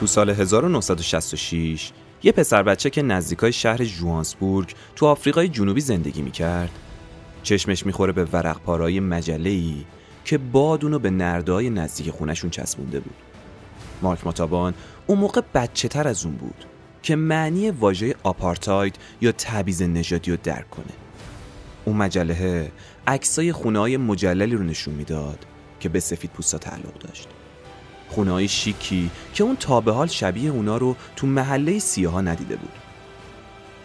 تو 0.00 0.06
سال 0.06 0.30
1966 0.30 1.90
یه 2.22 2.32
پسر 2.32 2.62
بچه 2.62 2.90
که 2.90 3.02
نزدیکای 3.02 3.52
شهر 3.52 3.84
جوانسبورگ 3.84 4.74
تو 4.96 5.06
آفریقای 5.06 5.48
جنوبی 5.48 5.80
زندگی 5.80 6.22
می‌کرد. 6.22 6.70
چشمش 7.42 7.86
می‌خوره 7.86 8.12
به 8.12 8.24
ورق 8.24 8.60
پارای 8.60 9.00
مجله 9.00 9.50
ای 9.50 9.84
که 10.24 10.38
باد 10.38 11.00
به 11.00 11.10
نردهای 11.10 11.70
نزدیک 11.70 12.10
خونشون 12.10 12.50
چسبونده 12.50 13.00
بود. 13.00 13.14
مارک 14.02 14.26
ماتابان 14.26 14.74
اون 15.06 15.18
موقع 15.18 15.40
بچه 15.54 15.88
تر 15.88 16.08
از 16.08 16.24
اون 16.24 16.34
بود 16.34 16.64
که 17.02 17.16
معنی 17.16 17.70
واژه 17.70 18.14
آپارتاید 18.22 18.96
یا 19.20 19.32
تبعیض 19.32 19.82
نژادی 19.82 20.30
رو 20.30 20.36
درک 20.42 20.70
کنه. 20.70 20.92
اون 21.84 21.96
مجله 21.96 22.72
عکسای 23.06 23.52
خونه 23.52 23.78
های 23.78 23.96
مجللی 23.96 24.56
رو 24.56 24.62
نشون 24.62 24.94
می‌داد 24.94 25.46
که 25.80 25.88
به 25.88 26.00
سفید 26.00 26.30
پوستا 26.30 26.58
تعلق 26.58 26.98
داشت. 27.00 27.28
خونه 28.10 28.32
های 28.32 28.48
شیکی 28.48 29.10
که 29.34 29.44
اون 29.44 29.56
تا 29.56 29.80
به 29.80 29.92
حال 29.92 30.06
شبیه 30.06 30.50
اونا 30.50 30.76
رو 30.76 30.96
تو 31.16 31.26
محله 31.26 31.78
سیاها 31.78 32.20
ندیده 32.20 32.56
بود. 32.56 32.72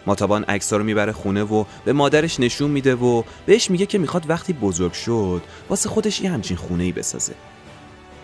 ماتابان 0.06 0.44
عکسا 0.44 0.76
رو 0.76 0.84
می‌بره 0.84 1.12
خونه 1.12 1.42
و 1.42 1.64
به 1.84 1.92
مادرش 1.92 2.40
نشون 2.40 2.70
میده 2.70 2.94
و 2.94 3.22
بهش 3.46 3.70
میگه 3.70 3.86
که 3.86 3.98
می‌خواد 3.98 4.30
وقتی 4.30 4.52
بزرگ 4.52 4.92
شد 4.92 5.42
واسه 5.68 5.88
خودش 5.88 6.20
یه 6.20 6.30
همچین 6.30 6.56
خونه 6.56 6.84
ای 6.84 6.92
بسازه. 6.92 7.34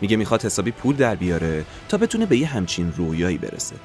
میگه 0.00 0.16
می‌خواد 0.16 0.44
حسابی 0.44 0.70
پول 0.70 0.96
در 0.96 1.14
بیاره 1.14 1.64
تا 1.88 1.96
بتونه 1.96 2.26
به 2.26 2.36
یه 2.36 2.46
همچین 2.46 2.92
رویایی 2.96 3.38
برسه. 3.38 3.76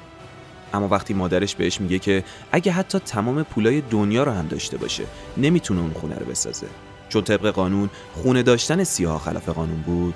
اما 0.74 0.88
وقتی 0.88 1.14
مادرش 1.14 1.54
بهش 1.54 1.80
میگه 1.80 1.98
که 1.98 2.24
اگه 2.52 2.72
حتی 2.72 2.98
تمام 2.98 3.42
پولای 3.42 3.80
دنیا 3.80 4.22
رو 4.22 4.32
هم 4.32 4.46
داشته 4.46 4.76
باشه 4.76 5.04
نمی‌تونه 5.36 5.80
اون 5.80 5.92
خونه 5.92 6.14
رو 6.14 6.26
بسازه. 6.26 6.66
چون 7.08 7.22
طبق 7.22 7.46
قانون 7.46 7.90
خونه 8.14 8.42
داشتن 8.42 8.84
سیاه 8.84 9.20
خلاف 9.20 9.48
قانون 9.48 9.80
بود. 9.82 10.14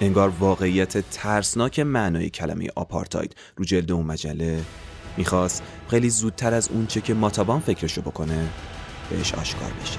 انگار 0.00 0.28
واقعیت 0.28 1.10
ترسناک 1.10 1.80
معنای 1.80 2.30
کلمه 2.30 2.68
آپارتاید. 2.76 3.36
رو 3.56 3.64
جلد 3.64 3.92
اون 3.92 4.06
مجله 4.06 4.60
می‌خواست 5.16 5.62
خیلی 5.88 6.10
زودتر 6.10 6.54
از 6.54 6.68
اونچه 6.68 7.00
که 7.00 7.14
ماتابان 7.14 7.60
فکرشو 7.60 8.02
بکنه 8.02 8.48
بهش 9.10 9.34
آشکار 9.34 9.70
بشه. 9.82 9.98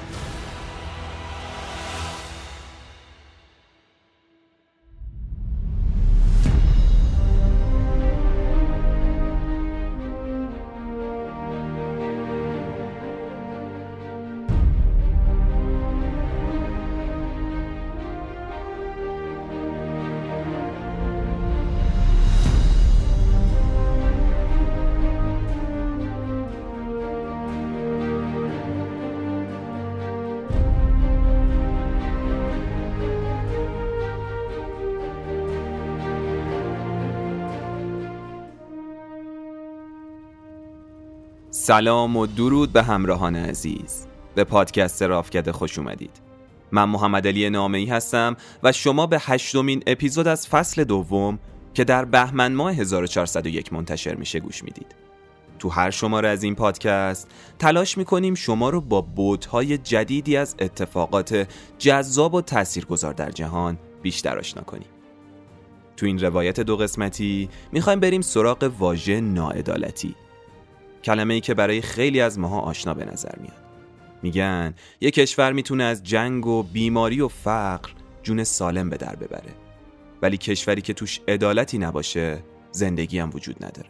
سلام 41.70 42.18
و 42.18 42.26
درود 42.26 42.74
به 42.74 42.84
همراهان 42.84 43.36
عزیز. 43.36 44.08
به 44.36 44.44
پادکست 44.44 45.04
رافکده 45.04 45.52
خوش 45.52 45.80
اومدید. 45.80 46.22
من 46.72 46.84
محمد 46.84 47.28
علی 47.28 47.50
نامعی 47.50 47.86
هستم 47.86 48.38
و 48.64 48.72
شما 48.72 49.08
به 49.08 49.18
هشتمین 49.22 49.84
اپیزود 49.88 50.28
از 50.28 50.48
فصل 50.48 50.84
دوم 50.84 51.40
که 51.74 51.84
در 51.84 52.06
بهمن 52.06 52.54
ماه 52.54 52.74
1401 52.74 53.74
منتشر 53.74 54.16
میشه 54.16 54.40
گوش 54.40 54.64
می‌دید. 54.64 54.96
تو 55.60 55.70
هر 55.70 55.90
شماره 55.90 56.30
از 56.30 56.44
این 56.44 56.56
پادکست 56.56 57.28
تلاش 57.60 57.98
می‌کنیم 57.98 58.36
شما 58.36 58.70
رو 58.70 58.82
با 58.82 59.02
بودهای 59.02 59.78
جدیدی 59.78 60.38
از 60.38 60.56
اتفاقات 60.60 61.48
جذاب 61.78 62.34
و 62.34 62.42
تاثیرگذار 62.42 63.14
در 63.14 63.32
جهان 63.32 63.78
بیشتر 64.02 64.40
آشنا 64.40 64.64
کنیم. 64.64 64.90
تو 65.98 66.06
این 66.06 66.20
روایت 66.20 66.60
دو 66.60 66.78
قسمتی 66.78 67.50
می‌خوایم 67.72 68.00
بریم 68.00 68.22
سراغ 68.22 68.72
واژه 68.80 69.22
ناعدالتی. 69.22 70.16
کلمه 71.04 71.34
ای 71.34 71.42
که 71.42 71.54
برای 71.54 71.82
خیلی 71.82 72.22
از 72.22 72.40
ماها 72.40 72.60
آشنا 72.60 72.94
به 72.94 73.06
نظر 73.06 73.36
میاد. 73.42 73.64
میگن 74.24 74.74
یه 75.02 75.12
کشور 75.12 75.54
می‌تونه 75.54 75.84
از 75.84 76.04
جنگ 76.04 76.48
و 76.48 76.64
بیماری 76.64 77.22
و 77.22 77.28
فقر 77.28 77.90
جون 78.24 78.44
سالم 78.44 78.90
به 78.90 78.98
در 78.98 79.16
ببره. 79.16 79.54
ولی 80.22 80.38
کشوری 80.38 80.82
که 80.82 80.94
توش 80.94 81.20
عدالتی 81.28 81.78
نباشه 81.78 82.44
زندگی 82.72 83.20
هم 83.20 83.30
وجود 83.34 83.66
نداره. 83.66 83.90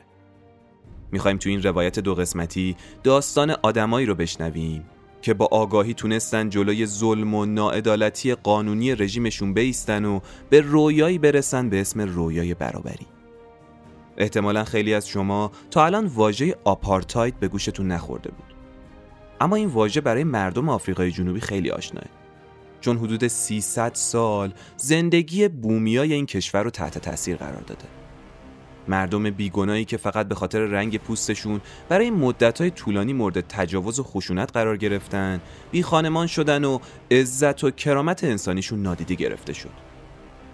می‌خوایم 1.12 1.38
تو 1.38 1.50
این 1.50 1.64
روایت 1.64 2.00
دو 2.00 2.16
قسمتی 2.16 2.76
داستان 3.04 3.50
آدمایی 3.50 4.06
رو 4.06 4.16
بشنویم 4.16 4.86
که 5.22 5.34
با 5.34 5.46
آگاهی 5.52 5.94
تونستن 5.94 6.50
جلوی 6.50 6.86
ظلم 6.86 7.34
و 7.34 7.46
ناعدالتی 7.46 8.36
قانونی 8.36 8.96
رژیمشون 8.96 9.54
بیستن 9.54 10.06
و 10.06 10.20
به 10.50 10.62
رویایی 10.62 11.18
برسن 11.18 11.70
به 11.70 11.82
اسم 11.82 12.02
رویای 12.02 12.54
برابری. 12.54 13.08
احتمالا 14.20 14.64
خیلی 14.64 14.94
از 14.94 15.08
شما 15.08 15.52
تا 15.72 15.86
الان 15.86 16.06
واژه 16.06 16.56
آپارتاید 16.64 17.40
به 17.40 17.48
گوشتون 17.48 17.88
نخورده 17.88 18.32
بود. 18.32 18.54
اما 19.42 19.56
این 19.56 19.70
واژه 19.70 20.02
برای 20.02 20.24
مردم 20.24 20.70
آفریقای 20.70 21.12
جنوبی 21.12 21.40
خیلی 21.40 21.72
آشناه. 21.72 22.04
چون 22.82 22.98
حدود 22.98 23.28
300 23.28 23.92
سال 23.94 24.54
زندگی 24.78 25.48
بومیای 25.48 26.14
این 26.14 26.26
کشور 26.26 26.64
رو 26.64 26.70
تحت 26.70 26.98
تاثیر 26.98 27.38
قرار 27.38 27.62
داده. 27.62 27.86
مردم 28.88 29.30
بیگناهی 29.30 29.86
که 29.86 29.98
فقط 29.98 30.28
به 30.28 30.36
خاطر 30.36 30.60
رنگ 30.60 30.98
پوستشون 30.98 31.62
برای 31.90 32.12
مدتهای 32.12 32.70
طولانی 32.72 33.14
مورد 33.14 33.42
تجاوز 33.42 34.00
و 34.00 34.04
خشونت 34.04 34.54
قرار 34.54 34.78
گرفتن 34.78 35.42
بی 35.72 35.84
خانمان 35.84 36.28
شدن 36.28 36.64
و 36.64 36.80
عزت 37.12 37.64
و 37.64 37.72
کرامت 37.72 38.24
انسانیشون 38.24 38.82
نادیده 38.82 39.16
گرفته 39.16 39.54
شد. 39.54 39.89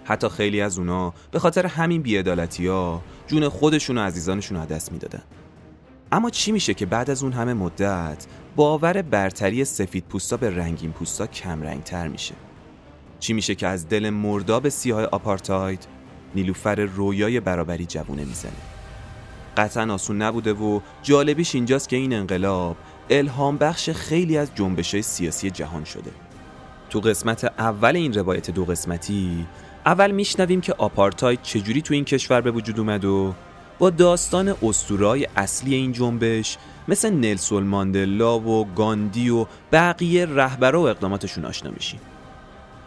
حتی 0.06 0.28
خیلی 0.28 0.60
از 0.60 0.78
اونا 0.78 1.14
به 1.30 1.38
خاطر 1.38 1.66
همین 1.66 2.02
بیعدالتی 2.02 2.66
ها 2.66 3.02
جون 3.26 3.48
خودشون 3.48 3.98
و 3.98 4.00
عزیزانشون 4.00 4.58
رو 4.58 4.66
دست 4.66 4.92
می‌دادن. 4.92 5.22
اما 6.12 6.30
چی 6.30 6.52
میشه 6.52 6.74
که 6.74 6.86
بعد 6.86 7.10
از 7.10 7.22
اون 7.22 7.32
همه 7.32 7.54
مدت 7.54 8.26
باور 8.56 9.02
برتری 9.02 9.64
سفید 9.64 10.04
پوستا 10.04 10.36
به 10.36 10.56
رنگین 10.56 10.92
پوستا 10.92 11.26
کم 11.26 11.62
رنگ 11.62 11.82
تر 11.82 12.08
میشه؟ 12.08 12.34
چی 13.20 13.32
میشه 13.32 13.54
که 13.54 13.66
از 13.66 13.88
دل 13.88 14.10
مرداب 14.10 14.68
سیاه 14.68 15.04
آپارتاید 15.04 15.86
نیلوفر 16.34 16.74
رویای 16.74 17.40
برابری 17.40 17.86
جوونه 17.86 18.24
می‌زنه؟ 18.24 18.52
قطعا 19.56 19.94
آسون 19.94 20.22
نبوده 20.22 20.52
و 20.52 20.80
جالبیش 21.02 21.54
اینجاست 21.54 21.88
که 21.88 21.96
این 21.96 22.12
انقلاب 22.12 22.76
الهام 23.10 23.56
بخش 23.56 23.90
خیلی 23.90 24.38
از 24.38 24.50
جنبش 24.54 25.00
سیاسی 25.00 25.50
جهان 25.50 25.84
شده. 25.84 26.10
تو 26.90 27.00
قسمت 27.00 27.44
اول 27.44 27.96
این 27.96 28.12
روایت 28.12 28.50
دو 28.50 28.64
قسمتی 28.64 29.46
اول 29.86 30.10
میشنویم 30.10 30.60
که 30.60 30.74
آپارتاید 30.78 31.42
چجوری 31.42 31.82
تو 31.82 31.94
این 31.94 32.04
کشور 32.04 32.40
به 32.40 32.50
وجود 32.50 32.80
اومد 32.80 33.04
و 33.04 33.34
با 33.78 33.90
داستان 33.90 34.54
استورای 34.62 35.28
اصلی 35.36 35.74
این 35.74 35.92
جنبش 35.92 36.56
مثل 36.88 37.10
نلسون 37.10 37.62
ماندلا 37.62 38.40
و 38.40 38.66
گاندی 38.74 39.30
و 39.30 39.46
بقیه 39.72 40.26
رهبرا 40.26 40.80
و 40.80 40.88
اقداماتشون 40.88 41.44
آشنا 41.44 41.70
میشیم. 41.70 42.00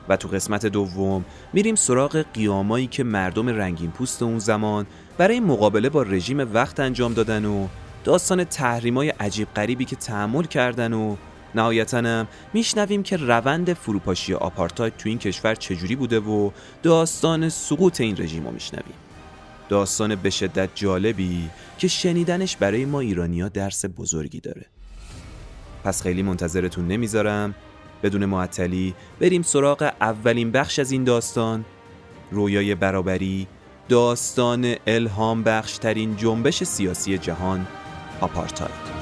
و 0.09 0.17
تو 0.17 0.27
قسمت 0.27 0.65
دوم 0.65 1.25
میریم 1.53 1.75
سراغ 1.75 2.25
قیامایی 2.33 2.87
که 2.87 3.03
مردم 3.03 3.49
رنگین 3.49 3.91
پوست 3.91 4.23
اون 4.23 4.39
زمان 4.39 4.85
برای 5.17 5.39
مقابله 5.39 5.89
با 5.89 6.03
رژیم 6.03 6.53
وقت 6.53 6.79
انجام 6.79 7.13
دادن 7.13 7.45
و 7.45 7.67
داستان 8.03 8.43
تحریمای 8.43 9.09
عجیب 9.09 9.47
غریبی 9.55 9.85
که 9.85 9.95
تحمل 9.95 10.43
کردن 10.43 10.93
و 10.93 11.15
نهایتا 11.55 12.25
میشنویم 12.53 13.03
که 13.03 13.17
روند 13.17 13.73
فروپاشی 13.73 14.33
آپارتاید 14.33 14.97
تو 14.97 15.09
این 15.09 15.17
کشور 15.17 15.55
چجوری 15.55 15.95
بوده 15.95 16.19
و 16.19 16.51
داستان 16.83 17.49
سقوط 17.49 18.01
این 18.01 18.17
رژیم 18.17 18.45
رو 18.45 18.51
میشنویم. 18.51 18.93
داستان 19.69 20.15
به 20.15 20.29
شدت 20.29 20.69
جالبی 20.75 21.49
که 21.77 21.87
شنیدنش 21.87 22.55
برای 22.55 22.85
ما 22.85 22.99
ایرانیا 22.99 23.49
درس 23.49 23.85
بزرگی 23.85 24.39
داره. 24.39 24.65
پس 25.83 26.01
خیلی 26.01 26.23
منتظرتون 26.23 26.87
نمی‌ذارم. 26.87 27.55
بدون 28.03 28.25
معطلی 28.25 28.93
بریم 29.19 29.41
سراغ 29.41 29.93
اولین 30.01 30.51
بخش 30.51 30.79
از 30.79 30.91
این 30.91 31.03
داستان. 31.03 31.65
رویای 32.31 32.75
برابری 32.75 33.47
داستان 33.89 34.75
الهام 34.87 35.43
بخشترین 35.43 36.17
جنبش 36.17 36.63
سیاسی 36.63 37.17
جهان 37.17 37.67
آپارتاید. 38.21 38.98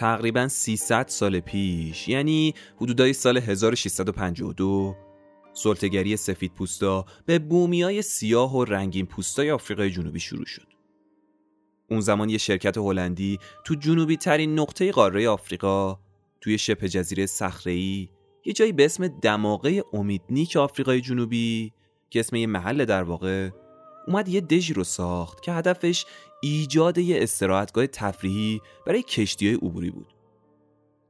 تقریبا 0.00 0.48
300 0.48 1.08
سال 1.08 1.40
پیش 1.40 2.08
یعنی 2.08 2.54
حدودای 2.76 3.12
سال 3.12 3.38
1652 3.38 4.96
سلطگری 5.52 6.16
سفید 6.16 6.54
پوستا 6.54 7.04
به 7.26 7.38
بومیای 7.38 8.02
سیاه 8.02 8.56
و 8.56 8.64
رنگین 8.64 9.06
پوستای 9.06 9.50
آفریقای 9.50 9.90
جنوبی 9.90 10.20
شروع 10.20 10.46
شد. 10.46 10.66
اون 11.90 12.00
زمان 12.00 12.30
یه 12.30 12.38
شرکت 12.38 12.78
هلندی 12.78 13.38
تو 13.64 13.74
جنوبی 13.74 14.16
ترین 14.16 14.58
نقطه 14.58 14.92
قاره 14.92 15.28
آفریقا 15.28 15.98
توی 16.40 16.58
شبه 16.58 16.88
جزیره 16.88 17.26
صخره‌ای 17.26 18.08
یه 18.44 18.52
جایی 18.52 18.72
به 18.72 18.84
اسم 18.84 19.08
دماغه 19.08 19.82
امیدنیک 19.92 20.56
آفریقای 20.56 21.00
جنوبی 21.00 21.72
که 22.10 22.20
اسم 22.20 22.36
یه 22.36 22.46
محل 22.46 22.84
در 22.84 23.02
واقع 23.02 23.50
اومد 24.06 24.28
یه 24.28 24.40
دژی 24.40 24.74
رو 24.74 24.84
ساخت 24.84 25.42
که 25.42 25.52
هدفش 25.52 26.06
ایجاد 26.42 26.98
یه 26.98 27.22
استراحتگاه 27.22 27.86
تفریحی 27.86 28.60
برای 28.86 29.02
کشتی 29.02 29.46
های 29.46 29.56
عبوری 29.56 29.90
بود. 29.90 30.14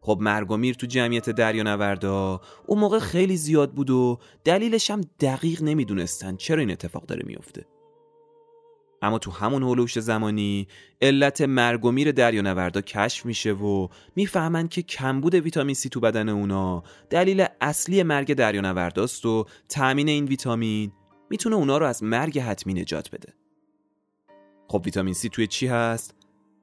خب 0.00 0.18
مرگ 0.20 0.50
و 0.50 0.56
میر 0.56 0.74
تو 0.74 0.86
جمعیت 0.86 1.30
دریانوردا 1.30 2.40
اون 2.66 2.78
موقع 2.78 2.98
خیلی 2.98 3.36
زیاد 3.36 3.72
بود 3.72 3.90
و 3.90 4.18
دلیلش 4.44 4.90
هم 4.90 5.00
دقیق 5.20 5.62
نمی‌دونستن 5.62 6.36
چرا 6.36 6.60
این 6.60 6.70
اتفاق 6.70 7.06
داره 7.06 7.22
میفته 7.26 7.66
اما 9.02 9.18
تو 9.18 9.30
همون 9.30 9.62
هلوش 9.62 9.98
زمانی 9.98 10.68
علت 11.02 11.40
مرگ 11.40 11.84
و 11.84 11.90
میر 11.90 12.12
دریانوردا 12.12 12.80
کشف 12.80 13.26
میشه 13.26 13.52
و 13.52 13.88
می‌فهمن 14.16 14.68
که 14.68 14.82
کمبود 14.82 15.34
ویتامین 15.34 15.74
سی 15.74 15.88
تو 15.88 16.00
بدن 16.00 16.28
اونا 16.28 16.82
دلیل 17.10 17.46
اصلی 17.60 18.02
مرگ 18.02 18.34
دریانورداست 18.34 19.26
و 19.26 19.46
تامین 19.68 20.08
این 20.08 20.24
ویتامین 20.24 20.92
می‌تونه 21.30 21.56
اونا 21.56 21.78
رو 21.78 21.86
از 21.86 22.02
مرگ 22.02 22.38
حتمی 22.38 22.74
نجات 22.74 23.10
بده. 23.10 23.39
خب 24.70 24.82
ویتامین 24.84 25.14
سی 25.14 25.28
توی 25.28 25.46
چی 25.46 25.66
هست؟ 25.66 26.14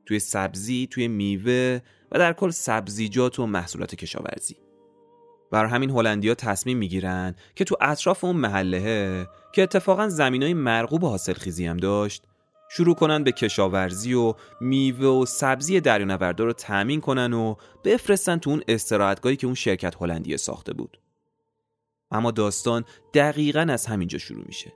توی 0.05 0.19
سبزی، 0.19 0.87
توی 0.91 1.07
میوه 1.07 1.79
و 2.11 2.19
در 2.19 2.33
کل 2.33 2.49
سبزیجات 2.49 3.39
و 3.39 3.45
محصولات 3.45 3.95
کشاورزی. 3.95 4.55
بر 5.51 5.65
همین 5.65 5.89
هلندیا 5.89 6.35
تصمیم 6.35 6.77
می‌گیرن 6.77 7.35
که 7.55 7.63
تو 7.63 7.75
اطراف 7.81 8.23
اون 8.23 8.35
محله 8.35 9.27
که 9.53 9.63
اتفاقا 9.63 10.09
زمینای 10.09 10.53
مرغوب 10.53 11.05
حاصل 11.05 11.33
خیزی 11.33 11.65
هم 11.65 11.77
داشت 11.77 12.23
شروع 12.71 12.95
کنن 12.95 13.23
به 13.23 13.31
کشاورزی 13.31 14.13
و 14.13 14.33
میوه 14.61 15.07
و 15.07 15.25
سبزی 15.25 15.79
دریانوردا 15.79 16.43
رو 16.43 16.53
تأمین 16.53 17.01
کنن 17.01 17.33
و 17.33 17.55
بفرستن 17.83 18.37
تو 18.37 18.49
اون 18.49 18.63
استراحتگاهی 18.67 19.35
که 19.35 19.47
اون 19.47 19.55
شرکت 19.55 19.95
هلندیه 20.01 20.37
ساخته 20.37 20.73
بود. 20.73 20.99
اما 22.11 22.31
داستان 22.31 22.85
دقیقا 23.13 23.67
از 23.69 23.85
همینجا 23.85 24.17
شروع 24.17 24.43
میشه. 24.45 24.73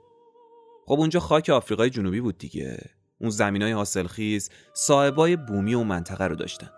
خب 0.86 1.00
اونجا 1.00 1.20
خاک 1.20 1.50
آفریقای 1.50 1.90
جنوبی 1.90 2.20
بود 2.20 2.38
دیگه. 2.38 3.01
اون 3.22 3.30
زمین 3.30 3.62
های 3.62 3.72
حاصلخیز 3.72 4.50
صاحبای 4.74 5.36
بومی 5.36 5.74
و 5.74 5.82
منطقه 5.82 6.24
رو 6.24 6.36
داشتن. 6.36 6.70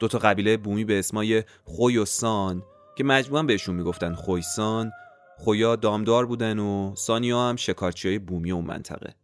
دو 0.00 0.08
تا 0.08 0.18
قبیله 0.18 0.56
بومی 0.56 0.84
به 0.84 0.98
اسمای 0.98 1.44
خوی 1.64 1.98
و 1.98 2.04
سان 2.04 2.62
که 2.96 3.04
مجموعا 3.04 3.42
بهشون 3.42 3.74
می‌گفتن 3.74 4.14
خویسان 4.14 4.92
خویا 5.38 5.76
دامدار 5.76 6.26
بودن 6.26 6.58
و 6.58 6.94
سانیا 6.96 7.48
هم 7.48 7.56
شکارچی 7.56 8.08
های 8.08 8.18
بومی 8.18 8.52
اون 8.52 8.64
منطقه. 8.64 9.14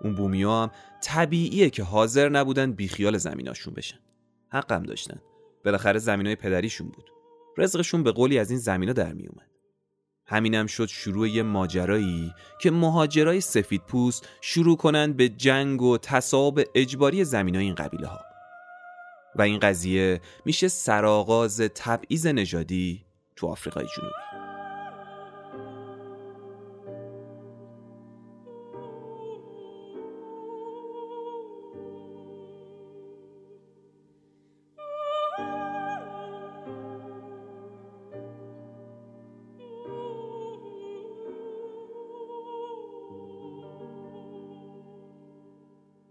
اون 0.00 0.14
بومی 0.14 0.42
ها 0.42 0.62
هم 0.62 0.70
طبیعیه 1.02 1.70
که 1.70 1.82
حاضر 1.82 2.28
نبودن 2.28 2.72
بیخیال 2.72 3.18
زمیناشون 3.18 3.74
بشن. 3.74 3.98
حقم 4.48 4.82
داشتن. 4.82 5.20
بالاخره 5.64 5.98
زمین 5.98 6.26
های 6.26 6.36
پدریشون 6.36 6.88
بود. 6.88 7.10
رزقشون 7.58 8.02
به 8.02 8.12
قولی 8.12 8.38
از 8.38 8.50
این 8.50 8.58
زمینا 8.58 8.92
در 8.92 9.12
میومد 9.12 9.45
همینم 10.26 10.66
شد 10.66 10.86
شروع 10.86 11.28
یه 11.28 11.42
ماجرایی 11.42 12.34
که 12.60 12.70
مهاجرای 12.70 13.40
سفید 13.40 13.82
پوست 13.82 14.28
شروع 14.40 14.76
کنند 14.76 15.16
به 15.16 15.28
جنگ 15.28 15.82
و 15.82 15.98
تصاب 15.98 16.60
اجباری 16.74 17.24
زمین 17.24 17.56
این 17.56 17.74
قبیله 17.74 18.06
ها 18.06 18.20
و 19.36 19.42
این 19.42 19.58
قضیه 19.58 20.20
میشه 20.44 20.68
سرآغاز 20.68 21.60
تبعیض 21.60 22.26
نژادی 22.26 23.04
تو 23.36 23.46
آفریقای 23.46 23.86
جنوبی. 23.96 24.35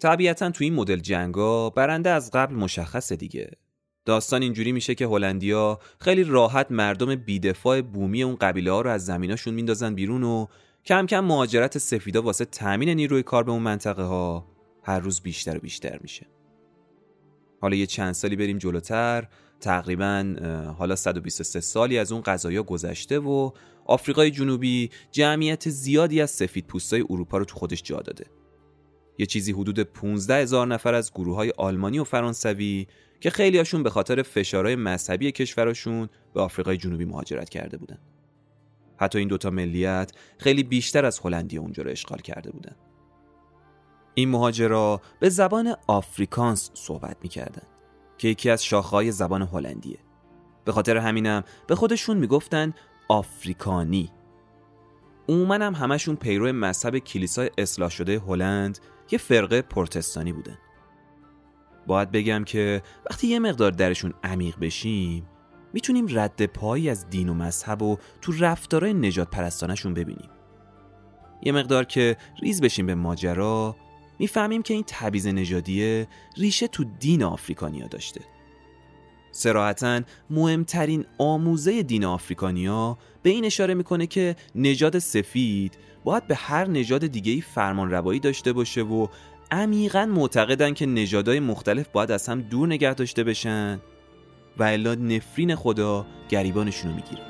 طبیعتا 0.06 0.50
تو 0.50 0.64
این 0.64 0.74
مدل 0.74 1.00
جنگا 1.00 1.70
برنده 1.70 2.10
از 2.10 2.32
قبل 2.32 2.56
مشخصه 2.56 3.16
دیگه. 3.16 3.52
داستان 4.06 4.42
اینجوری 4.42 4.72
میشه 4.72 4.96
که 4.96 5.08
هلندیا 5.08 5.80
خیلی 6.00 6.24
راحت 6.24 6.72
مردم 6.72 7.16
بیدفاع 7.16 7.82
بومی 7.82 8.24
اون 8.24 8.36
قبیله 8.36 8.72
ها 8.72 8.82
رو 8.82 8.90
از 8.90 9.06
زمیناشون 9.06 9.54
میندازن 9.54 9.96
بیرون 9.96 10.24
و 10.24 10.46
کم 10.86 11.06
کم 11.06 11.20
مهاجرت 11.20 11.78
سفیدا 11.78 12.22
واسه 12.22 12.46
تامین 12.46 12.90
نیروی 12.90 13.24
کار 13.24 13.44
به 13.44 13.52
اون 13.52 13.62
منطقه 13.62 14.04
ها 14.04 14.48
هر 14.84 15.00
روز 15.00 15.22
بیشتر 15.22 15.58
و 15.58 15.60
بیشتر 15.60 16.00
میشه. 16.02 16.26
حالا 17.62 17.76
یه 17.76 17.86
چند 17.86 18.14
سالی 18.14 18.36
بریم 18.36 18.58
جلوتر 18.58 19.28
تقریبا 19.60 20.36
حالا 20.78 20.96
123 20.96 21.62
سالی 21.62 21.98
از 21.98 22.12
اون 22.12 22.22
قضایا 22.22 22.64
گذشته 22.64 23.20
و 23.20 23.52
آفریقای 23.86 24.32
جنوبی 24.32 24.90
جمعیت 25.12 25.70
زیادی 25.70 26.22
از 26.22 26.32
سفید 26.32 26.68
پوستای 26.68 27.06
اروپا 27.10 27.38
رو 27.38 27.46
تو 27.46 27.56
خودش 27.56 27.84
جا 27.84 28.02
داده. 28.02 28.26
یه 29.18 29.26
چیزی 29.26 29.52
حدود 29.52 29.80
15 29.80 30.36
هزار 30.36 30.68
نفر 30.68 30.94
از 30.94 31.12
گروه 31.12 31.36
های 31.36 31.54
آلمانی 31.58 32.00
و 32.00 32.04
فرانسوی 32.04 32.88
که 33.20 33.30
خیلی 33.30 33.58
هاشون 33.58 33.84
به 33.84 33.90
خاطر 33.90 34.22
فشارهای 34.22 34.76
مذهبی 34.76 35.32
کشورشون 35.32 36.10
به 36.34 36.42
آفریقای 36.42 36.78
جنوبی 36.78 37.06
مهاجرت 37.06 37.50
کرده 37.50 37.78
بودن. 37.78 37.98
حتی 38.98 39.20
این 39.20 39.28
دوتا 39.28 39.50
ملیت 39.50 40.12
خیلی 40.38 40.64
بیشتر 40.64 41.06
از 41.06 41.20
هلندی 41.20 41.58
اونجا 41.58 41.84
رو 41.84 41.92
اشغال 41.92 42.20
کرده 42.20 42.52
بودن. 42.52 42.76
این 44.14 44.30
مهاجرا 44.30 45.02
به 45.20 45.30
زبان 45.30 45.76
آفریکانس 45.88 46.72
صحبت 46.74 47.18
می‌کردن 47.22 47.68
که 48.18 48.28
یکی 48.28 48.50
از 48.50 48.64
شاخهای 48.64 49.12
زبان 49.12 49.42
هلندیه. 49.42 49.98
به 50.66 50.72
خاطر 50.72 50.98
همینم 50.98 51.44
به 51.68 51.76
خودشون 51.76 52.18
می‌گفتن 52.18 52.74
آفریکانی. 53.08 54.12
عموما 55.30 55.54
هم 55.54 55.74
همشون 55.74 56.16
پیرو 56.16 56.54
مذهب 56.54 56.98
کلیسای 56.98 57.50
اصلاح 57.58 57.90
شده 57.90 58.20
هلند 58.20 58.80
یه 59.12 59.18
فرقه 59.18 59.62
پروتستانی 59.62 60.34
بودن 60.34 60.58
باید 61.88 62.12
بگم 62.12 62.44
که 62.44 62.82
وقتی 63.12 63.28
یه 63.28 63.40
مقدار 63.40 63.72
درشون 63.72 64.14
عمیق 64.24 64.60
بشیم 64.60 65.28
می‌تونیم 65.74 66.06
رد 66.10 66.46
پایی 66.46 66.90
از 66.90 67.10
دین 67.10 67.30
و 67.30 67.34
مذهب 67.34 67.82
و 67.82 67.98
تو 68.22 68.32
رفتارای 68.40 68.94
نجات 68.94 69.30
پرستانشون 69.30 69.94
ببینیم. 69.94 70.30
یه 71.44 71.52
مقدار 71.52 71.84
که 71.84 72.18
ریز 72.42 72.62
بشیم 72.62 72.86
به 72.86 72.96
ماجرا 72.96 73.76
می‌فهمیم 74.20 74.62
که 74.62 74.74
این 74.74 74.84
تبعیض 74.88 75.28
نژادی 75.28 76.08
ریشه 76.38 76.68
تو 76.68 76.84
دین 76.84 77.24
آفریکانیا 77.24 77.88
داشته. 77.88 78.22
سراحتا 79.36 80.02
مهمترین 80.30 81.06
آموزه 81.18 81.84
دین 81.84 82.06
آفریکانیا 82.06 82.98
به 83.24 83.30
این 83.30 83.46
اشاره 83.46 83.74
می‌کنه 83.74 84.08
که 84.08 84.36
نژاد 84.56 85.00
سفید 85.00 85.78
باید 86.04 86.28
به 86.28 86.36
هر 86.36 86.68
نژاد 86.68 87.08
دیگه 87.08 87.32
ای 87.32 87.42
فرمان 87.42 87.92
روایی 87.92 88.20
داشته 88.20 88.54
باشه 88.54 88.82
و 88.82 89.08
عمیقا 89.52 90.06
معتقدن 90.06 90.74
که 90.74 90.86
نژادهای 90.86 91.40
مختلف 91.40 91.88
باید 91.88 92.12
از 92.12 92.28
هم 92.28 92.42
دور 92.42 92.68
نگه 92.68 92.94
داشته 92.94 93.24
بشن 93.24 93.80
و 94.58 94.64
الا 94.64 94.96
نفرین 94.96 95.56
خدا 95.56 96.06
گریبانشونو 96.30 96.96
می‌گیره. 96.96 97.22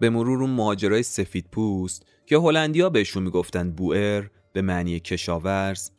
به 0.00 0.10
مرور 0.10 0.42
اون 0.42 0.50
مهاجرای 0.50 1.02
سفید 1.02 1.46
پوست 1.52 2.06
که 2.28 2.36
هلندیا 2.36 2.90
بهشون 2.90 3.22
می‌گفتن 3.22 3.70
بوئر 3.70 4.24
به 4.52 4.62
معنی 4.62 5.00
کشاورز 5.00 5.90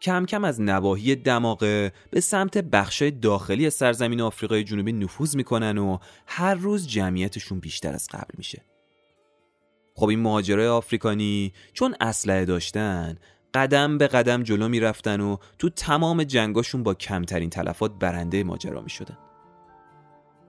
کم 0.00 0.26
کم 0.26 0.44
از 0.44 0.60
نواحی 0.60 1.16
دماغه 1.16 1.92
به 2.10 2.20
سمت 2.20 2.58
بخشای 2.58 3.10
داخلی 3.10 3.70
سرزمین 3.70 4.20
آفریقای 4.20 4.64
جنوبی 4.64 4.92
نفوذ 4.92 5.36
می‌کنن 5.36 5.78
و 5.78 5.98
هر 6.26 6.54
روز 6.54 6.88
جمعیتشون 6.88 7.60
بیشتر 7.60 7.92
از 7.92 8.08
قبل 8.12 8.34
میشه. 8.38 8.62
خب 9.94 10.08
این 10.08 10.20
مهاجرای 10.20 10.66
آفریکانی 10.66 11.52
چون 11.72 11.94
اسلحه 12.00 12.44
داشتن 12.44 13.18
قدم 13.54 13.98
به 13.98 14.06
قدم 14.06 14.42
جلو 14.42 14.68
می‌رفتن 14.68 15.20
و 15.20 15.36
تو 15.58 15.68
تمام 15.68 16.24
جنگاشون 16.24 16.82
با 16.82 16.94
کمترین 16.94 17.50
تلفات 17.50 17.92
برنده 17.98 18.44
ماجرا 18.44 18.80
می‌شدن. 18.80 19.18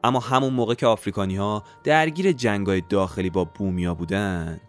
اما 0.03 0.19
همون 0.19 0.53
موقع 0.53 0.73
که 0.73 0.87
آفریکانی 0.87 1.35
ها 1.35 1.63
درگیر 1.83 2.31
جنگای 2.31 2.81
داخلی 2.89 3.29
با 3.29 3.43
بومیا 3.43 3.93
بودن 3.93 4.59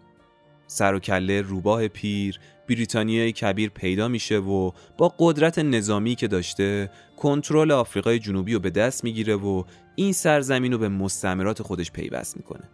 سر 0.71 0.95
و 0.95 0.99
کله 0.99 1.41
روباه 1.41 1.89
پیر 1.89 2.39
بریتانیای 2.69 3.33
کبیر 3.33 3.71
پیدا 3.71 4.09
میشه 4.09 4.39
و 4.39 4.71
با 4.99 5.15
قدرت 5.19 5.59
نظامی 5.59 6.15
که 6.15 6.29
داشته 6.29 6.91
کنترل 7.17 7.71
آفریقای 7.71 8.19
جنوبی 8.19 8.55
رو 8.55 8.61
به 8.61 8.71
دست 8.71 9.05
می‌گیره 9.05 9.37
و 9.37 9.65
این 9.95 10.13
سرزمین 10.13 10.73
رو 10.73 10.79
به 10.79 10.89
مستعمرات 10.89 11.63
خودش 11.63 11.93
پیوست 11.93 12.37
می‌کنه. 12.37 12.69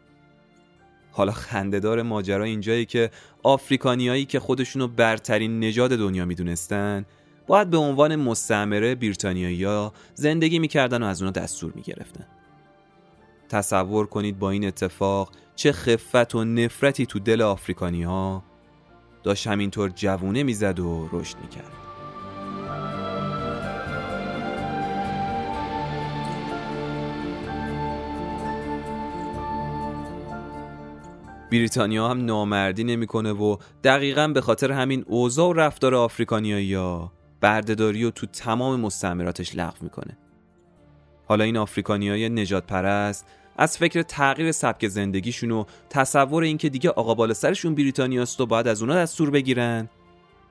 حالا 1.12 1.32
خندهدار 1.32 2.02
ماجرا 2.02 2.44
اینجایی 2.44 2.84
که 2.84 3.10
آفریکانیایی 3.42 4.24
که 4.24 4.40
خودشونو 4.40 4.88
برترین 4.88 5.60
نژاد 5.60 5.90
دنیا 5.90 6.24
می‌دونستن 6.24 7.04
باید 7.46 7.70
به 7.70 7.76
عنوان 7.76 8.16
مستعمره 8.16 8.94
بریتانیایی 8.94 9.90
زندگی 10.14 10.58
می‌کردن 10.58 11.02
و 11.02 11.06
از 11.06 11.22
اونا 11.22 11.30
دستور 11.30 11.72
می‌گرفتن. 11.74 12.26
تصور 13.48 14.06
کنید 14.06 14.38
با 14.38 14.50
این 14.50 14.66
اتفاق 14.66 15.30
چه 15.54 15.72
خفت 15.72 16.34
و 16.34 16.44
نفرتی 16.44 17.06
تو 17.06 17.18
دل 17.18 17.42
آفریکانی 17.42 18.02
ها 18.02 18.42
داشت 19.22 19.46
همینطور 19.46 19.88
جوونه 19.88 20.42
می‌زد 20.42 20.80
و 20.80 21.08
رشد 21.12 21.36
می‌کرد. 21.42 21.72
بریتانیا 31.52 32.08
هم 32.08 32.24
نامردی 32.24 32.84
نمی‌کنه 32.84 33.32
و 33.32 33.56
دقیقا 33.84 34.28
به 34.28 34.40
خاطر 34.40 34.72
همین 34.72 35.04
اوضاع 35.06 35.48
و 35.48 35.52
رفتار 35.52 35.94
آفریکانیایی 35.94 36.74
ها 36.74 37.12
بردهداری 37.40 38.04
و 38.04 38.10
تو 38.10 38.26
تمام 38.26 38.80
مستعمراتش 38.80 39.56
لغو 39.56 39.76
می‌کنه. 39.80 40.18
حالا 41.26 41.44
این 41.44 41.56
آفریکانیای 41.56 42.28
نجات 42.28 42.66
پرست 42.66 43.26
از 43.56 43.78
فکر 43.78 44.02
تغییر 44.02 44.52
سبک 44.52 44.88
زندگیشون 44.88 45.50
و 45.50 45.64
تصور 45.90 46.42
اینکه 46.42 46.68
دیگه 46.68 46.90
آقا 46.90 47.14
بالا 47.14 47.34
سرشون 47.34 47.74
بریتانیاست 47.74 48.40
و 48.40 48.46
باید 48.46 48.68
از 48.68 48.82
اونا 48.82 48.94
دستور 48.94 49.30
بگیرن. 49.30 49.88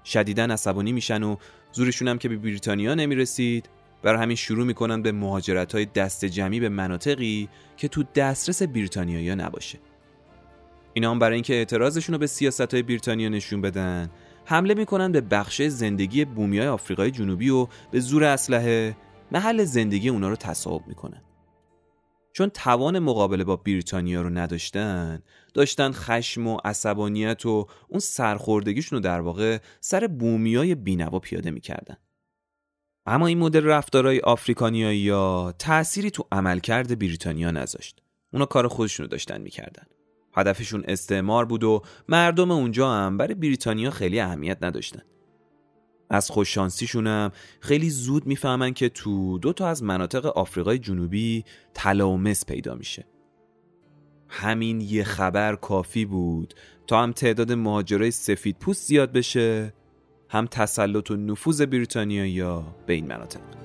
شدیدن 0.05 0.51
عصبانی 0.51 0.91
میشن 0.91 1.24
و 1.24 1.36
زورشون 1.72 2.08
هم 2.08 2.17
که 2.17 2.29
به 2.29 2.38
بریتانیا 2.38 2.96
نمی‌رسید 2.96 3.70
برای 4.03 4.22
همین 4.22 4.36
شروع 4.36 4.65
می‌کنن 4.65 5.01
به 5.01 5.12
مهاجرت 5.12 5.75
های 5.75 5.86
دست 5.86 6.25
جمعی 6.25 6.60
به 6.60 6.70
مناطقی 6.70 7.50
که 7.77 7.88
تو 7.88 8.03
دسترس 8.15 8.63
بریتانیایی 8.63 9.36
نباشه. 9.36 9.79
اینا 10.94 11.12
هم 11.12 11.20
برای 11.20 11.34
اینکه 11.34 11.53
اعتراضشون 11.53 12.13
رو 12.13 12.20
به 12.20 12.27
سیاست 12.27 12.74
های 12.74 12.84
بریتانیا 12.84 13.29
نشون 13.29 13.62
بدن. 13.62 14.10
حمله 14.46 14.74
می‌کنن 14.74 15.12
به 15.12 15.22
بخش 15.22 15.62
زندگی 15.62 16.25
بومیای 16.25 16.67
آفریقای 16.67 17.12
جنوبی 17.12 17.50
و 17.50 17.67
به 17.91 18.00
زور 18.00 18.24
اسلحه. 18.24 18.96
محل 19.36 19.63
زندگی 19.63 20.10
اونا 20.10 20.30
رو 20.30 20.36
تصاحب 20.36 20.88
می‌کنن 20.88 21.22
چون 22.34 22.50
توان 22.50 23.00
مقابله 23.00 23.44
با 23.44 23.56
بریتانیا 23.56 24.22
رو 24.22 24.30
نداشتن 24.30 25.22
داشتن 25.54 25.92
خشم 25.92 26.48
و 26.48 26.58
عصبانیت 26.65 27.46
و 27.46 27.68
اون 27.88 28.00
سرخوردگیشون 28.00 28.98
رو 28.98 29.04
در 29.04 29.22
واقع 29.22 29.58
سر 29.82 30.08
بومیای 30.08 30.75
بینوا 30.75 31.20
پیاده 31.20 31.51
می‌کردن. 31.51 31.98
اما 33.06 33.27
این 33.27 33.38
مدل 33.38 33.65
رفتارهای 33.65 34.20
آفریکانیایی 34.20 35.00
یا 35.00 35.54
تأثیری 35.60 36.12
تو 36.12 36.27
عملکرد 36.32 37.00
بریتانیا 37.00 37.51
نذاشت. 37.51 38.01
اونا 38.34 38.46
کار 38.46 38.68
خودشون 38.68 39.04
رو 39.04 39.10
داشتن 39.10 39.42
می‌کردن. 39.42 39.84
هدفشون 40.34 40.84
استعمار 40.88 41.46
بود 41.46 41.63
و 41.63 41.82
مردم 42.10 42.51
اونجا 42.51 42.92
هم 42.92 43.18
برای 43.18 43.36
بریتانیا 43.36 43.92
خیلی 43.92 44.20
اهمیت 44.20 44.58
نداشتن. 44.62 45.01
از 46.10 46.32
خوششانسیشونم 46.32 47.32
خیلی 47.60 47.90
زود 47.90 48.28
می‌فهمن 48.28 48.74
که 48.74 48.90
تو 48.90 49.38
دو 49.38 49.54
تا 49.54 49.68
از 49.68 49.84
مناطق 49.84 50.26
آفریقای 50.26 50.80
جنوبی 50.80 51.44
طلا 51.74 52.10
و 52.10 52.18
مس 52.18 52.46
پیدا 52.46 52.76
میشه. 52.76 53.06
همین 54.28 54.82
یه 54.82 55.04
خبر 55.04 55.56
کافی 55.56 56.06
بود. 56.06 56.54
تا 56.88 57.04
هم 57.04 57.12
تعداد 57.12 57.52
مهاجرای 57.52 58.12
سفید 58.12 58.58
پوست 58.60 58.88
زیاد 58.88 59.12
بشه 59.12 59.74
هم 60.30 60.46
تسلط 60.46 61.12
و 61.12 61.16
نفوذ 61.16 61.62
بریتانیا 61.62 62.64
به 62.86 62.94
این 62.94 63.08
مناطق. 63.08 63.64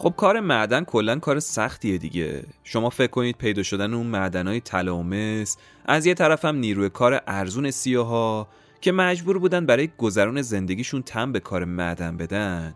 خب 0.00 0.14
کار 0.16 0.40
معدن 0.40 0.84
کلا 0.84 1.18
کار 1.18 1.40
سختیه 1.40 1.98
دیگه. 1.98 2.44
شما 2.64 2.90
فکر 2.90 3.10
کنید 3.10 3.36
پیدا 3.36 3.62
شدن 3.62 3.94
اون 3.94 4.06
معدنهای 4.06 4.60
طلا 4.60 4.96
و 4.96 5.02
مس 5.02 5.56
از 5.84 6.06
یه 6.06 6.14
طرف 6.14 6.44
هم 6.44 6.56
نیروی 6.56 6.88
کار 6.88 7.22
ارزون 7.26 7.70
سیاها 7.70 8.48
که 8.80 8.92
مجبور 8.92 9.38
بودن 9.38 9.66
برای 9.66 9.90
گذران 9.98 10.42
زندگیشون 10.42 11.02
تم 11.02 11.32
به 11.32 11.40
کار 11.40 11.64
معدن 11.64 12.16
بدن 12.16 12.74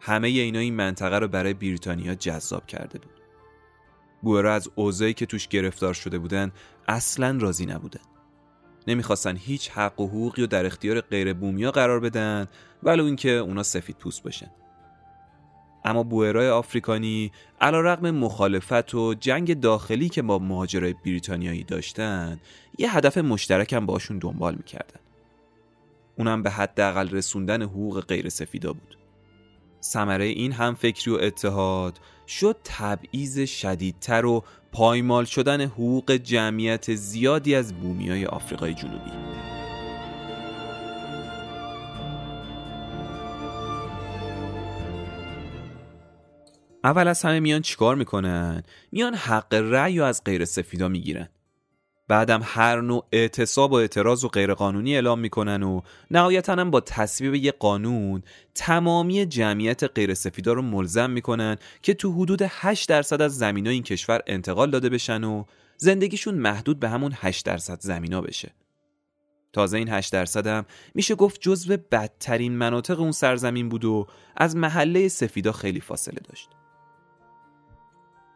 همه 0.00 0.28
اینا 0.28 0.58
این 0.58 0.74
منطقه 0.74 1.18
رو 1.18 1.28
برای 1.28 1.54
بریتانیا 1.54 2.14
جذاب 2.14 2.66
کرده 2.66 2.98
بود. 2.98 3.20
بوئرا 4.22 4.54
از 4.54 4.68
اوضاعی 4.74 5.14
که 5.14 5.26
توش 5.26 5.48
گرفتار 5.48 5.94
شده 5.94 6.18
بودن 6.18 6.52
اصلا 6.88 7.38
راضی 7.40 7.66
نبودن. 7.66 8.00
نمی‌خواستن 8.86 9.36
هیچ 9.36 9.70
حق 9.70 10.00
و 10.00 10.06
حقوقی 10.06 10.42
رو 10.42 10.48
در 10.48 10.66
اختیار 10.66 11.00
غیر 11.00 11.32
بومیا 11.32 11.70
قرار 11.70 12.00
بدن 12.00 12.48
ولو 12.82 13.04
اینکه 13.04 13.30
اونا 13.30 13.62
سفید 13.62 13.96
پوست 13.96 14.22
باشن. 14.22 14.50
اما 15.84 16.02
بوئرای 16.02 16.48
آفریکانی 16.48 17.32
علا 17.60 17.80
رقم 17.80 18.10
مخالفت 18.10 18.94
و 18.94 19.14
جنگ 19.14 19.60
داخلی 19.60 20.08
که 20.08 20.22
با 20.22 20.38
مهاجرای 20.38 20.94
بریتانیایی 21.04 21.64
داشتن 21.64 22.40
یه 22.78 22.96
هدف 22.96 23.18
مشترک 23.18 23.72
هم 23.72 23.86
باشون 23.86 24.18
دنبال 24.18 24.54
می‌کردن. 24.54 25.00
اونم 26.16 26.42
به 26.42 26.50
حداقل 26.50 27.08
رسوندن 27.10 27.62
حقوق 27.62 28.00
غیر 28.00 28.28
سفیدا 28.28 28.72
بود. 28.72 28.98
ثمره 29.82 30.24
این 30.24 30.52
هم 30.52 30.74
فکری 30.74 31.14
و 31.14 31.18
اتحاد 31.20 32.00
شد 32.28 32.56
تبعیض 32.64 33.40
شدیدتر 33.40 34.26
و 34.26 34.44
پایمال 34.72 35.24
شدن 35.24 35.60
حقوق 35.60 36.12
جمعیت 36.12 36.94
زیادی 36.94 37.54
از 37.54 37.74
بومیای 37.74 38.26
آفریقای 38.26 38.74
جنوبی. 38.74 39.10
اول 46.84 47.08
از 47.08 47.22
همه 47.22 47.40
میان 47.40 47.62
چیکار 47.62 47.96
می‌کنن؟ 47.96 48.62
میان 48.92 49.14
حق 49.14 49.54
رأی 49.54 50.00
و 50.00 50.02
از 50.02 50.24
غیر 50.24 50.44
سفیدا 50.44 50.88
می‌گیرن. 50.88 51.28
بعدم 52.08 52.40
هر 52.44 52.80
نوع 52.80 53.06
اعتصاب 53.12 53.72
و 53.72 53.74
اعتراض 53.74 54.24
و 54.24 54.28
غیرقانونی 54.28 54.94
اعلام 54.94 55.18
می‌کنن 55.18 55.62
و 55.62 55.80
نهایتا 56.10 56.52
هم 56.52 56.70
با 56.70 56.80
تصویب 56.80 57.34
یه 57.34 57.52
قانون 57.52 58.22
تمامی 58.54 59.26
جمعیت 59.26 59.84
غیر 59.84 60.14
سفیدا 60.14 60.52
رو 60.52 60.62
ملزم 60.62 61.10
می‌کنن 61.10 61.56
که 61.82 61.94
تو 61.94 62.12
حدود 62.12 62.42
8 62.48 62.88
درصد 62.88 63.22
از 63.22 63.38
زمینای 63.38 63.74
این 63.74 63.82
کشور 63.82 64.20
انتقال 64.26 64.70
داده 64.70 64.88
بشن 64.88 65.24
و 65.24 65.44
زندگیشون 65.76 66.34
محدود 66.34 66.80
به 66.80 66.88
همون 66.88 67.12
8 67.14 67.46
درصد 67.46 67.80
زمینا 67.80 68.20
بشه. 68.20 68.50
تازه 69.52 69.78
این 69.78 69.88
8 69.88 70.12
درصد 70.12 70.46
هم 70.46 70.64
میشه 70.94 71.14
گفت 71.14 71.40
جزو 71.40 71.76
بدترین 71.76 72.52
مناطق 72.52 73.00
اون 73.00 73.12
سرزمین 73.12 73.68
بود 73.68 73.84
و 73.84 74.06
از 74.36 74.56
محله 74.56 75.08
سفیدا 75.08 75.52
خیلی 75.52 75.80
فاصله 75.80 76.20
داشت. 76.28 76.48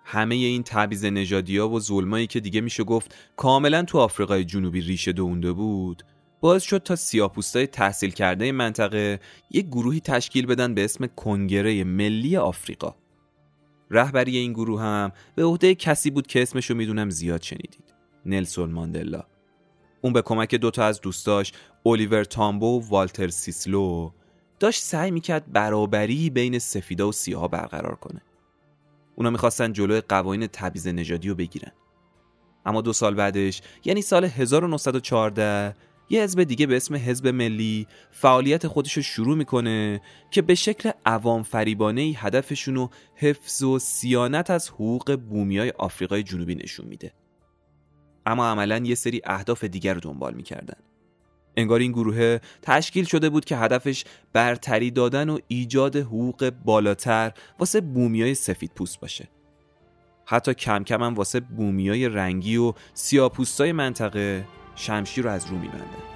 همه 0.04 0.34
این 0.34 0.62
تبعیض 0.62 1.04
نژادی 1.04 1.58
ها 1.58 1.68
و 1.68 1.80
ظلمایی 1.80 2.26
که 2.26 2.40
دیگه 2.40 2.60
میشه 2.60 2.84
گفت 2.84 3.14
کاملا 3.36 3.82
تو 3.82 3.98
آفریقای 3.98 4.44
جنوبی 4.44 4.80
ریشه 4.80 5.12
دونده 5.12 5.52
بود 5.52 6.02
باعث 6.40 6.62
شد 6.62 6.78
تا 6.78 6.96
سیاپوستای 6.96 7.66
تحصیل 7.66 8.10
کرده 8.10 8.52
منطقه 8.52 9.20
یک 9.50 9.66
گروهی 9.66 10.00
تشکیل 10.00 10.46
بدن 10.46 10.74
به 10.74 10.84
اسم 10.84 11.06
کنگره 11.06 11.84
ملی 11.84 12.36
آفریقا. 12.36 12.94
رهبری 13.90 14.36
این 14.36 14.52
گروه 14.52 14.82
هم 14.82 15.12
به 15.34 15.44
عهده 15.44 15.74
کسی 15.74 16.10
بود 16.10 16.26
که 16.26 16.42
اسمشو 16.42 16.74
می‌دونم 16.74 17.10
زیاد 17.10 17.42
شنیدید. 17.42 17.94
نلسون 18.26 18.70
ماندلا. 18.70 19.22
اون 20.00 20.12
به 20.12 20.22
کمک 20.22 20.54
دوتا 20.54 20.84
از 20.84 21.00
دوستاش 21.00 21.52
الیور 21.86 22.24
تامبو 22.24 22.66
و 22.66 22.88
والتر 22.88 23.28
سیسلو 23.28 24.10
داشت 24.60 24.82
سعی 24.82 25.10
می‌کرد 25.10 25.52
برابری 25.52 26.30
بین 26.30 26.58
سفیدا 26.58 27.08
و 27.08 27.12
سیاها 27.12 27.48
برقرار 27.48 27.94
کنه. 27.94 28.22
اونا 29.16 29.30
می‌خواستن 29.30 29.72
جلوی 29.72 30.00
قوانین 30.00 30.46
تبعیض 30.46 30.86
نژادی 30.86 31.28
رو 31.28 31.34
بگیرن. 31.34 31.72
اما 32.66 32.80
دو 32.80 32.92
سال 32.92 33.14
بعدش 33.14 33.62
یعنی 33.84 34.02
سال 34.02 34.24
1914 34.24 35.76
یه 36.10 36.22
حزب 36.22 36.42
دیگه 36.42 36.66
به 36.66 36.76
اسم 36.76 36.94
حزب 36.94 37.28
ملی 37.28 37.86
فعالیت 38.10 38.66
خودش 38.66 38.92
رو 38.92 39.02
شروع 39.02 39.36
می‌کنه 39.36 40.00
که 40.30 40.42
به 40.42 40.54
شکل 40.54 40.90
عوام 41.06 41.42
فریبانه 41.42 42.00
ای 42.00 42.12
هدفشون 42.12 42.74
رو 42.74 42.90
حفظ 43.14 43.62
و 43.62 43.78
سیانت 43.78 44.50
از 44.50 44.68
حقوق 44.68 45.16
بومیای 45.16 45.70
آفریقای 45.70 46.22
جنوبی 46.22 46.54
نشون 46.54 46.86
میده. 46.86 47.12
اما 48.26 48.46
عملا 48.46 48.78
یه 48.78 48.94
سری 48.94 49.20
اهداف 49.24 49.64
دیگر 49.64 49.94
رو 49.94 50.00
دنبال 50.00 50.34
می‌کردن. 50.34 50.76
انگار 51.56 51.80
این 51.80 51.92
گروه 51.92 52.38
تشکیل 52.62 53.04
شده 53.04 53.30
بود 53.30 53.44
که 53.44 53.56
هدفش 53.56 54.04
برتری 54.32 54.90
دادن 54.90 55.28
و 55.30 55.38
ایجاد 55.48 55.96
حقوق 55.96 56.52
بالاتر 56.64 57.32
واسه 57.58 57.80
بومیای 57.80 58.34
سفید 58.34 58.70
پوست 58.74 59.00
باشه. 59.00 59.28
حتی 60.26 60.54
کم 60.54 60.84
کم 60.84 61.02
هم 61.02 61.14
واسه 61.14 61.40
بومیای 61.40 62.08
رنگی 62.08 62.56
و 62.56 62.72
سیاپوستای 62.94 63.72
منطقه 63.72 64.44
شمشیر 64.74 65.24
رو 65.24 65.30
از 65.30 65.46
رو 65.46 65.58
میبندن. 65.58 66.14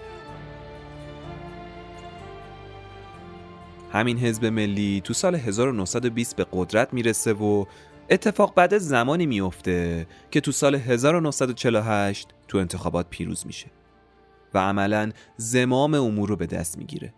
همین 3.92 4.18
حزب 4.18 4.44
ملی 4.46 5.00
تو 5.04 5.14
سال 5.14 5.34
1920 5.34 6.36
به 6.36 6.46
قدرت 6.52 6.94
می‌رسه 6.94 7.32
و 7.32 7.64
اتفاق 8.10 8.54
بعد 8.54 8.78
زمانی 8.78 9.26
میفته 9.26 10.06
که 10.30 10.40
تو 10.40 10.52
سال 10.52 10.74
1948 10.74 12.28
تو 12.48 12.58
انتخابات 12.58 13.06
پیروز 13.10 13.46
میشه. 13.46 13.66
و 14.54 14.58
عملا 14.58 15.12
زمام 15.36 15.94
امور 15.94 16.28
رو 16.28 16.36
به 16.36 16.46
دست 16.46 16.78
می‌گیره. 16.78 17.14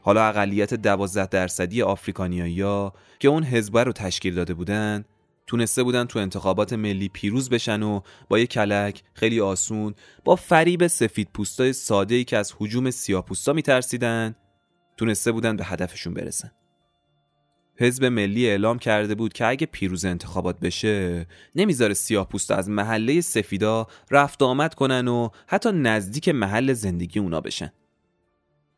حالا 0.00 0.24
اقلیت 0.24 0.74
دوازده 0.74 1.26
درصدی 1.26 1.82
آفریکانیایی 1.82 2.90
که 3.18 3.28
اون 3.28 3.44
حزبه 3.44 3.84
رو 3.84 3.92
تشکیل 3.92 4.34
داده 4.34 4.54
بودن 4.54 5.04
تونسته 5.46 5.82
بودن 5.82 6.04
تو 6.04 6.18
انتخابات 6.18 6.72
ملی 6.72 7.08
پیروز 7.08 7.50
بشن 7.50 7.82
و 7.82 8.00
با 8.28 8.38
یه 8.38 8.46
کلک 8.46 9.02
خیلی 9.14 9.40
آسون 9.40 9.94
با 10.24 10.36
فریب 10.36 10.86
سفید 10.86 11.28
پوستای 11.34 11.72
ساده 11.72 12.14
ای 12.14 12.24
که 12.24 12.36
از 12.36 12.54
حجوم 12.58 12.90
سیاپوستا 12.90 13.52
میترسیدن 13.52 14.36
تونسته 14.96 15.32
بودن 15.32 15.56
به 15.56 15.64
هدفشون 15.64 16.14
برسن. 16.14 16.50
حزب 17.80 18.04
ملی 18.04 18.46
اعلام 18.46 18.78
کرده 18.78 19.14
بود 19.14 19.32
که 19.32 19.46
اگه 19.46 19.66
پیروز 19.66 20.04
انتخابات 20.04 20.60
بشه 20.60 21.26
نمی‌ذاره 21.54 21.94
سیاه 21.94 22.28
پوستا 22.28 22.54
از 22.54 22.70
محله 22.70 23.20
سفیدا 23.20 23.86
رفت 24.10 24.42
آمد 24.42 24.74
کنن 24.74 25.08
و 25.08 25.28
حتی 25.46 25.72
نزدیک 25.72 26.28
محل 26.28 26.72
زندگی 26.72 27.20
اونا 27.20 27.40
بشن. 27.40 27.72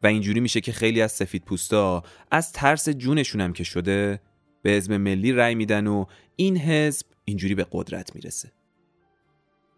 و 0.03 0.07
اینجوری 0.07 0.41
میشه 0.41 0.61
که 0.61 0.73
خیلی 0.73 1.03
از 1.03 1.13
سفید 1.13 1.45
پوستا 1.45 2.03
از 2.31 2.53
ترس 2.53 2.89
جونشون 2.89 3.41
هم 3.41 3.53
که 3.53 3.65
شده 3.65 4.21
به 4.63 4.71
حزب 4.71 4.93
ملی 4.93 5.33
رأی 5.33 5.55
میدن 5.55 5.87
و 5.87 6.05
این 6.37 6.57
حزب 6.57 7.07
اینجوری 7.25 7.55
به 7.55 7.67
قدرت 7.73 8.15
می‌رسه. 8.15 8.53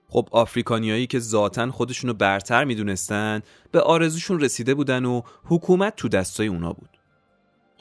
خب 0.09 0.29
آفریکانیایی 0.31 1.07
که 1.07 1.19
ذاتا 1.19 1.71
خودشونو 1.71 2.15
برتر 2.15 2.65
می‌دونستن 2.65 3.43
به 3.73 3.81
آرزوشون 3.81 4.41
رسیده 4.41 4.75
بودن 4.75 5.05
و 5.05 5.23
حکومت 5.45 5.97
تو 5.97 6.09
دستای 6.09 6.47
اونا 6.47 6.73
بود. 6.73 6.92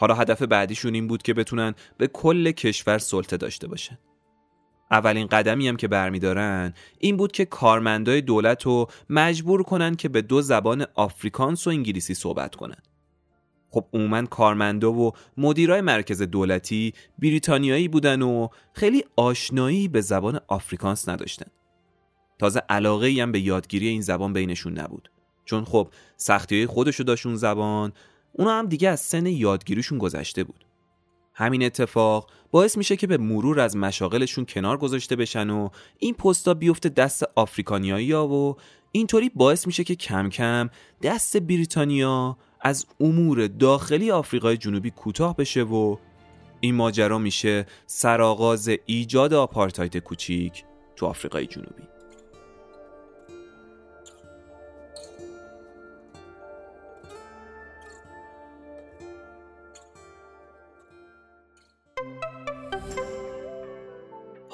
حالا 0.01 0.13
هدف 0.13 0.41
بعدیشون 0.41 0.93
این 0.93 1.07
بود 1.07 1.21
که 1.21 1.33
بتونن 1.33 1.75
به 1.97 2.07
کل 2.07 2.51
کشور 2.51 2.97
سلطه 2.97 3.37
داشته 3.37 3.67
باشن. 3.67 3.97
اولین 4.91 5.27
قدمی 5.27 5.67
هم 5.67 5.77
که 5.77 5.87
برمیدارن 5.87 6.73
این 6.99 7.17
بود 7.17 7.31
که 7.31 7.45
کارمندای 7.45 8.21
دولت 8.21 8.63
رو 8.63 8.87
مجبور 9.09 9.63
کنن 9.63 9.95
که 9.95 10.09
به 10.09 10.21
دو 10.21 10.41
زبان 10.41 10.85
آفریکانس 10.95 11.67
و 11.67 11.69
انگلیسی 11.69 12.13
صحبت 12.13 12.55
کنن. 12.55 12.81
خب 13.69 13.85
عموما 13.93 14.25
کارمندا 14.25 14.93
و 14.93 15.11
مدیرای 15.37 15.81
مرکز 15.81 16.21
دولتی 16.21 16.93
بریتانیایی 17.19 17.87
بودن 17.87 18.21
و 18.21 18.47
خیلی 18.73 19.03
آشنایی 19.15 19.87
به 19.87 20.01
زبان 20.01 20.39
آفریکانس 20.47 21.09
نداشتن. 21.09 21.51
تازه 22.39 22.61
علاقه 22.69 23.17
هم 23.21 23.31
به 23.31 23.39
یادگیری 23.39 23.87
این 23.87 24.01
زبان 24.01 24.33
بینشون 24.33 24.79
نبود. 24.79 25.11
چون 25.45 25.65
خب 25.65 25.87
سختی 26.17 26.65
خودشو 26.65 27.03
داشت 27.03 27.25
اون 27.25 27.35
زبان 27.35 27.93
اونا 28.33 28.51
هم 28.51 28.67
دیگه 28.67 28.89
از 28.89 28.99
سن 28.99 29.25
یادگیریشون 29.25 29.97
گذشته 29.97 30.43
بود. 30.43 30.65
همین 31.33 31.63
اتفاق 31.63 32.31
باعث 32.51 32.77
میشه 32.77 32.95
که 32.95 33.07
به 33.07 33.17
مرور 33.17 33.59
از 33.59 33.77
مشاغلشون 33.77 34.45
کنار 34.45 34.77
گذاشته 34.77 35.15
بشن 35.15 35.49
و 35.49 35.69
این 35.99 36.13
پستا 36.13 36.53
بیفته 36.53 36.89
دست 36.89 37.23
آفریکانیایی 37.35 38.11
ها 38.11 38.27
و 38.27 38.55
اینطوری 38.91 39.29
باعث 39.29 39.67
میشه 39.67 39.83
که 39.83 39.95
کم 39.95 40.29
کم 40.29 40.69
دست 41.01 41.37
بریتانیا 41.37 42.37
از 42.61 42.85
امور 42.99 43.47
داخلی 43.47 44.11
آفریقای 44.11 44.57
جنوبی 44.57 44.91
کوتاه 44.91 45.35
بشه 45.35 45.63
و 45.63 45.97
این 46.59 46.75
ماجرا 46.75 47.17
میشه 47.17 47.65
سرآغاز 47.85 48.69
ایجاد 48.85 49.33
آپارتاید 49.33 49.97
کوچیک 49.97 50.63
تو 50.95 51.05
آفریقای 51.05 51.45
جنوبی. 51.45 51.83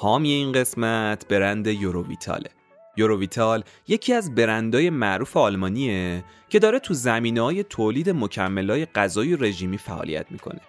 حامی 0.00 0.30
این 0.32 0.52
قسمت 0.52 1.28
برند 1.28 1.66
یوروویتاله 1.66 2.50
یوروویتال 2.96 3.64
یکی 3.88 4.12
از 4.12 4.34
برندهای 4.34 4.90
معروف 4.90 5.36
آلمانیه 5.36 6.24
که 6.48 6.58
داره 6.58 6.78
تو 6.78 6.94
زمینه 6.94 7.40
های 7.40 7.64
تولید 7.64 8.10
مکملهای 8.10 8.86
غذایی 8.86 9.36
رژیمی 9.36 9.78
فعالیت 9.78 10.26
می‌کنه. 10.30 10.60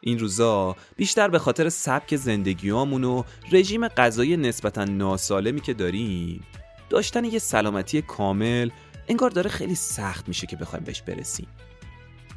این 0.00 0.18
روزا 0.18 0.76
بیشتر 0.96 1.28
به 1.28 1.38
خاطر 1.38 1.68
سبک 1.68 2.16
زندگیامون 2.16 3.04
و 3.04 3.22
رژیم 3.52 3.88
غذایی 3.88 4.36
نسبتا 4.36 4.84
ناسالمی 4.84 5.60
که 5.60 5.74
داریم 5.74 6.44
داشتن 6.90 7.24
یه 7.24 7.38
سلامتی 7.38 8.02
کامل 8.02 8.70
انگار 9.08 9.30
داره 9.30 9.50
خیلی 9.50 9.74
سخت 9.74 10.28
میشه 10.28 10.46
که 10.46 10.56
بخوایم 10.56 10.84
بهش 10.84 11.02
برسیم. 11.02 11.48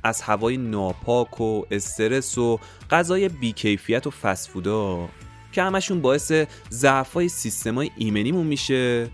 از 0.03 0.21
هوای 0.21 0.57
ناپاک 0.57 1.41
و 1.41 1.63
استرس 1.71 2.37
و 2.37 2.59
غذای 2.91 3.29
بیکیفیت 3.29 4.07
و 4.07 4.09
فسفودا 4.09 5.09
که 5.51 5.63
همشون 5.63 6.01
باعث 6.01 6.31
ضعفای 6.69 7.29
سیستمای 7.29 7.91
ایمنیمون 7.97 8.47
میشه 8.47 9.07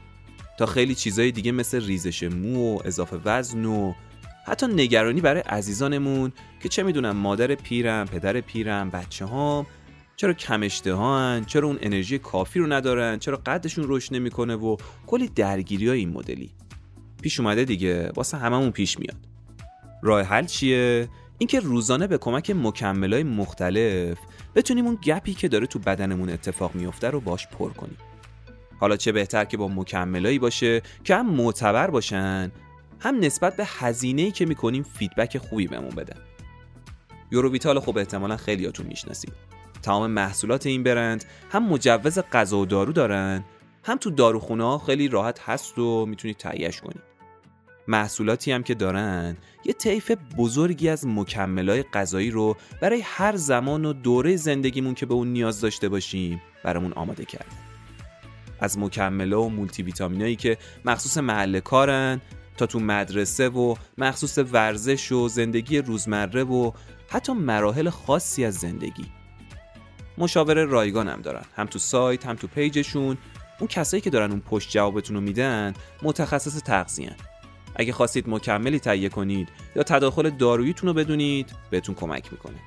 تا 0.59 0.65
خیلی 0.65 0.95
چیزای 0.95 1.31
دیگه 1.31 1.51
مثل 1.51 1.85
ریزش 1.85 2.23
مو 2.23 2.75
و 2.75 2.79
اضافه 2.85 3.19
وزن 3.25 3.65
و 3.65 3.93
حتی 4.45 4.67
نگرانی 4.67 5.21
برای 5.21 5.41
عزیزانمون 5.41 6.31
که 6.59 6.69
چه 6.69 6.83
می‌دونم 6.83 7.15
مادر 7.17 7.55
پیرم، 7.55 8.05
پدر 8.05 8.41
پیرم، 8.41 8.89
بچه 8.89 9.25
هام 9.25 9.65
چرا 10.15 10.33
کم 10.33 10.63
اشتهان 10.63 11.45
چرا 11.45 11.67
اون 11.67 11.77
انرژی 11.81 12.19
کافی 12.19 12.59
رو 12.59 12.73
ندارن 12.73 13.19
چرا 13.19 13.37
قدشون 13.45 13.85
رشد 13.87 14.15
نمی‌کنه 14.15 14.55
و 14.55 14.77
کلی 15.07 15.27
درگیری 15.27 15.89
این 15.89 16.09
مدلی. 16.09 16.51
پیش 17.21 17.39
اومده 17.39 17.65
دیگه 17.65 18.11
واسه 18.15 18.37
هممون 18.37 18.71
پیش 18.71 18.99
میاد. 18.99 19.17
راه 20.03 20.21
حل 20.21 20.45
چیه؟ 20.45 21.09
اینکه 21.37 21.59
روزانه 21.59 22.07
به 22.07 22.17
کمک 22.17 22.51
مکملای 22.51 23.23
مختلف 23.23 24.17
بتونیم 24.55 24.85
اون 24.85 24.99
گپی 25.03 25.33
که 25.33 25.47
داره 25.47 25.67
تو 25.67 25.79
بدنمون 25.79 26.29
اتفاق 26.29 26.75
میفته 26.75 27.09
رو 27.09 27.19
باش 27.19 27.47
پر 27.47 27.69
کنیم. 27.69 27.97
حالا 28.79 28.97
چه 28.97 29.11
بهتر 29.11 29.45
که 29.45 29.57
با 29.57 29.67
مکملایی 29.67 30.39
باشه 30.39 30.81
که 31.03 31.15
هم 31.15 31.29
معتبر 31.29 31.89
باشن 31.89 32.51
هم 32.99 33.19
نسبت 33.19 33.55
به 33.55 33.63
هزینه‌ای 33.67 34.31
که 34.31 34.45
می‌کنیم 34.45 34.83
فیدبک 34.83 35.37
خوبی 35.37 35.67
بهمون 35.67 35.89
بدن 35.89 36.19
یوروویتال 37.31 37.79
خب 37.79 37.97
احتمالا 37.97 38.37
خیلیاتون 38.37 38.85
می‌شناسید. 38.85 39.33
تمام 39.81 40.11
محصولات 40.11 40.65
این 40.65 40.83
برند 40.83 41.25
هم 41.51 41.63
مجوز 41.63 42.19
غذا 42.19 42.57
و 42.59 42.65
دارو 42.65 42.93
دارن 42.93 43.45
هم 43.83 43.97
تو 43.97 44.11
داروخونه 44.11 44.77
خیلی 44.77 45.07
راحت 45.07 45.39
هست 45.39 45.77
و 45.77 46.05
می‌تونید 46.05 46.37
تهیهش 46.37 46.81
کنید. 46.81 47.14
محصولاتی 47.87 48.51
هم 48.51 48.63
که 48.63 48.75
دارن 48.75 49.37
یه 49.65 49.73
طیف 49.73 50.11
بزرگی 50.37 50.89
از 50.89 51.07
مکملای 51.07 51.83
غذایی 51.83 52.31
رو 52.31 52.57
برای 52.81 53.01
هر 53.03 53.35
زمان 53.35 53.85
و 53.85 53.93
دوره 53.93 54.35
زندگیمون 54.35 54.93
که 54.93 55.05
به 55.05 55.13
اون 55.13 55.27
نیاز 55.27 55.61
داشته 55.61 55.89
باشیم 55.89 56.41
برامون 56.63 56.93
آماده 56.93 57.25
کرد. 57.25 57.51
از 58.59 58.79
مکملا 58.79 59.41
و 59.41 59.49
مولتی 59.49 59.83
ویتامینایی 59.83 60.35
که 60.35 60.57
مخصوص 60.85 61.17
محل 61.17 61.59
کارن 61.59 62.21
تا 62.57 62.65
تو 62.65 62.79
مدرسه 62.79 63.49
و 63.49 63.75
مخصوص 63.97 64.37
ورزش 64.37 65.11
و 65.11 65.27
زندگی 65.27 65.77
روزمره 65.77 66.43
و 66.43 66.71
حتی 67.09 67.33
مراحل 67.33 67.89
خاصی 67.89 68.45
از 68.45 68.55
زندگی. 68.55 69.05
مشاوره 70.17 70.65
رایگان 70.65 71.07
هم 71.07 71.21
دارن. 71.21 71.45
هم 71.55 71.65
تو 71.65 71.79
سایت 71.79 72.25
هم 72.25 72.35
تو 72.35 72.47
پیجشون. 72.47 73.17
اون 73.59 73.67
کسایی 73.67 74.01
که 74.01 74.09
دارن 74.09 74.31
اون 74.31 74.39
پشت 74.39 74.71
جوابتون 74.71 75.15
رو 75.15 75.21
میدن 75.21 75.73
متخصص 76.03 76.61
تغذیه 76.61 77.15
اگه 77.75 77.93
خواستید 77.93 78.29
مکملی 78.29 78.79
تهیه 78.79 79.09
کنید 79.09 79.49
یا 79.75 79.83
تداخل 79.83 80.29
داروییتون 80.29 80.89
رو 80.89 80.93
بدونید 80.93 81.55
بهتون 81.69 81.95
کمک 81.95 82.31
می‌کنه. 82.31 82.57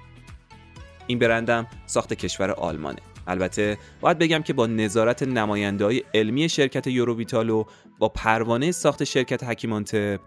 این 1.06 1.18
برندم 1.18 1.66
ساخت 1.86 2.14
کشور 2.14 2.50
آلمانه. 2.50 2.98
البته 3.26 3.78
باید 4.00 4.18
بگم 4.18 4.42
که 4.42 4.52
با 4.52 4.66
نظارت 4.66 5.22
نماینده 5.22 6.02
علمی 6.14 6.48
شرکت 6.48 6.86
یوروویتال 6.86 7.50
و 7.50 7.64
با 7.98 8.08
پروانه 8.08 8.72
ساخت 8.72 9.04
شرکت 9.04 9.44
حکیمانته 9.44 10.18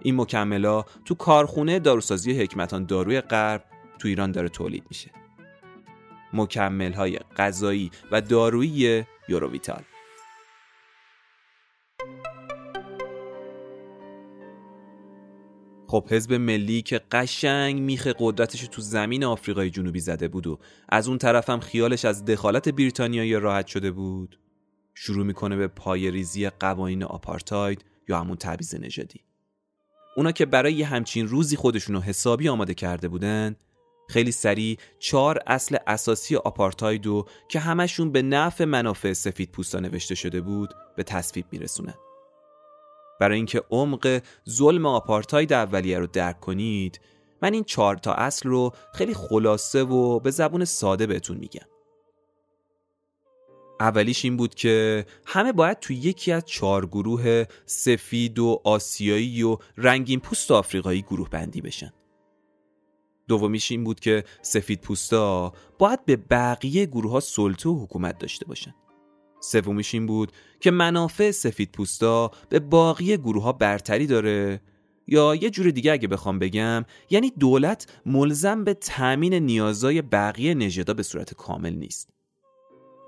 این 0.00 0.16
مکملا 0.16 0.84
تو 1.04 1.14
کارخونه 1.14 1.78
داروسازی 1.78 2.40
حکمتان 2.42 2.84
داروی 2.84 3.20
غرب 3.20 3.64
تو 3.98 4.08
ایران 4.08 4.32
داره 4.32 4.48
تولید 4.48 4.84
میشه. 4.88 5.10
مکمل 6.32 6.92
های 6.92 7.18
غذایی 7.36 7.90
و 8.12 8.20
دارویی 8.20 9.04
یوروویتال. 9.28 9.82
خب 15.86 16.06
حزب 16.10 16.32
ملی 16.32 16.82
که 16.82 17.00
قشنگ 17.12 17.80
میخ 17.80 18.08
قدرتش 18.18 18.60
تو 18.60 18.82
زمین 18.82 19.24
آفریقای 19.24 19.70
جنوبی 19.70 20.00
زده 20.00 20.28
بود 20.28 20.46
و 20.46 20.58
از 20.88 21.08
اون 21.08 21.18
طرف 21.18 21.50
هم 21.50 21.60
خیالش 21.60 22.04
از 22.04 22.24
دخالت 22.24 22.68
بریتانیایی 22.68 23.34
راحت 23.34 23.66
شده 23.66 23.90
بود 23.90 24.38
شروع 24.94 25.26
می‌کنه 25.26 25.56
به 25.56 25.66
پای 25.66 26.10
ریزی 26.10 26.48
قوانین 26.48 27.04
آپارتاید 27.04 27.84
یا 28.08 28.20
همون 28.20 28.36
تبعیض 28.36 28.74
نژادی. 28.74 29.20
اونا 30.16 30.32
که 30.32 30.46
برای 30.46 30.72
یه 30.72 30.86
همچین 30.86 31.28
روزی 31.28 31.56
خودشونو 31.56 32.00
حسابی 32.00 32.48
آماده 32.48 32.74
کرده 32.74 33.08
بودن 33.08 33.56
خیلی 34.08 34.32
سریع 34.32 34.78
چهار 34.98 35.38
اصل 35.46 35.76
اساسی 35.86 36.36
آپارتاید 36.36 37.06
و 37.06 37.26
که 37.48 37.58
همشون 37.58 38.12
به 38.12 38.22
نفع 38.22 38.64
منافع 38.64 39.12
سفید 39.12 39.50
پوستا 39.50 39.80
نوشته 39.80 40.14
شده 40.14 40.40
بود 40.40 40.70
به 40.96 41.02
تصویب 41.02 41.46
میرسونن. 41.52 41.94
برای 43.20 43.36
اینکه 43.36 43.62
عمق 43.70 44.22
ظلم 44.50 44.86
آپارتاید 44.86 45.52
اولیه 45.52 45.98
رو 45.98 46.06
درک 46.06 46.40
کنید 46.40 47.00
من 47.42 47.52
این 47.52 47.64
چهار 47.64 47.96
تا 47.96 48.14
اصل 48.14 48.48
رو 48.48 48.72
خیلی 48.94 49.14
خلاصه 49.14 49.82
و 49.82 50.20
به 50.20 50.30
زبون 50.30 50.64
ساده 50.64 51.06
بهتون 51.06 51.36
میگم. 51.36 51.66
اولیش 53.80 54.24
این 54.24 54.36
بود 54.36 54.54
که 54.54 55.06
همه 55.26 55.52
باید 55.52 55.78
تو 55.78 55.92
یکی 55.92 56.32
از 56.32 56.44
چهار 56.44 56.86
گروه 56.86 57.44
سفید 57.66 58.38
و 58.38 58.60
آسیایی 58.64 59.42
و 59.42 59.56
رنگین 59.76 60.20
پوست 60.20 60.50
آفریقایی 60.50 61.02
گروه 61.02 61.28
بندی 61.28 61.60
بشن. 61.60 61.92
دومیش 63.28 63.70
این 63.70 63.84
بود 63.84 64.00
که 64.00 64.24
سفید 64.42 64.80
پوستا 64.80 65.52
باید 65.78 66.04
به 66.04 66.16
بقیه 66.16 66.86
گروه 66.86 67.12
ها 67.12 67.20
سلطه 67.20 67.68
و 67.68 67.84
حکومت 67.84 68.18
داشته 68.18 68.46
باشن. 68.46 68.74
سومیش 69.44 69.94
این 69.94 70.06
بود 70.06 70.32
که 70.60 70.70
منافع 70.70 71.30
سفید 71.30 71.72
پوستا 71.72 72.30
به 72.48 72.60
باقی 72.60 73.16
گروه 73.16 73.42
ها 73.42 73.52
برتری 73.52 74.06
داره. 74.06 74.60
یا 75.06 75.34
یه 75.34 75.50
جور 75.50 75.70
دیگه 75.70 75.92
اگه 75.92 76.08
بخوام 76.08 76.38
بگم 76.38 76.84
یعنی 77.10 77.32
دولت 77.40 78.00
ملزم 78.06 78.64
به 78.64 78.74
تأمین 78.74 79.34
نیازای 79.34 80.02
بقیه 80.02 80.54
نژادا 80.54 80.94
به 80.94 81.02
صورت 81.02 81.34
کامل 81.34 81.72
نیست. 81.72 82.10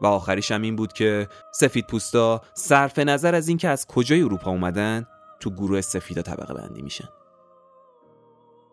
و 0.01 0.07
آخریش 0.07 0.51
هم 0.51 0.62
این 0.62 0.77
بود 0.77 0.92
که 0.92 1.29
سفید 1.55 1.87
پوستا 1.87 2.42
صرف 2.55 2.99
نظر 2.99 3.35
از 3.35 3.49
اینکه 3.49 3.68
از 3.68 3.87
کجای 3.87 4.22
اروپا 4.22 4.51
اومدن 4.51 5.07
تو 5.40 5.51
گروه 5.51 5.81
سفیدا 5.81 6.22
طبقه 6.22 6.55
بندی 6.55 6.83
میشن. 6.83 7.09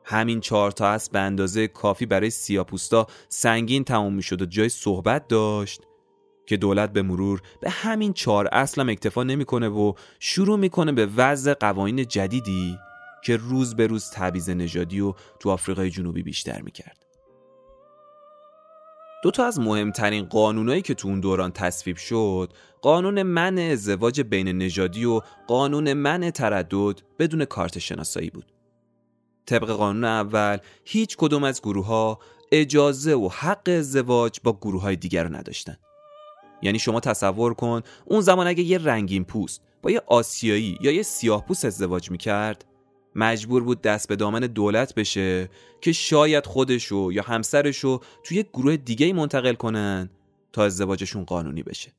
همین 0.05 0.39
چهار 0.39 0.71
تا 0.71 0.87
است 0.87 1.11
به 1.11 1.19
اندازه 1.19 1.67
کافی 1.67 2.05
برای 2.05 2.29
سیاپوستا 2.29 3.07
سنگین 3.29 3.83
تموم 3.83 4.13
می‌شد 4.13 4.41
و 4.41 4.45
جای 4.45 4.69
صحبت 4.69 5.27
داشت. 5.27 5.81
که 6.45 6.57
دولت 6.57 6.93
به 6.93 7.01
مرور 7.01 7.41
به 7.61 7.69
همین 7.69 8.13
چهار 8.13 8.49
اصلم 8.51 8.89
اکتفا 8.89 9.23
نمی‌کنه 9.23 9.69
و 9.69 9.93
شروع 10.19 10.59
می‌کنه 10.59 10.91
به 10.91 11.05
وضع 11.05 11.53
قوانین 11.53 12.05
جدیدی 12.07 12.77
که 13.23 13.37
روز 13.37 13.75
به 13.75 13.87
روز 13.87 14.09
تبعیض 14.09 14.49
نژادی 14.49 15.01
و 15.01 15.13
تو 15.39 15.49
آفریقای 15.49 15.89
جنوبی 15.89 16.23
بیشتر 16.23 16.61
می‌کرد. 16.61 17.05
دو 19.23 19.31
تا 19.31 19.45
از 19.45 19.59
مهمترین 19.59 20.25
قانونایی 20.25 20.81
که 20.81 20.93
تو 20.93 21.07
اون 21.07 21.19
دوران 21.19 21.51
تصویب 21.51 21.97
شد 21.97 22.53
قانون 22.81 23.23
منع 23.23 23.61
ازدواج 23.61 24.21
بین 24.21 24.47
نژادی 24.47 25.05
و 25.05 25.21
قانون 25.47 25.93
منع 25.93 26.29
تردد 26.29 27.01
بدون 27.19 27.45
کارت 27.45 27.79
شناسایی 27.79 28.29
بود. 28.29 28.45
طبق 29.45 29.69
قانون 29.69 30.03
اول 30.03 30.57
هیچ 30.85 31.17
کدوم 31.17 31.43
از 31.43 31.61
گروه 31.61 31.85
ها 31.85 32.19
اجازه 32.51 33.13
و 33.13 33.29
حق 33.29 33.69
ازدواج 33.69 34.39
با 34.43 34.53
گروه 34.61 34.81
های 34.81 34.95
دیگر 34.95 35.23
رو 35.23 35.35
نداشتن. 35.35 35.77
یعنی 36.63 36.79
شما 36.79 36.99
تصور 36.99 37.53
کن 37.53 37.81
اون 38.05 38.21
زمان 38.21 38.47
اگه 38.47 38.63
یه 38.63 38.77
رنگین 38.77 39.23
پوست 39.23 39.61
با 39.81 39.91
یه 39.91 40.01
آسیایی 40.07 40.77
یا 40.81 40.91
یه 40.91 41.03
سیاه 41.03 41.45
پوست 41.45 41.65
ازدواج 41.65 42.11
می‌کرد 42.11 42.65
مجبور 43.15 43.63
بود 43.63 43.81
دست 43.81 44.07
به 44.07 44.15
دامن 44.15 44.39
دولت 44.39 44.95
بشه 44.95 45.49
که 45.81 45.91
شاید 45.91 46.45
خودشو 46.45 47.09
یا 47.13 47.23
همسرشو 47.23 47.99
توی 48.23 48.43
گروه 48.53 48.77
دیگه 48.77 49.13
منتقل 49.13 49.53
کنن 49.53 50.09
تا 50.51 50.65
ازدواجشون 50.65 51.23
قانونی 51.23 51.63
بشه 51.63 51.93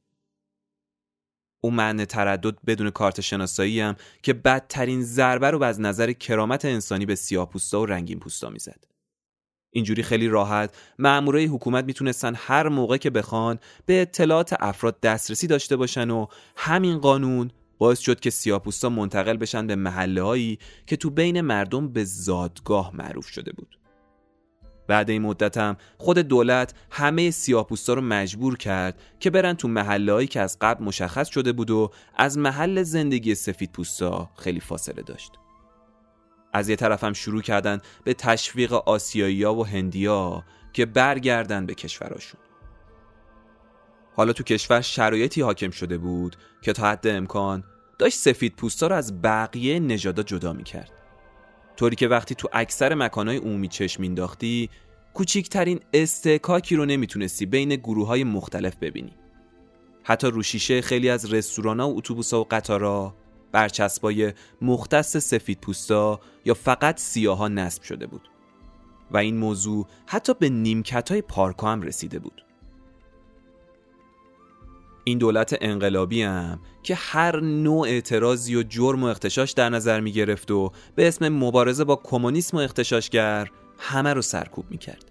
اون 1.60 1.74
معنی 1.74 2.06
تردد 2.06 2.58
بدون 2.66 2.90
کارت 2.90 3.20
شناسایی 3.20 3.80
هم 3.80 3.96
که 4.22 4.32
بدترین 4.32 5.02
ضربه 5.02 5.50
رو 5.50 5.62
از 5.62 5.80
نظر 5.80 6.12
کرامت 6.12 6.64
انسانی 6.64 7.06
به 7.06 7.14
سیاه 7.14 7.50
پوستا 7.50 7.80
و 7.80 7.86
رنگین 7.86 8.18
پوستا 8.18 8.50
می‌زد. 8.50 8.93
اینجوری 9.74 10.02
خیلی 10.02 10.28
راحت 10.28 10.76
مامورای 10.98 11.44
حکومت 11.44 11.84
می‌تونستن 11.84 12.34
هر 12.36 12.68
موقع 12.68 12.96
که 12.96 13.10
بخوان 13.10 13.58
به 13.86 14.02
اطلاعات 14.02 14.54
افراد 14.60 15.00
دسترسی 15.00 15.46
داشته 15.46 15.76
باشن 15.76 16.10
و 16.10 16.26
همین 16.56 16.98
قانون 16.98 17.50
باعث 17.78 17.98
شد 17.98 18.20
که 18.20 18.30
سیاپوستا 18.30 18.88
منتقل 18.88 19.36
بشن 19.36 19.66
به 19.66 19.76
محله 19.76 20.22
هایی 20.22 20.58
که 20.86 20.96
تو 20.96 21.10
بین 21.10 21.40
مردم 21.40 21.88
به 21.88 22.04
زادگاه 22.04 22.96
معروف 22.96 23.26
شده 23.26 23.52
بود. 23.52 23.78
بعد 24.86 25.10
این 25.10 25.22
مدت 25.22 25.58
هم 25.58 25.76
خود 25.98 26.18
دولت 26.18 26.74
همه 26.90 27.30
سیاپوستا 27.30 27.94
رو 27.94 28.02
مجبور 28.02 28.56
کرد 28.56 29.00
که 29.20 29.30
برن 29.30 29.54
تو 29.54 29.68
محله 29.68 30.12
هایی 30.12 30.26
که 30.26 30.40
از 30.40 30.58
قبل 30.60 30.84
مشخص 30.84 31.28
شده 31.28 31.52
بود 31.52 31.70
و 31.70 31.90
از 32.16 32.38
محل 32.38 32.82
زندگی 32.82 33.34
سفید 33.34 33.72
پوستا 33.72 34.30
خیلی 34.36 34.60
فاصله 34.60 35.02
داشت. 35.02 35.32
از 36.54 36.68
یه 36.68 36.76
طرف 36.76 37.04
هم 37.04 37.12
شروع 37.12 37.42
کردن 37.42 37.80
به 38.04 38.14
تشویق 38.14 38.72
آسیایی 38.72 39.44
و 39.44 39.62
هندیا 39.62 40.44
که 40.72 40.86
برگردن 40.86 41.66
به 41.66 41.74
کشوراشون. 41.74 42.40
حالا 44.16 44.32
تو 44.32 44.42
کشور 44.42 44.80
شرایطی 44.80 45.40
حاکم 45.40 45.70
شده 45.70 45.98
بود 45.98 46.36
که 46.62 46.72
تا 46.72 46.86
حد 46.86 47.06
امکان 47.06 47.64
داشت 47.98 48.18
سفید 48.18 48.56
پوستا 48.56 48.86
رو 48.86 48.96
از 48.96 49.22
بقیه 49.22 49.80
نژادا 49.80 50.22
جدا 50.22 50.52
می‌کرد 50.52 50.90
طوری 51.76 51.96
که 51.96 52.08
وقتی 52.08 52.34
تو 52.34 52.48
اکثر 52.52 52.94
مکانهای 52.94 53.36
عمومی 53.36 53.68
چشم 53.68 54.02
مینداختی 54.02 54.70
کوچیکترین 55.14 55.80
استکاکی 55.92 56.76
رو 56.76 56.84
نمی‌تونستی 56.84 57.46
بین 57.46 57.76
گروه 57.76 58.06
های 58.06 58.24
مختلف 58.24 58.76
ببینی 58.76 59.12
حتی 60.04 60.26
رو 60.26 60.42
شیشه 60.42 60.80
خیلی 60.80 61.10
از 61.10 61.32
رستوران 61.32 61.80
ها 61.80 61.88
و 61.88 61.98
اتوبوس 61.98 62.32
و 62.32 62.46
قطارا 62.50 63.14
برچسبای 63.54 64.32
مختص 64.62 65.16
سفید 65.16 65.60
پوستا 65.60 66.20
یا 66.44 66.54
فقط 66.54 67.00
سیاها 67.00 67.48
نصب 67.48 67.82
شده 67.82 68.06
بود 68.06 68.28
و 69.10 69.16
این 69.16 69.36
موضوع 69.36 69.86
حتی 70.06 70.34
به 70.34 70.48
نیمکت 70.48 71.10
های 71.10 71.22
پارک 71.22 71.56
هم 71.62 71.82
رسیده 71.82 72.18
بود 72.18 72.44
این 75.04 75.18
دولت 75.18 75.58
انقلابی 75.60 76.22
هم 76.22 76.60
که 76.82 76.94
هر 76.94 77.40
نوع 77.40 77.88
اعتراضی 77.88 78.56
و 78.56 78.62
جرم 78.62 79.02
و 79.02 79.06
اختشاش 79.06 79.52
در 79.52 79.68
نظر 79.68 80.00
می 80.00 80.12
گرفت 80.12 80.50
و 80.50 80.72
به 80.94 81.08
اسم 81.08 81.28
مبارزه 81.28 81.84
با 81.84 81.96
کمونیسم 81.96 82.56
و 82.56 82.60
اختشاشگر 82.60 83.50
همه 83.78 84.12
رو 84.12 84.22
سرکوب 84.22 84.64
می 84.70 84.78
کرد. 84.78 85.10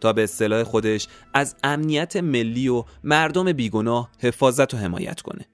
تا 0.00 0.12
به 0.12 0.22
اصطلاح 0.22 0.62
خودش 0.62 1.08
از 1.34 1.56
امنیت 1.64 2.16
ملی 2.16 2.68
و 2.68 2.84
مردم 3.04 3.52
بیگناه 3.52 4.10
حفاظت 4.18 4.74
و 4.74 4.76
حمایت 4.76 5.20
کنه. 5.20 5.46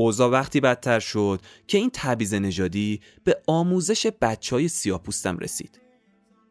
اوضاع 0.00 0.30
وقتی 0.30 0.60
بدتر 0.60 1.00
شد 1.00 1.40
که 1.66 1.78
این 1.78 1.90
تبعیض 1.92 2.34
نژادی 2.34 3.00
به 3.24 3.42
آموزش 3.46 4.06
بچه 4.20 4.56
های 4.56 4.68
سیاپوستم 4.68 5.38
رسید. 5.38 5.80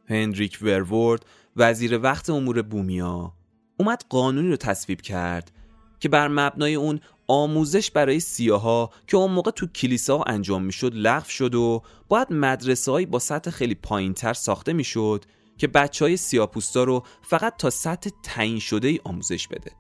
هنریک 0.10 0.60
ورورد 0.62 1.26
وزیر 1.56 2.00
وقت 2.00 2.30
امور 2.30 2.62
بومیا 2.62 3.34
اومد 3.78 4.04
قانونی 4.10 4.50
رو 4.50 4.56
تصویب 4.56 5.02
کرد 5.02 5.52
که 6.00 6.10
بر 6.10 6.28
مبنای 6.28 6.76
اون 6.76 7.00
آموزش 7.28 7.92
برای 7.92 8.20
سیاها 8.20 8.90
که 9.08 9.18
اون 9.18 9.32
موقع 9.32 9.52
تو 9.52 9.68
کلیسا 9.68 10.24
انجام 10.28 10.64
می‌شد 10.64 10.92
لغو 10.96 11.30
شد 11.30 11.56
و 11.56 11.84
باید 12.08 12.34
مدرسه 12.34 13.06
با 13.06 13.20
سطح 13.20 13.52
خیلی 13.52 13.76
پایین 13.76 14.14
تر 14.14 14.34
ساخته 14.34 14.74
می‌شد 14.74 15.26
که 15.58 15.68
بچه 15.68 16.06
های 16.06 16.18
سیاپوستا 16.18 16.84
رو 16.84 17.04
فقط 17.22 17.58
تا 17.58 17.70
سطح 17.70 18.10
تعیین 18.24 18.60
شده 18.60 18.88
ای 18.88 19.00
آموزش 19.04 19.48
بده 19.48 19.72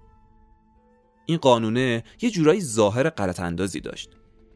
این 1.29 1.37
قانونه 1.37 2.03
یه 2.21 2.29
جورایی 2.29 2.61
ظاهر 2.61 3.09
غلط 3.09 3.39
اندازی 3.39 3.79
داشت. 3.79 4.09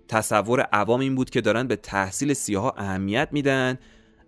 تصور 0.07 0.61
عوام 0.61 0.99
این 0.99 1.15
بود 1.15 1.29
که 1.29 1.41
دارن 1.41 1.67
به 1.67 1.75
تحصیل 1.75 2.33
سیاها 2.33 2.71
اهمیت 2.77 3.29
میدن 3.31 3.77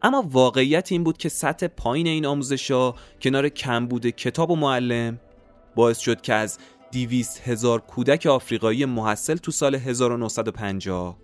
اما 0.02 0.30
واقعیت 0.32 0.92
این 0.92 1.04
بود 1.04 1.18
که 1.18 1.30
سطح 1.30 1.68
پایین 1.68 2.08
این 2.08 2.26
آموزش 2.26 2.72
ها 2.72 2.96
کنار 3.22 3.50
کمبود 3.50 4.08
کتاب 4.08 4.52
و 4.52 4.56
معلم 4.56 5.20
باعث 5.76 6.00
شد 6.00 6.22
که 6.22 6.34
از 6.34 6.60
دیویست 6.92 7.42
هزار 7.42 7.82
کودک 7.82 8.26
آفریقایی 8.26 8.86
محصل 8.86 9.36
تو 9.36 9.52
سال 9.52 9.76
1950 9.76 11.18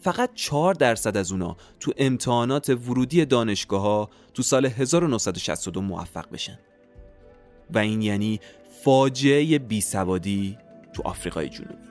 فقط 0.00 0.30
4 0.34 0.74
درصد 0.74 1.16
از 1.16 1.32
اونا 1.32 1.56
تو 1.80 1.92
امتحانات 1.96 2.70
ورودی 2.70 3.24
دانشگاه 3.24 3.80
ها 3.80 4.10
تو 4.34 4.42
سال 4.42 4.66
1962 4.66 5.80
موفق 5.80 6.30
بشن. 6.30 6.58
و 7.70 7.78
این 7.78 8.02
یعنی 8.02 8.40
فاجعه 8.84 9.58
بیسوادی 9.58 10.58
تو 10.92 11.02
آفریقای 11.02 11.48
جنوبی 11.48 11.88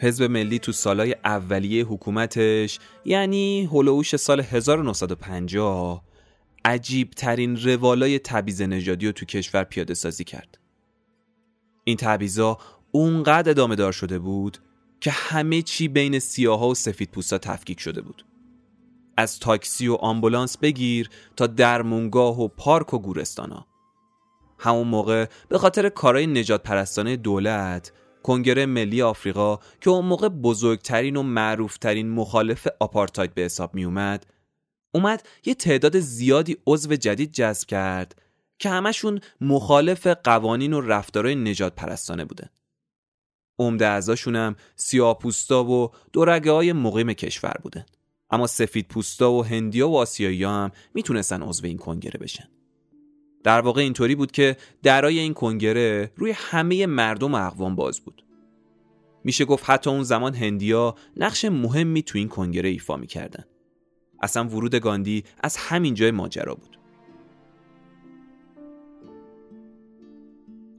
حزب 0.00 0.24
ملی 0.24 0.58
تو 0.58 0.72
سالهای 0.72 1.16
اولیه 1.24 1.84
حکومتش 1.84 2.78
یعنی 3.04 3.68
هلووش 3.72 4.16
سال 4.16 4.40
1950 4.40 6.04
عجیب 6.64 7.10
ترین 7.10 7.56
روالای 7.56 8.18
تبعیض 8.18 8.62
نژادی 8.62 9.06
رو 9.06 9.12
تو 9.12 9.26
کشور 9.26 9.64
پیاده 9.64 9.94
سازی 9.94 10.24
کرد. 10.24 10.58
این 11.84 11.96
تبعیضا 11.96 12.58
اونقدر 12.92 13.50
ادامه 13.50 13.76
دار 13.76 13.92
شده 13.92 14.18
بود 14.18 14.58
که 15.00 15.10
همه 15.10 15.62
چی 15.62 15.88
بین 15.88 16.18
سیاها 16.18 16.68
و 16.68 16.74
سفید 16.74 17.10
پوستا 17.10 17.38
تفکیک 17.38 17.80
شده 17.80 18.00
بود. 18.00 18.24
از 19.16 19.38
تاکسی 19.38 19.88
و 19.88 19.94
آمبولانس 19.94 20.58
بگیر 20.58 21.10
تا 21.36 21.46
درمونگاه 21.46 22.40
و 22.40 22.48
پارک 22.48 22.94
و 22.94 22.98
گورستانا. 22.98 23.66
همون 24.58 24.88
موقع 24.88 25.26
به 25.48 25.58
خاطر 25.58 25.88
کارهای 25.88 26.26
نجات 26.26 26.62
پرستانه 26.62 27.16
دولت 27.16 27.92
کنگره 28.22 28.66
ملی 28.66 29.02
آفریقا 29.02 29.58
که 29.80 29.90
اون 29.90 30.04
موقع 30.04 30.28
بزرگترین 30.28 31.16
و 31.16 31.22
معروفترین 31.22 32.10
مخالف 32.10 32.68
آپارتاید 32.80 33.34
به 33.34 33.42
حساب 33.42 33.74
می 33.74 33.84
اومد 33.84 34.26
اومد 34.94 35.28
یه 35.44 35.54
تعداد 35.54 35.98
زیادی 35.98 36.56
عضو 36.66 36.96
جدید 36.96 37.32
جذب 37.32 37.68
کرد 37.68 38.22
که 38.58 38.70
همشون 38.70 39.20
مخالف 39.40 40.06
قوانین 40.06 40.72
و 40.72 40.80
رفتارهای 40.80 41.34
نجات 41.34 41.74
پرستانه 41.74 42.24
بودن 42.24 42.48
عمده 43.58 44.00
هم 44.26 44.56
سیاپوستا 44.76 45.64
و 45.64 45.90
دورگه 46.12 46.50
های 46.50 46.72
مقیم 46.72 47.12
کشور 47.12 47.54
بودن. 47.62 47.86
اما 48.30 48.46
سفید 48.46 48.88
پوستا 48.88 49.32
و 49.32 49.44
هندیا 49.44 49.88
و 49.88 49.96
آسیایی 49.98 50.44
هم 50.44 50.70
می‌تونستن 50.94 51.42
عضو 51.42 51.66
این 51.66 51.78
کنگره 51.78 52.20
بشن. 52.20 52.48
در 53.44 53.60
واقع 53.60 53.80
اینطوری 53.80 54.14
بود 54.14 54.32
که 54.32 54.56
درای 54.82 55.18
این 55.18 55.34
کنگره 55.34 56.12
روی 56.16 56.30
همه 56.36 56.86
مردم 56.86 57.34
اقوام 57.34 57.74
باز 57.74 58.00
بود. 58.00 58.24
میشه 59.24 59.44
گفت 59.44 59.70
حتی 59.70 59.90
اون 59.90 60.02
زمان 60.02 60.34
هندیا 60.34 60.94
نقش 61.16 61.44
مهمی 61.44 62.02
تو 62.02 62.18
این 62.18 62.28
کنگره 62.28 62.68
ایفا 62.68 62.96
می‌کردن. 62.96 63.44
اصلا 64.22 64.48
ورود 64.48 64.74
گاندی 64.74 65.24
از 65.42 65.56
همین 65.56 65.94
جای 65.94 66.10
ماجرا 66.10 66.54
بود. 66.54 66.77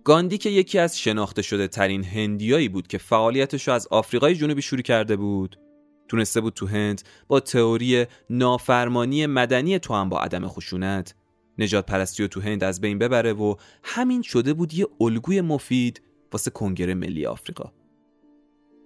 گاندی 0.09 0.37
که 0.37 0.49
یکی 0.49 0.79
از 0.79 0.99
شناخته 0.99 1.41
شده 1.41 1.67
ترین 1.67 2.03
هندیایی 2.03 2.69
بود 2.69 2.87
که 2.87 2.97
فعالیتش 2.97 3.67
رو 3.67 3.73
از 3.73 3.87
آفریقای 3.87 4.35
جنوبی 4.35 4.61
شروع 4.61 4.81
کرده 4.81 5.15
بود 5.15 5.59
تونسته 6.07 6.41
بود 6.41 6.53
تو 6.53 6.67
هند 6.67 7.01
با 7.27 7.39
تئوری 7.39 8.05
نافرمانی 8.29 9.25
مدنی 9.25 9.79
تو 9.79 9.93
هم 9.93 10.09
با 10.09 10.19
عدم 10.19 10.47
خشونت 10.47 11.15
نجات 11.57 11.85
پرستی 11.85 12.23
رو 12.23 12.27
تو 12.27 12.41
هند 12.41 12.63
از 12.63 12.81
بین 12.81 12.97
ببره 12.97 13.33
و 13.33 13.55
همین 13.83 14.21
شده 14.21 14.53
بود 14.53 14.73
یه 14.73 14.87
الگوی 15.01 15.41
مفید 15.41 16.01
واسه 16.31 16.51
کنگره 16.51 16.93
ملی 16.93 17.25
آفریقا 17.25 17.71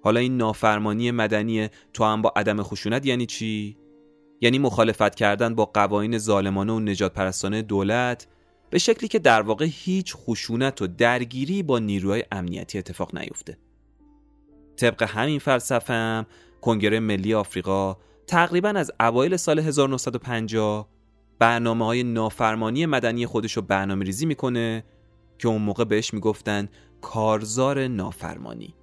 حالا 0.03 0.19
این 0.19 0.37
نافرمانی 0.37 1.11
مدنی 1.11 1.69
تو 1.93 2.03
هم 2.03 2.21
با 2.21 2.33
عدم 2.35 2.63
خشونت 2.63 3.05
یعنی 3.05 3.25
چی؟ 3.25 3.77
یعنی 4.41 4.59
مخالفت 4.59 5.15
کردن 5.15 5.55
با 5.55 5.65
قوانین 5.65 6.17
ظالمانه 6.17 6.73
و 6.73 6.79
نجات 6.79 7.13
پرستانه 7.13 7.61
دولت 7.61 8.27
به 8.73 8.79
شکلی 8.79 9.07
که 9.07 9.19
در 9.19 9.41
واقع 9.41 9.65
هیچ 9.69 10.15
خشونت 10.15 10.81
و 10.81 10.87
درگیری 10.87 11.63
با 11.63 11.79
نیروهای 11.79 12.23
امنیتی 12.31 12.77
اتفاق 12.77 13.17
نیفته. 13.17 13.57
طبق 14.77 15.03
همین 15.03 15.39
فلسفه 15.39 15.93
هم 15.93 16.25
کنگره 16.61 16.99
ملی 16.99 17.33
آفریقا 17.33 17.97
تقریبا 18.27 18.69
از 18.69 18.91
اوایل 18.99 19.37
سال 19.37 19.59
1950 19.59 20.89
برنامه 21.39 21.85
های 21.85 22.03
نافرمانی 22.03 22.85
مدنی 22.85 23.25
خودش 23.25 23.53
رو 23.53 23.61
برنامه 23.61 24.05
ریزی 24.05 24.25
می‌کنه 24.25 24.83
که 25.39 25.47
اون 25.47 25.61
موقع 25.61 25.83
بهش 25.83 26.13
می‌گفتن 26.13 26.69
کارزار 27.01 27.87
نافرمانی. 27.87 28.75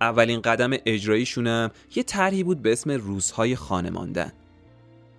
اولین 0.00 0.40
قدم 0.40 0.70
اجراییشونم 0.86 1.70
یه 1.96 2.02
طرحی 2.02 2.44
بود 2.44 2.62
به 2.62 2.72
اسم 2.72 2.90
روزهای 2.90 3.56
خانه 3.56 3.90
ماندن. 3.90 4.32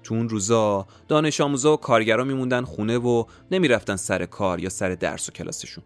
تو 0.03 0.13
اون 0.13 0.29
روزا 0.29 0.87
دانش 1.07 1.41
آموزا 1.41 1.73
و 1.73 1.77
کارگرا 1.77 2.23
میموندن 2.23 2.63
خونه 2.63 2.97
و 2.97 3.25
نمی‌رفتن 3.51 3.95
سر 3.95 4.25
کار 4.25 4.59
یا 4.59 4.69
سر 4.69 4.89
درس 4.89 5.29
و 5.29 5.31
کلاسشون. 5.31 5.83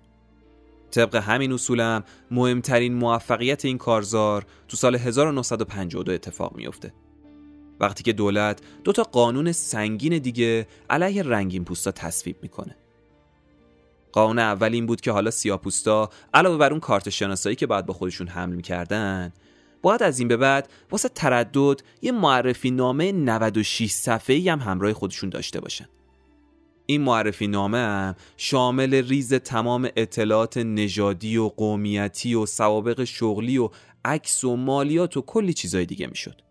طبق 0.92 1.16
همین 1.16 1.52
اصولم 1.52 2.04
مهمترین 2.32 2.94
موفقیت 2.94 3.66
این 3.66 3.78
کارزار 3.78 4.46
تو 4.68 4.78
سال 4.78 4.96
1952 4.96 6.12
اتفاق 6.12 6.56
میفته 6.56 6.94
وقتی 7.80 8.04
که 8.04 8.14
دولت 8.14 8.62
دو 8.84 8.92
تا 8.92 9.04
قانون 9.04 9.52
سنگین 9.52 10.18
دیگه 10.18 10.68
علیه 10.90 11.24
رنگین 11.24 11.66
پوستا 11.66 11.92
تصویب 11.92 12.38
می‌کنه. 12.42 12.76
قانون 14.12 14.40
اول 14.40 14.74
این 14.74 14.86
بود 14.86 15.02
که 15.02 15.12
حالا 15.12 15.32
سیاپوستا 15.32 16.10
علاوه 16.34 16.58
بر 16.58 16.72
اون 16.72 16.80
کارت 16.80 17.10
شناسایی 17.10 17.56
که 17.56 17.68
باید 17.68 17.86
با 17.86 17.94
خودشون 17.94 18.28
حمل 18.28 18.56
می‌کردن 18.56 19.34
باید 19.86 20.04
از 20.04 20.20
این 20.20 20.28
به 20.28 20.38
بعد 20.38 20.70
واسه 20.92 21.10
تردد 21.10 21.82
یه 22.02 22.12
معرفی 22.12 22.72
نامه 22.72 23.12
96 23.12 23.92
صفحه‌ای 23.92 24.50
هم 24.50 24.60
همراه 24.60 24.94
خودشون 24.94 25.30
داشته 25.30 25.60
باشن 25.60 25.86
این 26.86 27.02
معرفی 27.02 27.48
نامه 27.48 27.78
هم 27.78 28.16
شامل 28.38 28.94
ریز 28.94 29.34
تمام 29.34 29.90
اطلاعات 29.96 30.58
نژادی 30.58 31.38
و 31.38 31.48
قومیتی 31.48 32.36
و 32.36 32.46
سوابق 32.46 33.04
شغلی 33.04 33.58
و 33.58 33.70
عکس 34.06 34.44
و 34.44 34.56
مالیات 34.56 35.18
و 35.18 35.22
کلی 35.22 35.54
چیزای 35.54 35.86
دیگه 35.86 36.08
می‌شد. 36.08 36.42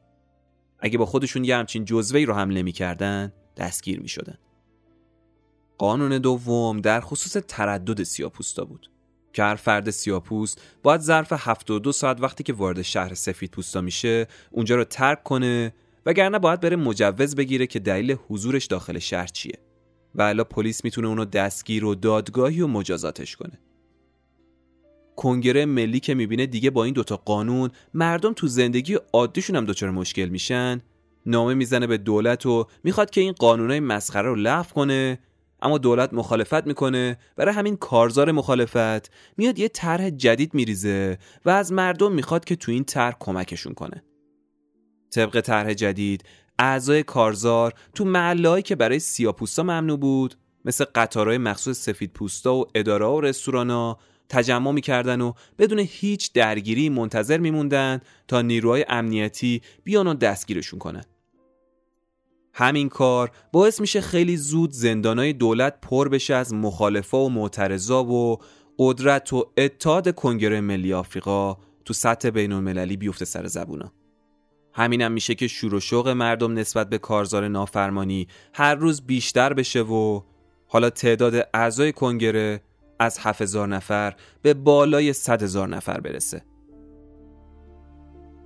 اگه 0.79 0.99
با 0.99 1.07
خودشون 1.07 1.45
یه 1.45 1.57
همچین 1.57 1.85
جزوهی 1.85 2.27
رو 2.27 2.35
حمله 2.35 2.63
می‌کردن 2.63 3.33
دستگیر 3.57 4.01
می‌شدن. 4.01 4.39
قانون 5.79 6.19
دوم 6.19 6.81
در 6.81 7.01
خصوص 7.01 7.37
تردد 7.49 8.03
سیاپوستا 8.03 8.65
بود 8.65 8.91
که 9.35 9.43
هر 9.43 9.55
فرد 9.55 9.91
سیاپوست 9.91 10.61
باید 10.83 11.01
ظرف 11.01 11.33
72 11.37 11.93
ساعت 11.93 12.21
وقتی 12.21 12.43
که 12.43 12.53
وارد 12.53 12.83
شهر 12.83 13.15
سفید 13.15 13.51
پوستا 13.51 13.81
میشه 13.81 14.27
اونجا 14.51 14.77
رو 14.77 14.85
ترک 14.85 15.23
کنه 15.23 15.75
وگرنه 16.07 16.39
باید 16.39 16.61
بره 16.61 16.77
مجوز 16.77 17.37
بگیره 17.37 17.67
که 17.67 17.79
دلیل 17.79 18.17
حضورش 18.29 18.67
داخل 18.67 18.99
شهر 18.99 19.27
چیه. 19.27 19.59
و 20.15 20.23
الا 20.23 20.45
پلیس 20.45 20.85
می‌تونه 20.85 21.09
اونو 21.09 21.25
دستگیر 21.25 21.85
و 21.85 21.95
دادگاهی 21.95 22.61
و 22.61 22.67
مجازاتش 22.67 23.37
کنه. 23.37 23.59
کنگره 25.17 25.67
ملی 25.67 26.01
که 26.01 26.15
می‌بینه 26.15 26.47
دیگه 26.47 26.71
با 26.71 26.85
این 26.85 26.95
دوتا 26.95 27.17
قانون 27.17 27.71
مردم 27.95 28.33
تو 28.33 28.47
زندگی 28.47 28.99
عادیشون 29.13 29.57
هم 29.57 29.65
دچار 29.65 29.91
مشکل 29.91 30.29
میشن. 30.29 30.83
نامه 31.27 31.55
می‌زنه 31.55 31.87
به 31.87 31.99
دولت 31.99 32.47
و 32.47 32.67
می‌خواد 32.85 33.11
که 33.11 33.21
این 33.21 33.33
قانونای 33.33 33.81
مسخره 33.81 34.29
رو 34.29 34.35
لغو 34.35 34.73
کنه. 34.75 35.19
اما 35.65 35.79
دولت 35.79 36.13
مخالفت 36.13 36.67
می‌کنه. 36.67 37.19
برای 37.37 37.55
همین 37.55 37.77
کارزار 37.77 38.33
مخالفت 38.33 39.11
میاد 39.37 39.59
یه 39.59 39.69
طرح 39.69 40.11
جدید 40.11 40.55
میریزه 40.55 41.19
و 41.45 41.51
از 41.51 41.73
مردم 41.73 42.13
می‌خواد 42.13 42.45
که 42.45 42.57
تو 42.57 42.73
این 42.73 42.85
طرح 42.85 43.17
کمکشون 43.21 43.75
کنه. 43.75 44.05
طبق 45.11 45.41
طرح 45.41 45.73
جدید 45.73 46.25
اعضای 46.59 47.03
کارزار 47.03 47.73
تو 47.95 48.05
محلهایی 48.05 48.63
که 48.63 48.77
برای 48.77 48.99
سیاپوستا 48.99 49.63
ممنوع 49.63 49.99
بود 49.99 50.35
مثل 50.65 50.85
قطارهای 50.95 51.39
مخصوص 51.39 51.79
سفید 51.79 52.13
پوستا 52.13 52.55
و 52.55 52.65
اداره 52.75 53.07
و 53.07 53.21
رستورانا 53.21 53.99
تجمع 54.29 54.73
می‌کردن 54.73 55.21
و 55.21 55.33
بدون 55.59 55.79
هیچ 55.79 56.33
درگیری 56.33 56.89
منتظر 56.89 57.39
میموندن 57.39 58.01
تا 58.29 58.43
نیروهای 58.43 58.85
امنیتی 58.89 59.63
بیان 59.85 60.07
و 60.07 60.15
دستگیرشون 60.15 60.79
کنن. 60.79 61.05
همین 62.55 62.89
کار 62.89 63.31
باعث 63.53 63.81
میشه 63.81 64.01
خیلی 64.01 64.37
زود 64.37 64.71
زندانای 64.73 65.33
دولت 65.33 65.81
پر 65.83 66.09
بشه 66.09 66.35
از 66.35 66.55
مخالفا 66.55 67.25
و 67.25 67.31
معترضا 67.31 68.05
و 68.05 68.39
قدرت 68.79 69.33
و 69.33 69.47
اتحاد 69.57 70.15
کنگره 70.15 70.61
ملی 70.61 70.95
آفریقا 70.95 71.57
تو 71.85 71.95
سطح 71.95 72.31
بین 72.31 72.53
المللی 72.53 72.97
بیفته 72.97 73.25
سر 73.25 73.47
زبونا. 73.47 73.93
همینم 74.73 75.13
میشه 75.13 75.35
که 75.35 75.49
شور 75.49 75.75
و 75.75 75.81
شوق 75.81 76.09
مردم 76.09 76.59
نسبت 76.59 76.89
به 76.89 76.99
کارزار 76.99 77.49
نافرمانی 77.49 78.29
هر 78.55 78.75
روز 78.75 79.07
بیشتر 79.07 79.53
بشه 79.53 79.83
و 79.83 80.21
حالا 80.67 80.91
تعداد 80.91 81.49
اعضای 81.55 81.93
کنگره 81.93 82.61
از 82.99 83.19
7000 83.19 83.69
نفر 83.69 84.15
به 84.43 84.55
بالای 84.55 85.13
100 85.13 85.43
هزار 85.43 85.69
نفر 85.69 86.01
برسه. 86.01 86.43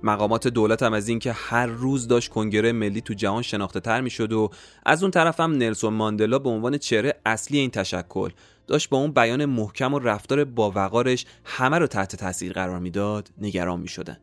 مقامات 0.03 0.47
دولت 0.47 0.83
هم 0.83 0.93
از 0.93 1.07
اینکه 1.07 1.31
هر 1.31 1.65
روز 1.65 2.07
داشت 2.07 2.29
کنگره 2.29 2.71
ملی 2.71 3.01
تو 3.01 3.13
جهان 3.13 3.41
شناخته 3.41 3.79
تر 3.79 4.01
می 4.01 4.09
شد 4.09 4.33
و 4.33 4.49
از 4.85 5.03
اون 5.03 5.11
طرف 5.11 5.39
هم 5.39 5.51
نلسون 5.51 5.93
ماندلا 5.93 6.39
به 6.39 6.49
عنوان 6.49 6.77
چهره 6.77 7.13
اصلی 7.25 7.57
این 7.57 7.71
تشکل 7.71 8.29
داشت 8.67 8.89
با 8.89 8.97
اون 8.97 9.11
بیان 9.11 9.45
محکم 9.45 9.93
و 9.93 9.99
رفتار 9.99 10.43
با 10.43 10.71
وقارش 10.75 11.25
همه 11.43 11.77
رو 11.77 11.87
تحت 11.87 12.15
تاثیر 12.15 12.53
قرار 12.53 12.79
می‌داد 12.79 13.29
نگران 13.41 13.79
می 13.79 13.87
شدن. 13.87 14.17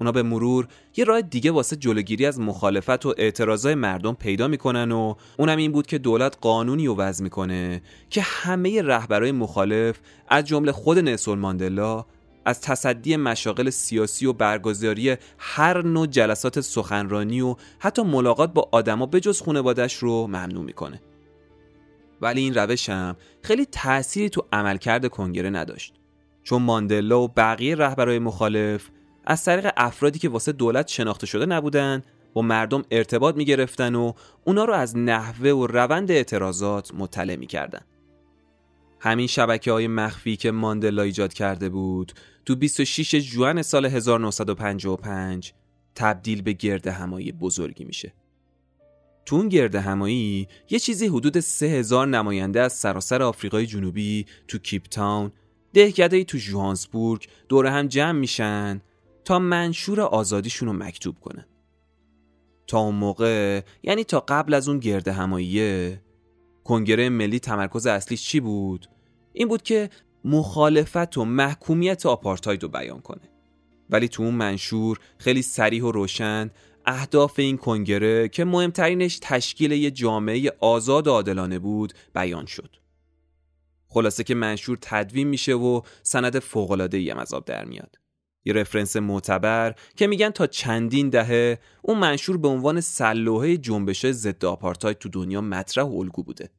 اونا 0.00 0.12
به 0.12 0.22
مرور 0.22 0.68
یه 0.96 1.04
راه 1.04 1.22
دیگه 1.22 1.50
واسه 1.50 1.76
جلوگیری 1.76 2.26
از 2.26 2.40
مخالفت 2.40 3.06
و 3.06 3.14
اعتراضای 3.18 3.74
مردم 3.74 4.14
پیدا 4.14 4.48
می‌کنن 4.48 4.92
و 4.92 5.14
اونم 5.38 5.56
این 5.56 5.72
بود 5.72 5.86
که 5.86 5.98
دولت 5.98 6.36
قانونی 6.40 6.86
رو 6.86 6.96
وضع 6.96 7.24
می‌کنه 7.24 7.82
که 8.10 8.22
همه 8.22 8.82
رهبرای 8.82 9.32
مخالف 9.32 10.00
از 10.28 10.44
جمله 10.44 10.72
خود 10.72 10.98
نلسون 10.98 11.38
ماندلا 11.38 12.04
از 12.50 12.60
تصدی 12.60 13.16
مشاغل 13.16 13.70
سیاسی 13.70 14.26
و 14.26 14.32
برگزاری 14.32 15.16
هر 15.38 15.82
نوع 15.82 16.06
جلسات 16.06 16.60
سخنرانی 16.60 17.40
و 17.40 17.56
حتی 17.78 18.02
ملاقات 18.02 18.52
با 18.52 18.68
آدما 18.72 19.06
بجز 19.06 19.42
خانوادش 19.42 19.94
رو 19.94 20.26
ممنوع 20.26 20.64
می‌کنه. 20.64 21.00
ولی 22.20 22.40
این 22.40 22.54
روش 22.54 22.88
هم 22.88 23.16
خیلی 23.42 23.64
تأثیری 23.64 24.28
تو 24.28 24.46
عملکرد 24.52 25.08
کنگره 25.08 25.50
نداشت. 25.50 25.94
چون 26.42 26.62
ماندلا 26.62 27.20
و 27.20 27.28
بقیه 27.28 27.76
رهبرای 27.76 28.18
مخالف 28.18 28.88
از 29.24 29.44
طریق 29.44 29.70
افرادی 29.76 30.18
که 30.18 30.28
واسه 30.28 30.52
دولت 30.52 30.88
شناخته 30.88 31.26
شده 31.26 31.46
نبودن 31.46 32.02
با 32.32 32.42
مردم 32.42 32.82
ارتباط 32.90 33.36
می‌گرفتن 33.36 33.94
و 33.94 34.12
اونا 34.44 34.64
رو 34.64 34.72
از 34.72 34.96
نحوه 34.96 35.50
و 35.50 35.66
روند 35.66 36.10
اعتراضات 36.10 36.94
مطلع 36.94 37.36
می‌کردن. 37.36 37.80
همین 39.00 39.26
شبکه 39.26 39.72
های 39.72 39.88
مخفی 39.88 40.36
که 40.36 40.50
ماندلا 40.50 41.02
ایجاد 41.02 41.32
کرده 41.32 41.68
بود 41.68 42.12
تو 42.44 42.56
26 42.56 43.14
جوان 43.14 43.62
سال 43.62 43.86
1955 43.86 45.52
تبدیل 45.94 46.42
به 46.42 46.52
گرد 46.52 46.86
همایی 46.86 47.32
بزرگی 47.32 47.84
میشه. 47.84 48.12
تو 49.26 49.36
اون 49.36 49.48
گرد 49.48 49.74
همایی 49.74 50.48
یه 50.70 50.78
چیزی 50.78 51.06
حدود 51.06 51.40
3000 51.40 52.06
نماینده 52.06 52.60
از 52.60 52.72
سراسر 52.72 53.22
آفریقای 53.22 53.66
جنوبی 53.66 54.26
تو 54.48 54.58
کیپ 54.58 54.82
تاون 54.82 55.32
تو 56.26 56.38
جوهانسبورگ 56.38 57.28
دور 57.48 57.66
هم 57.66 57.86
جمع 57.86 58.18
میشن 58.18 58.80
تا 59.24 59.38
منشور 59.38 60.00
آزادیشون 60.00 60.68
رو 60.68 60.74
مکتوب 60.74 61.20
کنن. 61.20 61.46
تا 62.66 62.78
اون 62.78 62.94
موقع 62.94 63.60
یعنی 63.82 64.04
تا 64.04 64.20
قبل 64.20 64.54
از 64.54 64.68
اون 64.68 64.78
گرد 64.78 65.08
هماییه 65.08 66.00
کنگره 66.64 67.08
ملی 67.08 67.38
تمرکز 67.38 67.86
اصلیش 67.86 68.22
چی 68.22 68.40
بود؟ 68.40 68.86
این 69.32 69.48
بود 69.48 69.62
که 69.62 69.90
مخالفت 70.24 71.18
و 71.18 71.24
محکومیت 71.24 72.06
آپارتاید 72.06 72.62
رو 72.62 72.68
بیان 72.68 73.00
کنه 73.00 73.30
ولی 73.90 74.08
تو 74.08 74.22
اون 74.22 74.34
منشور 74.34 74.98
خیلی 75.18 75.42
سریح 75.42 75.84
و 75.84 75.92
روشن 75.92 76.50
اهداف 76.86 77.38
این 77.38 77.56
کنگره 77.56 78.28
که 78.28 78.44
مهمترینش 78.44 79.18
تشکیل 79.22 79.72
یه 79.72 79.90
جامعه 79.90 80.52
آزاد 80.60 81.06
و 81.06 81.10
عادلانه 81.10 81.58
بود 81.58 81.92
بیان 82.14 82.46
شد. 82.46 82.76
خلاصه 83.88 84.24
که 84.24 84.34
منشور 84.34 84.78
تدوین 84.80 85.28
میشه 85.28 85.54
و 85.54 85.80
سند 86.02 86.38
فوق‌العاده‌ای 86.38 87.10
هم 87.10 87.18
از 87.18 87.34
آب 87.34 87.44
در 87.44 87.64
میاد. 87.64 87.96
یه 88.44 88.52
رفرنس 88.52 88.96
معتبر 88.96 89.74
که 89.96 90.06
میگن 90.06 90.30
تا 90.30 90.46
چندین 90.46 91.08
دهه 91.08 91.58
اون 91.82 91.98
منشور 91.98 92.36
به 92.36 92.48
عنوان 92.48 92.80
سلوحه 92.80 93.56
جنبش 93.56 94.06
ضد 94.06 94.44
آپارتاید 94.44 94.98
تو 94.98 95.08
دنیا 95.08 95.40
مطرح 95.40 95.84
و 95.84 95.98
الگو 95.98 96.22
بوده. 96.22 96.50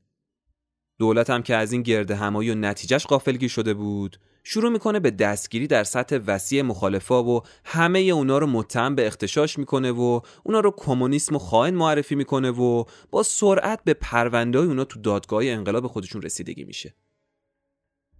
دولت 1.01 1.29
هم 1.29 1.43
که 1.43 1.55
از 1.55 1.71
این 1.71 1.81
گرد 1.81 2.11
همایی 2.11 2.51
و 2.51 2.55
نتیجهش 2.55 3.05
قافلگیر 3.05 3.49
شده 3.49 3.73
بود 3.73 4.17
شروع 4.43 4.71
می‌کنه 4.71 4.99
به 4.99 5.11
دستگیری 5.11 5.67
در 5.67 5.83
سطح 5.83 6.19
وسیع 6.27 6.61
مخالفا 6.61 7.23
و 7.23 7.41
همه 7.65 7.99
اونا 7.99 8.37
رو 8.37 8.47
متهم 8.47 8.95
به 8.95 9.07
اختشاش 9.07 9.59
می‌کنه 9.59 9.91
و 9.91 10.19
اونا 10.43 10.59
رو 10.59 10.73
کمونیسم 10.77 11.35
و 11.35 11.39
خائن 11.39 11.73
معرفی 11.73 12.15
می‌کنه 12.15 12.51
و 12.51 12.83
با 13.11 13.23
سرعت 13.23 13.79
به 13.83 13.93
پرونده 13.93 14.59
اونا 14.59 14.83
تو 14.83 14.99
دادگاه 14.99 15.45
انقلاب 15.45 15.87
خودشون 15.87 16.21
رسیدگی 16.21 16.63
میشه. 16.63 16.95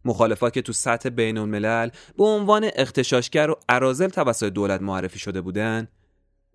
مخالفا 0.06 0.50
که 0.50 0.62
تو 0.62 0.74
سطح 0.74 1.10
بین 1.10 1.38
الملل 1.38 1.90
به 2.18 2.24
عنوان 2.24 2.70
اختشاشگر 2.76 3.50
و 3.50 3.56
عرازل 3.70 4.08
توسط 4.08 4.46
دولت 4.46 4.82
معرفی 4.82 5.20
شده 5.20 5.42
بودن 5.42 5.88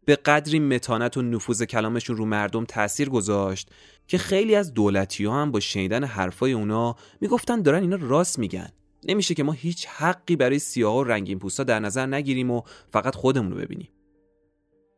به 0.07 0.17
قدری 0.17 0.59
متانت 0.59 1.17
و 1.17 1.23
نفوذ 1.23 1.63
کلامشون 1.63 2.17
رو 2.17 2.25
مردم 2.25 2.65
تاثیر 2.65 3.09
گذاشت 3.09 3.71
که 4.07 4.19
خیلی 4.19 4.55
از 4.55 4.75
دولتی 4.75 5.25
ها 5.25 5.43
هم 5.43 5.51
با 5.51 5.61
شنیدن 5.61 6.05
حرفای 6.05 6.53
اونا 6.53 6.97
می‌گفتن 7.21 7.63
دارن 7.63 7.83
اینا 7.83 7.99
راست 8.01 8.39
میگن. 8.39 8.69
نمیشه 9.09 9.35
که 9.35 9.43
ما 9.43 9.53
هیچ 9.53 9.87
حقی 9.87 10.37
برای 10.37 10.59
سیاه 10.59 10.97
و 10.97 11.05
رنگین 11.05 11.39
پوستا 11.39 11.65
در 11.65 11.81
نظر 11.81 12.07
نگیریم 12.07 12.51
و 12.51 12.63
فقط 12.93 13.15
خودمون 13.15 13.53
رو 13.53 13.59
ببینیم. 13.59 13.89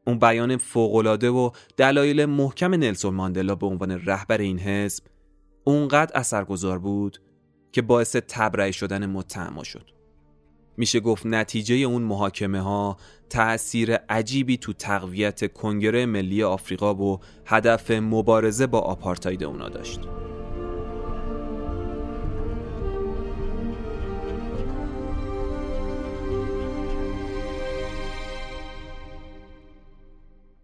اون 0.06 0.18
بیان 0.18 0.56
فوقالعاده 0.56 1.30
و 1.30 1.50
دلایل 1.76 2.24
محکم 2.24 2.74
نلسون 2.74 3.14
ماندلا 3.14 3.54
به 3.54 3.66
عنوان 3.66 3.90
رهبر 3.90 4.38
این 4.38 4.58
حزب 4.58 5.04
اونقدر 5.64 6.18
اثرگذار 6.18 6.78
بود 6.78 7.18
که 7.72 7.82
باعث 7.82 8.16
تبرئه 8.16 8.70
شدن 8.70 9.06
متهما 9.06 9.64
شد. 9.64 9.97
میشه 10.78 11.00
گفت 11.00 11.26
نتیجه 11.26 11.74
اون 11.74 12.02
محاکمه 12.02 12.60
ها 12.60 12.96
تأثیر 13.30 13.94
عجیبی 13.94 14.56
تو 14.56 14.72
تقویت 14.72 15.52
کنگره 15.52 16.06
ملی 16.06 16.42
آفریقا 16.42 16.94
و 16.94 17.20
هدف 17.46 17.90
مبارزه 17.90 18.66
با 18.66 18.78
آپارتاید 18.78 19.44
اونا 19.44 19.68
داشت. 19.68 20.00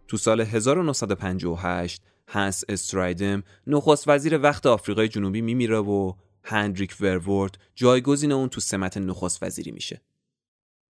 تو 0.08 0.16
سال 0.16 0.40
1958 0.40 2.02
هنس 2.28 2.64
استرایدم 2.68 3.42
نخست 3.66 4.08
وزیر 4.08 4.38
وقت 4.38 4.66
آفریقای 4.66 5.08
جنوبی 5.08 5.40
میمیره 5.40 5.78
و 5.78 6.12
هندریک 6.44 6.96
ورورد 7.00 7.58
جایگزین 7.74 8.32
اون 8.32 8.48
تو 8.48 8.60
سمت 8.60 8.96
نخست 8.96 9.42
وزیری 9.42 9.70
میشه. 9.70 10.02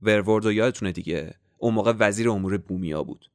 ورورد 0.02 0.46
رو 0.46 0.52
یادتونه 0.52 0.92
دیگه 0.92 1.34
اون 1.58 1.74
موقع 1.74 1.94
وزیر 2.00 2.30
امور 2.30 2.58
بومیا 2.58 3.04
بود. 3.04 3.32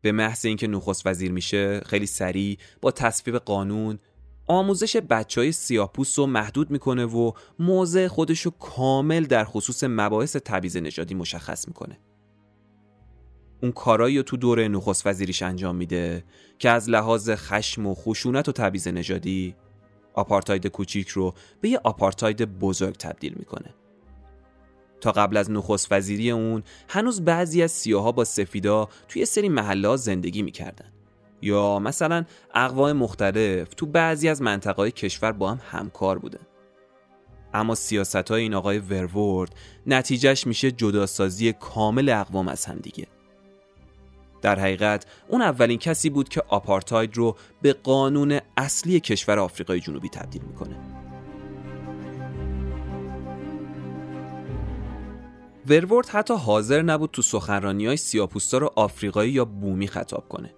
به 0.00 0.12
محض 0.12 0.46
اینکه 0.46 0.66
نخست 0.66 1.06
وزیر 1.06 1.32
میشه 1.32 1.80
خیلی 1.80 2.06
سریع 2.06 2.58
با 2.80 2.90
تصویب 2.90 3.36
قانون 3.36 3.98
آموزش 4.46 4.96
بچه 4.96 5.40
های 5.40 5.52
سیاپوس 5.52 6.18
رو 6.18 6.26
محدود 6.26 6.70
می‌کنه 6.70 7.04
و 7.04 7.32
موضع 7.58 8.08
خودش 8.08 8.40
رو 8.40 8.50
کامل 8.50 9.24
در 9.24 9.44
خصوص 9.44 9.84
مباحث 9.84 10.36
تبعیض 10.36 10.76
نژادی 10.76 11.14
مشخص 11.14 11.68
می‌کنه. 11.68 11.98
اون 13.62 13.72
کارایی 13.72 14.16
رو 14.16 14.22
تو 14.22 14.36
دوره 14.36 14.68
نخست 14.68 15.06
وزیریش 15.06 15.42
انجام 15.42 15.76
میده 15.76 16.24
که 16.58 16.70
از 16.70 16.90
لحاظ 16.90 17.30
خشم 17.30 17.86
و 17.86 17.94
خشونت 17.94 18.48
و 18.48 18.52
تبعیض 18.52 18.88
نژادی 18.88 19.54
آپارتاید 20.18 20.66
کوچیک 20.66 21.08
رو 21.08 21.34
به 21.60 21.68
یه 21.68 21.80
آپارتاید 21.84 22.58
بزرگ 22.58 22.96
تبدیل 22.96 23.34
می‌کنه. 23.38 23.74
تا 25.00 25.12
قبل 25.12 25.36
از 25.36 25.50
نخست 25.50 25.92
وزیری 25.92 26.30
اون 26.30 26.62
هنوز 26.88 27.24
بعضی 27.24 27.62
از 27.62 27.70
سیاها 27.70 28.12
با 28.12 28.24
سفیدا 28.24 28.88
توی 29.08 29.24
سری 29.24 29.48
محله 29.48 29.96
زندگی 29.96 30.42
می‌کردن. 30.42 30.92
یا 31.42 31.78
مثلا 31.78 32.24
اقوام 32.54 32.92
مختلف 32.92 33.68
تو 33.74 33.86
بعضی 33.86 34.28
از 34.28 34.42
منطقه 34.42 34.90
کشور 34.90 35.32
با 35.32 35.50
هم 35.50 35.60
همکار 35.70 36.18
بودن. 36.18 36.46
اما 37.54 37.74
سیاست 37.74 38.30
های 38.30 38.42
این 38.42 38.54
آقای 38.54 38.78
ورورد 38.78 39.54
نتیجهش 39.86 40.46
میشه 40.46 40.70
جداسازی 40.70 41.52
کامل 41.52 42.08
اقوام 42.08 42.48
از 42.48 42.64
هم 42.64 42.76
دیگه. 42.76 43.06
در 44.40 44.58
حقیقت 44.58 45.06
اون 45.28 45.42
اولین 45.42 45.78
کسی 45.78 46.10
بود 46.10 46.28
که 46.28 46.42
آپارتاید 46.48 47.16
رو 47.16 47.36
به 47.62 47.72
قانون 47.72 48.40
اصلی 48.56 49.00
کشور 49.00 49.38
آفریقای 49.38 49.80
جنوبی 49.80 50.08
تبدیل 50.08 50.42
می‌کنه. 50.42 50.76
ورورد 55.68 56.08
حتی 56.08 56.34
حاضر 56.34 56.82
نبود 56.82 57.10
تو 57.10 57.22
سخنرانی 57.22 57.86
های 57.86 57.98
رو 58.52 58.72
آفریقایی 58.76 59.32
یا 59.32 59.44
بومی 59.44 59.88
خطاب 59.88 60.28
کنه. 60.28 60.54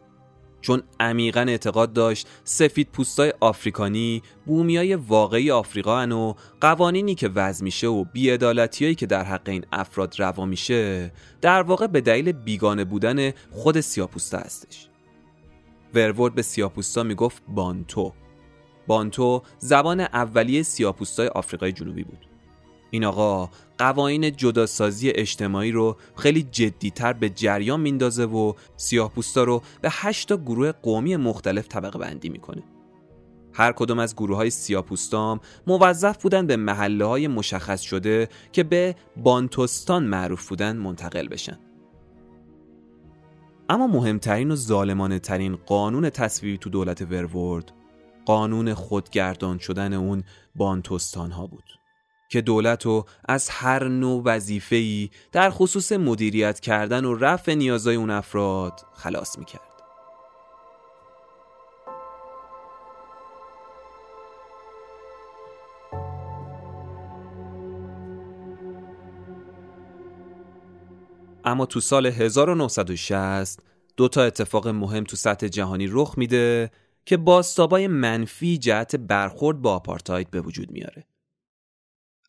چون 0.61 0.83
عمیقا 1.01 1.41
اعتقاد 1.41 1.93
داشت 1.93 2.29
سفید 2.45 2.89
پوستای 2.93 3.33
آفریکانی 3.41 4.23
بومیای 4.47 4.95
واقعی 4.95 5.51
آفریقا 5.51 6.09
و 6.09 6.35
قوانینی 6.61 7.15
که 7.15 7.29
وضع 7.29 7.65
میشه 7.65 7.87
و 7.87 8.05
بیعدالتیایی 8.05 8.95
که 8.95 9.07
در 9.07 9.25
حق 9.25 9.49
این 9.49 9.65
افراد 9.73 10.21
روا 10.21 10.47
میشه 10.47 11.13
در 11.41 11.63
واقع 11.63 11.87
به 11.87 12.01
دلیل 12.01 12.33
بیگانه 12.33 12.85
بودن 12.85 13.33
خود 13.51 13.81
سیاپوستا 13.81 14.39
هستش. 14.39 14.89
ورورد 15.95 16.35
به 16.35 16.43
سیاپوستا 16.43 17.03
می‌گفت 17.03 17.43
بانتو. 17.49 18.13
بانتو 18.87 19.43
زبان 19.59 20.01
اولیه 20.01 20.63
سیاپوستای 20.63 21.29
آفریقای 21.29 21.73
جنوبی 21.73 22.05
بود. 22.05 22.30
این 22.91 23.05
آقا 23.05 23.51
قوانین 23.79 24.37
جداسازی 24.37 25.11
اجتماعی 25.11 25.73
رو 25.73 25.97
خیلی 26.17 26.43
جدیتر 26.43 27.13
به 27.13 27.31
جریان 27.31 27.81
میندازه 27.81 28.25
و 28.25 28.53
سیاه 28.77 29.13
رو 29.37 29.63
به 29.81 29.89
هشتا 29.93 30.37
گروه 30.37 30.73
قومی 30.73 31.17
مختلف 31.17 31.69
طبقه 31.69 31.99
بندی 31.99 32.29
می‌کنه. 32.29 32.63
هر 33.53 33.73
کدوم 33.73 33.99
از 33.99 34.17
گروه 34.17 34.37
های 34.37 34.51
سیاپوستام 34.51 35.41
موظف 35.67 36.23
بودن 36.23 36.47
به 36.47 36.57
محله 36.57 37.05
های 37.05 37.29
مشخص 37.29 37.81
شده 37.81 38.29
که 38.53 38.63
به 38.63 38.97
بانتوستان 39.17 40.05
معروف 40.05 40.49
بودن 40.49 40.77
منتقل 40.77 41.29
بشن. 41.29 41.59
اما 43.69 43.87
مهمترین 43.87 44.51
و 44.51 44.57
ظالمانه 44.57 45.19
ترین 45.19 45.57
قانون 45.57 46.11
تصویبی 46.11 46.59
تو 46.59 46.71
دولت 46.71 47.03
ورورد 47.03 47.73
قانون 48.27 48.75
خودگردان 48.75 49.59
شدن 49.59 49.93
اون 49.93 50.23
بانتوستان 50.55 51.31
ها 51.31 51.47
بود. 51.47 51.80
که 52.31 52.41
دولت 52.41 52.87
رو 52.87 53.07
از 53.29 53.49
هر 53.49 53.89
نوع 53.89 54.23
وظیفه‌ای 54.25 55.11
در 55.33 55.51
خصوص 55.51 55.93
مدیریت 55.93 56.61
کردن 56.61 57.05
و 57.05 57.15
رفع 57.15 57.55
نیازهای 57.55 57.97
اون 57.97 58.11
افراد 58.11 58.81
خلاص 58.95 59.39
می‌کرد. 59.39 59.61
اما 71.45 71.67
تو 71.67 71.81
سال 71.81 72.07
1960 72.07 73.63
دو 73.97 74.09
تا 74.09 74.23
اتفاق 74.23 74.69
مهم 74.69 75.05
تو 75.05 75.17
سطح 75.17 75.49
جهانی 75.49 75.89
رخ 75.91 76.15
میده 76.19 76.71
که 77.05 77.17
باستابای 77.17 77.87
منفی 77.87 78.59
جهت 78.59 78.97
برخورد 78.97 79.63
با 79.63 79.75
آپارتاید 79.75 80.31
به 80.31 80.41
وجود 80.41 80.71
میاره. 80.71 81.05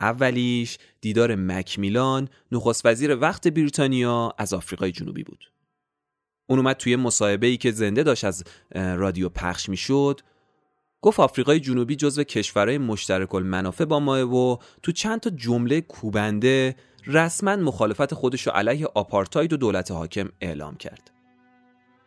اولیش 0.02 0.78
دیدار 1.02 1.36
مکمیلان 1.36 2.30
نخست 2.52 2.86
وزیر 2.86 3.16
وقت 3.16 3.48
بریتانیا 3.48 4.34
از 4.38 4.54
آفریقای 4.54 4.92
جنوبی 4.92 5.24
بود. 5.24 5.52
اون 6.50 6.60
اومد 6.60 6.76
توی 6.76 6.96
مصاحبه 6.96 7.48
ای 7.48 7.58
که 7.58 7.72
زنده 7.72 8.04
داشت 8.04 8.26
از 8.26 8.44
رادیو 8.76 9.30
پخش 9.30 9.70
می‌شد 9.70 10.22
گفت 11.02 11.20
آفریقای 11.20 11.60
جنوبی 11.60 11.96
جزو 11.96 12.24
کشورهای 12.24 12.78
مشترک 12.78 13.36
المنافع 13.36 13.86
با 13.86 14.00
ماه 14.00 14.22
و 14.22 14.58
تو 14.84 14.92
چند 14.92 15.20
تا 15.20 15.30
جمله 15.30 15.82
کوبنده 15.82 16.76
رسما 17.08 17.56
مخالفت 17.56 18.14
خودش 18.14 18.48
علیه 18.48 18.88
آپارتاید 18.96 19.54
و 19.54 19.58
دولت 19.58 19.92
حاکم 19.92 20.30
اعلام 20.42 20.76
کرد. 20.76 21.12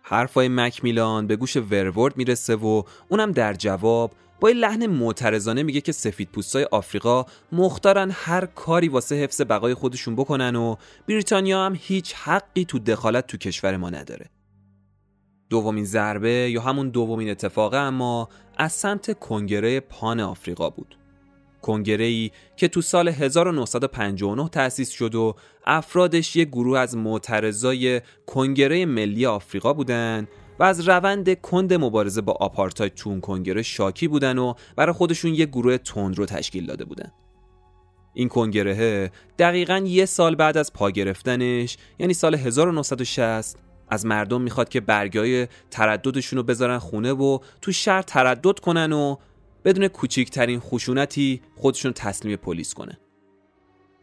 حرفای 0.02 0.48
مکمیلان 0.48 1.26
به 1.26 1.36
گوش 1.36 1.56
ورورد 1.56 2.16
می‌رسه 2.16 2.56
و 2.56 2.82
اونم 3.08 3.32
در 3.32 3.54
جواب 3.54 4.14
با 4.40 4.50
یه 4.50 4.56
لحن 4.56 4.86
معترضانه 4.86 5.62
میگه 5.62 5.80
که 5.80 5.92
سفید 5.92 6.28
پوستای 6.28 6.64
آفریقا 6.64 7.24
مختارن 7.52 8.10
هر 8.12 8.46
کاری 8.46 8.88
واسه 8.88 9.14
حفظ 9.14 9.40
بقای 9.40 9.74
خودشون 9.74 10.16
بکنن 10.16 10.56
و 10.56 10.76
بریتانیا 11.08 11.66
هم 11.66 11.76
هیچ 11.80 12.14
حقی 12.14 12.64
تو 12.64 12.78
دخالت 12.78 13.26
تو 13.26 13.36
کشور 13.36 13.76
ما 13.76 13.90
نداره. 13.90 14.30
دومین 15.50 15.84
ضربه 15.84 16.50
یا 16.50 16.60
همون 16.60 16.88
دومین 16.88 17.30
اتفاقه 17.30 17.76
اما 17.76 18.28
از 18.56 18.72
سمت 18.72 19.18
کنگره 19.18 19.80
پان 19.80 20.20
آفریقا 20.20 20.70
بود. 20.70 20.98
کنگره 21.62 22.04
ای 22.04 22.30
که 22.56 22.68
تو 22.68 22.82
سال 22.82 23.08
1959 23.08 24.48
تأسیس 24.48 24.90
شد 24.90 25.14
و 25.14 25.34
افرادش 25.66 26.36
یک 26.36 26.48
گروه 26.48 26.78
از 26.78 26.96
معترضای 26.96 28.00
کنگره 28.26 28.86
ملی 28.86 29.26
آفریقا 29.26 29.72
بودن 29.72 30.28
و 30.58 30.62
از 30.62 30.88
روند 30.88 31.40
کند 31.40 31.74
مبارزه 31.74 32.20
با 32.20 32.32
آپارتاید 32.32 32.94
تو 32.94 33.10
اون 33.10 33.20
کنگره 33.20 33.62
شاکی 33.62 34.08
بودن 34.08 34.38
و 34.38 34.54
برای 34.76 34.92
خودشون 34.92 35.34
یک 35.34 35.48
گروه 35.48 35.78
تند 35.78 36.18
رو 36.18 36.26
تشکیل 36.26 36.66
داده 36.66 36.84
بودن. 36.84 37.12
این 38.14 38.28
کنگره 38.28 39.10
دقیقا 39.38 39.76
یه 39.86 40.04
سال 40.06 40.34
بعد 40.34 40.56
از 40.56 40.72
پا 40.72 40.90
گرفتنش 40.90 41.76
یعنی 41.98 42.14
سال 42.14 42.34
1960 42.34 43.58
از 43.88 44.06
مردم 44.06 44.42
می‌خواد 44.42 44.68
که 44.68 44.80
برگای 44.80 45.48
ترددشون 45.70 46.36
رو 46.36 46.42
بذارن 46.42 46.78
خونه 46.78 47.12
و 47.12 47.38
تو 47.60 47.72
شهر 47.72 48.02
تردد 48.02 48.58
کنن 48.58 48.92
و 48.92 49.16
بدون 49.64 49.88
کوچکترین 49.88 50.60
خشونتی 50.60 51.40
خودشون 51.56 51.92
تسلیم 51.92 52.36
پلیس 52.36 52.74
کنه 52.74 52.98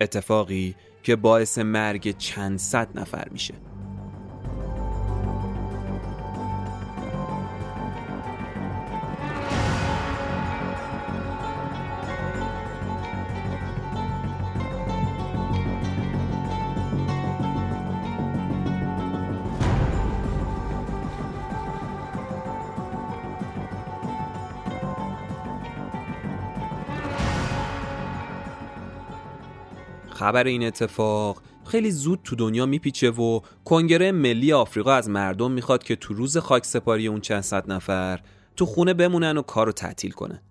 اتفاقی 0.02 0.76
که 1.04 1.16
باعث 1.16 1.58
مرگ 1.58 2.18
چند 2.18 2.60
صد 2.60 2.99
نفر 2.99 3.28
میشه. 3.32 3.70
خبر 30.22 30.43
این 30.43 30.63
اتفاق 30.63 31.41
خیلی 31.65 31.91
زود 31.91 32.19
تو 32.24 32.36
دنیا 32.36 32.65
میپیچه 32.65 33.11
و 33.11 33.39
کنگره 33.65 34.11
ملی 34.11 34.53
آفریقا 34.53 34.93
از 34.93 35.09
مردم 35.09 35.51
می‌خواد 35.51 35.84
که 35.84 35.95
تو 35.95 36.13
روز 36.13 36.38
خاک 36.38 36.65
سپاری 36.65 37.07
اون 37.07 37.22
چند 37.22 37.41
صد 37.41 37.72
نفر 37.72 38.19
تو 38.55 38.65
خونه 38.65 38.93
بمونن 38.93 39.38
و 39.38 39.41
کارو 39.41 39.72
تعطیل 39.72 40.11
کنه. 40.11 40.41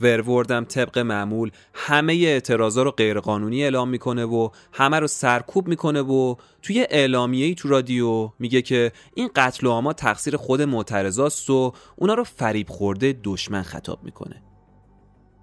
وروردم 0.00 0.64
طبق 0.64 0.98
معمول 0.98 1.50
همه 1.74 2.12
اعتراضا 2.12 2.82
رو 2.82 2.90
غیرقانونی 2.90 3.62
اعلام 3.62 3.88
می‌کنه 3.88 4.24
و 4.24 4.48
همه 4.72 4.98
رو 4.98 5.06
سرکوب 5.06 5.68
می‌کنه 5.68 6.00
و 6.00 6.34
توی 6.62 6.86
اعلامیه 6.90 7.54
تو 7.54 7.68
رادیو 7.68 8.30
میگه 8.38 8.62
که 8.62 8.92
این 9.14 9.30
قتل 9.36 9.66
و 9.66 9.70
آما 9.70 9.92
تقصیر 9.92 10.36
خود 10.36 10.62
معترضاست 10.62 11.50
و 11.50 11.72
اونا 11.96 12.14
رو 12.14 12.24
فریب 12.24 12.68
خورده 12.68 13.20
دشمن 13.24 13.62
خطاب 13.62 14.04
می‌کنه. 14.04 14.42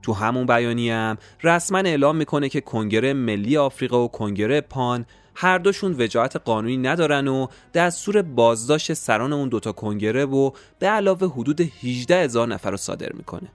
تو 0.08 0.14
همون 0.14 0.46
بیانیه 0.46 0.94
هم 0.94 1.18
رسما 1.44 1.78
اعلام 1.78 2.16
می‌کنه 2.16 2.50
که 2.50 2.62
کنگره 2.62 3.14
ملی 3.14 3.58
آفریقا 3.58 4.06
و 4.06 4.08
کنگره 4.08 4.62
پان 4.62 5.06
هر 5.36 5.58
دوشون 5.58 5.96
وجاهت 6.00 6.36
قانونی 6.36 6.78
ندارن 6.78 7.28
و 7.28 7.48
دستور 7.74 8.22
بازداشت 8.22 8.94
سران 8.94 9.34
اون 9.34 9.50
دوتا 9.50 9.72
کنگره 9.72 10.26
و 10.26 10.52
به 10.80 10.88
علاوه 10.88 11.28
حدود 11.28 11.62
18 11.62 12.24
هزار 12.24 12.48
نفر 12.48 12.72
رو 12.72 12.78
صادر 12.78 13.12
می‌کنه. 13.14 13.52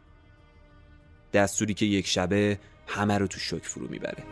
دستوری 1.33 1.75
که 1.75 1.87
یک 1.87 2.07
شبه 2.07 2.59
همه 2.87 3.19
رو 3.19 3.27
تو 3.27 3.39
شک 3.39 3.65
فرو 3.65 3.87
می‌بره. 3.91 4.25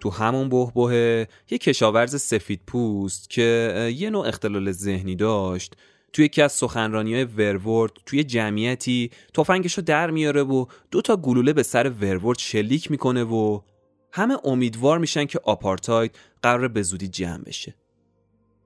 تو 0.00 0.10
همون 0.10 0.48
بهبهه 0.48 1.28
یه 1.50 1.58
کشاورز 1.58 2.22
سفید 2.22 2.60
پوست 2.66 3.30
که 3.30 3.92
یه 3.96 4.10
نوع 4.10 4.26
اختلال 4.26 4.72
ذهنی 4.72 5.16
داشت 5.16 5.74
توی 6.16 6.24
یکی 6.24 6.42
از 6.42 6.52
سخنرانی 6.52 7.14
های 7.14 7.24
ورورد 7.24 7.92
توی 8.06 8.24
جمعیتی 8.24 9.10
تفنگشو 9.34 9.82
در 9.82 10.10
میاره 10.10 10.42
و 10.42 10.66
دو 10.90 11.02
تا 11.02 11.16
گلوله 11.16 11.52
به 11.52 11.62
سر 11.62 11.90
ورورد 11.90 12.38
شلیک 12.38 12.90
می‌کنه 12.90 13.24
و 13.24 13.60
همه 14.12 14.36
امیدوار 14.44 14.98
میشن 14.98 15.24
که 15.24 15.40
آپارتاید 15.44 16.18
قرار 16.42 16.68
به 16.68 16.82
زودی 16.82 17.08
جمع 17.08 17.42
بشه. 17.44 17.74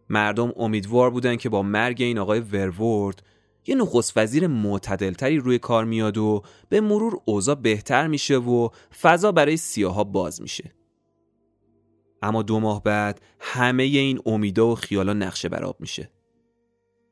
مردم 0.09 0.53
امیدوار 0.57 1.11
بودن 1.11 1.37
که 1.37 1.49
با 1.49 1.63
مرگ 1.63 2.03
این 2.03 2.19
آقای 2.19 2.41
ورورد 2.41 3.23
یه 3.67 3.75
نخست 3.75 4.13
وزیر 4.17 4.47
معتدلتری 4.47 5.39
روی 5.39 5.59
کار 5.59 5.85
میاد 5.85 6.19
و 6.19 6.43
به 6.69 6.81
مرور 6.81 7.21
اوضاع 7.25 7.55
بهتر 7.55 8.07
میشه 8.07 8.37
و 8.37 8.69
فضا 9.01 9.33
برای 9.33 9.57
سیاها 9.57 10.05
باز 10.05 10.43
میشه. 10.43 10.75
اما 12.23 12.43
دو 12.43 12.61
ماه 12.61 12.83
بعد 12.83 13.21
همه 13.41 13.83
این 13.83 14.21
امیدا 14.27 14.67
و 14.67 14.75
خیالا 14.75 15.13
نقشه 15.13 15.49
براب 15.49 15.77
میشه. 15.81 16.11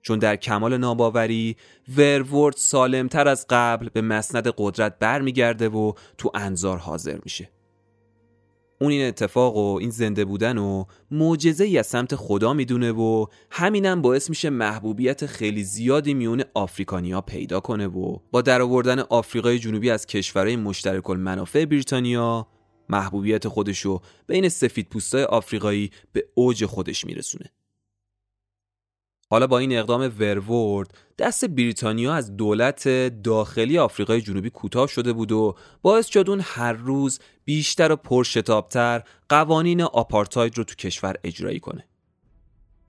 چون 0.08 0.18
در 0.18 0.36
کمال 0.36 0.76
ناباوری 0.76 1.56
ورورد 1.96 2.56
سالمتر 2.56 3.28
از 3.28 3.46
قبل 3.50 3.88
به 3.88 4.00
مسند 4.00 4.52
قدرت 4.56 4.98
برمیگرده 4.98 5.68
و 5.68 5.92
تو 6.18 6.30
انظار 6.34 6.78
حاضر 6.78 7.18
میشه. 7.24 7.50
اون 8.80 8.90
این 8.90 9.08
اتفاق 9.08 9.56
و 9.56 9.78
این 9.80 9.90
زنده 9.90 10.24
بودن 10.24 10.58
و 10.58 10.84
معجزه 11.10 11.64
ای 11.64 11.78
از 11.78 11.86
سمت 11.86 12.14
خدا 12.14 12.52
می‌دونه 12.52 12.92
و 12.92 13.26
همینم 13.50 14.02
باعث 14.02 14.30
میشه 14.30 14.50
محبوبیت 14.50 15.26
خیلی 15.26 15.64
زیادی 15.64 16.14
میون 16.14 16.42
آفریکانیا 16.54 17.20
پیدا 17.20 17.60
کنه 17.60 17.86
و 17.86 18.16
با 18.30 18.42
درآوردن 18.42 18.98
آفریقای 18.98 19.58
جنوبی 19.58 19.90
از 19.90 20.06
کشورهای 20.06 20.56
مشترک 20.56 21.10
المنافع 21.10 21.64
بریتانیا 21.64 22.46
محبوبیت 22.88 23.48
خودشو 23.48 24.00
بین 24.26 24.48
سفید 24.48 24.88
پوستای 24.88 25.24
آفریقایی 25.24 25.90
به 26.12 26.24
اوج 26.34 26.64
خودش 26.64 27.04
میرسونه. 27.04 27.57
حالا 29.30 29.46
با 29.46 29.58
این 29.58 29.78
اقدام 29.78 30.12
ورورد 30.18 30.94
دست 31.18 31.44
بریتانیا 31.44 32.14
از 32.14 32.36
دولت 32.36 32.88
داخلی 33.22 33.78
آفریقای 33.78 34.20
جنوبی 34.20 34.50
کوتاه 34.50 34.86
شده 34.86 35.12
بود 35.12 35.32
و 35.32 35.54
باعث 35.82 36.06
شد 36.06 36.30
اون 36.30 36.40
هر 36.44 36.72
روز 36.72 37.18
بیشتر 37.44 37.92
و 37.92 37.96
پرشتابتر 37.96 39.02
قوانین 39.28 39.82
آپارتاید 39.82 40.58
رو 40.58 40.64
تو 40.64 40.74
کشور 40.74 41.14
اجرایی 41.24 41.60
کنه. 41.60 41.84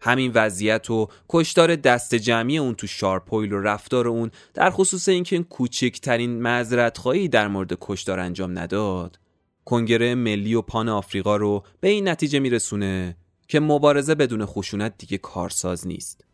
همین 0.01 0.31
وضعیت 0.35 0.89
و 0.89 1.07
کشتار 1.29 1.75
دست 1.75 2.15
جمعی 2.15 2.57
اون 2.57 2.75
تو 2.75 2.87
شارپویل 2.87 3.53
و 3.53 3.61
رفتار 3.61 4.07
اون 4.07 4.31
در 4.53 4.69
خصوص 4.69 5.09
اینکه 5.09 5.35
این 5.35 5.43
کوچکترین 5.43 6.41
معذرت 6.41 6.97
در 7.31 7.47
مورد 7.47 7.77
کشتار 7.81 8.19
انجام 8.19 8.59
نداد 8.59 9.19
کنگره 9.65 10.15
ملی 10.15 10.55
و 10.55 10.61
پان 10.61 10.89
آفریقا 10.89 11.37
رو 11.37 11.63
به 11.79 11.87
این 11.87 12.07
نتیجه 12.07 12.39
میرسونه 12.39 13.17
که 13.47 13.59
مبارزه 13.59 14.15
بدون 14.15 14.45
خشونت 14.45 14.93
دیگه 14.97 15.17
کارساز 15.17 15.87
نیست 15.87 16.28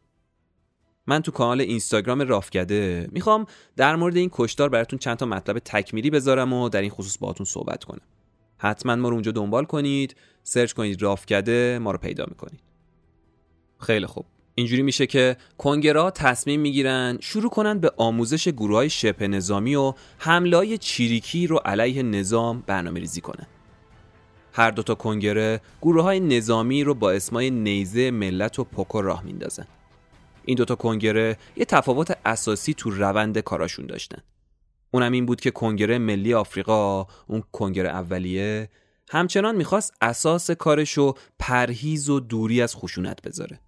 من 1.07 1.21
تو 1.21 1.31
کانال 1.31 1.61
اینستاگرام 1.61 2.21
رافکده 2.21 3.07
می‌خوام 3.11 3.45
در 3.75 3.95
مورد 3.95 4.17
این 4.17 4.29
کشتار 4.33 4.69
براتون 4.69 4.99
چند 4.99 5.17
تا 5.17 5.25
مطلب 5.25 5.59
تکمیلی 5.59 6.09
بذارم 6.09 6.53
و 6.53 6.69
در 6.69 6.81
این 6.81 6.89
خصوص 6.89 7.17
باهاتون 7.17 7.45
صحبت 7.45 7.83
کنم. 7.83 8.01
حتما 8.57 8.95
ما 8.95 9.09
رو 9.09 9.13
اونجا 9.13 9.31
دنبال 9.31 9.65
کنید 9.65 10.15
سرچ 10.43 10.73
کنید 10.73 11.01
رافکده 11.01 11.79
ما 11.79 11.91
رو 11.91 11.97
پیدا 11.97 12.25
می‌کنید. 12.27 12.59
خیلی 13.79 14.05
خوب. 14.05 14.25
اینجوری 14.55 14.81
میشه 14.81 15.07
که 15.07 15.37
کنگرا 15.57 16.11
تصمیم 16.11 16.59
می‌گیرن 16.59 17.17
شروع 17.21 17.49
کنن 17.49 17.79
به 17.79 17.91
آموزش 17.97 18.47
گروه 18.47 18.75
های 18.75 18.89
شبه 18.89 19.27
نظامی 19.27 19.75
و 19.75 19.93
حمله 20.17 20.77
چیریکی 20.77 21.47
رو 21.47 21.57
علیه 21.57 22.03
نظام 22.03 22.63
برنامه 22.67 22.99
ریزی 22.99 23.21
کنن. 23.21 23.47
هر 24.53 24.71
دوتا 24.71 24.95
کنگره 24.95 25.61
گروه 25.81 26.03
های 26.03 26.19
نظامی 26.19 26.83
رو 26.83 26.93
با 26.93 27.11
اسمای 27.11 27.49
نیزه 27.49 28.11
ملت 28.11 28.59
و 28.59 28.63
پوکو 28.63 29.01
راه 29.01 29.23
میندازن. 29.23 29.67
این 30.45 30.55
دوتا 30.57 30.75
کنگره 30.75 31.37
یه 31.55 31.65
تفاوت 31.65 32.17
اساسی 32.25 32.73
تو 32.73 32.89
روند 32.89 33.39
کاراشون 33.39 33.85
داشتن. 33.85 34.21
اونم 34.91 35.11
این 35.11 35.25
بود 35.25 35.41
که 35.41 35.51
کنگره 35.51 35.97
ملی 35.97 36.33
آفریقا 36.33 37.07
اون 37.27 37.43
کنگره 37.51 37.89
اولیه 37.89 38.69
همچنان 39.09 39.55
می‌خواست 39.55 39.93
اساس 40.01 40.51
کارشو 40.51 41.13
پرهیز 41.39 42.09
و 42.09 42.19
دوری 42.19 42.61
از 42.61 42.75
خشونت 42.75 43.21
بذاره. 43.21 43.59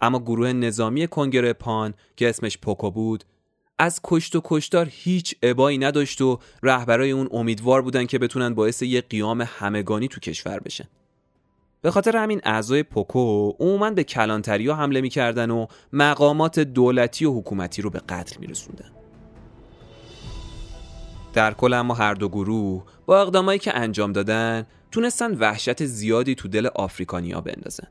اما 0.00 0.18
گروه 0.18 0.52
نظامی 0.52 1.06
کنگره 1.06 1.52
پان 1.52 1.94
که 2.16 2.28
اسمش 2.28 2.58
پوکو 2.58 2.90
بود 2.90 3.24
از 3.78 4.00
کشت 4.04 4.36
و 4.36 4.40
کشتار 4.44 4.88
هیچ 4.90 5.34
ابایی 5.42 5.78
نداشت 5.78 6.20
و 6.20 6.38
رهبرای 6.62 7.10
اون 7.10 7.28
امیدوار 7.32 7.82
بودن 7.82 8.06
که 8.06 8.18
بتونن 8.18 8.54
باعث 8.54 8.82
یه 8.82 9.00
قیام 9.00 9.40
همگانی 9.46 10.08
تو 10.08 10.20
کشور 10.20 10.60
بشن. 10.60 10.88
به 11.82 11.90
خاطر 11.90 12.16
همین 12.16 12.40
اعضای 12.44 12.82
پوکو 12.82 13.52
عموما 13.60 13.90
به 13.90 14.04
کلانتری 14.04 14.66
ها 14.66 14.74
حمله 14.74 15.00
می‌کردن 15.00 15.50
و 15.50 15.66
مقامات 15.92 16.60
دولتی 16.60 17.24
و 17.24 17.38
حکومتی 17.38 17.82
رو 17.82 17.90
به 17.90 17.98
قتل 18.08 18.40
میرسوندن. 18.40 18.90
در 21.32 21.54
کل 21.54 21.72
اما 21.72 21.94
هر 21.94 22.14
دو 22.14 22.28
گروه 22.28 22.84
با 23.06 23.22
اقدامایی 23.22 23.58
که 23.58 23.76
انجام 23.76 24.12
دادن 24.12 24.66
تونستن 24.90 25.34
وحشت 25.34 25.84
زیادی 25.84 26.34
تو 26.34 26.48
دل 26.48 26.66
آفریکانیا 26.66 27.40
بندازن. 27.40 27.88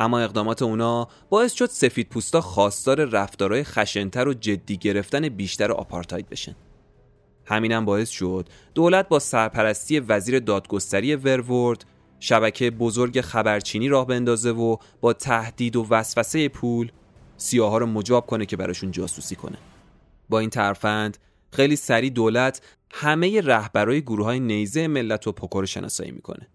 اما 0.00 0.18
اقدامات 0.18 0.62
اونا 0.62 1.08
باعث 1.30 1.52
شد 1.52 1.66
سفید 1.66 2.08
پوستا 2.08 2.40
خواستار 2.40 3.04
رفتارهای 3.04 3.64
خشنتر 3.64 4.28
و 4.28 4.34
جدی 4.34 4.76
گرفتن 4.76 5.28
بیشتر 5.28 5.72
آپارتاید 5.72 6.28
بشن. 6.28 6.54
همینم 7.46 7.84
باعث 7.84 8.10
شد 8.10 8.48
دولت 8.74 9.08
با 9.08 9.18
سرپرستی 9.18 10.00
وزیر 10.00 10.38
دادگستری 10.38 11.16
ورورد 11.16 11.84
شبکه 12.20 12.70
بزرگ 12.70 13.20
خبرچینی 13.20 13.88
راه 13.88 14.06
بندازه 14.06 14.50
و 14.50 14.76
با 15.00 15.12
تهدید 15.12 15.76
و 15.76 15.86
وسوسه 15.90 16.48
پول 16.48 16.92
سیاها 17.36 17.78
رو 17.78 17.86
مجاب 17.86 18.26
کنه 18.26 18.46
که 18.46 18.56
براشون 18.56 18.90
جاسوسی 18.90 19.36
کنه. 19.36 19.58
با 20.28 20.38
این 20.38 20.50
ترفند 20.50 21.18
خیلی 21.52 21.76
سریع 21.76 22.10
دولت 22.10 22.62
همه 22.90 23.40
رهبرای 23.40 24.02
گروه 24.02 24.24
های 24.24 24.40
نیزه 24.40 24.88
ملت 24.88 25.26
و 25.26 25.32
پکر 25.32 25.64
شناسایی 25.64 26.10
می‌کنه. 26.10 26.48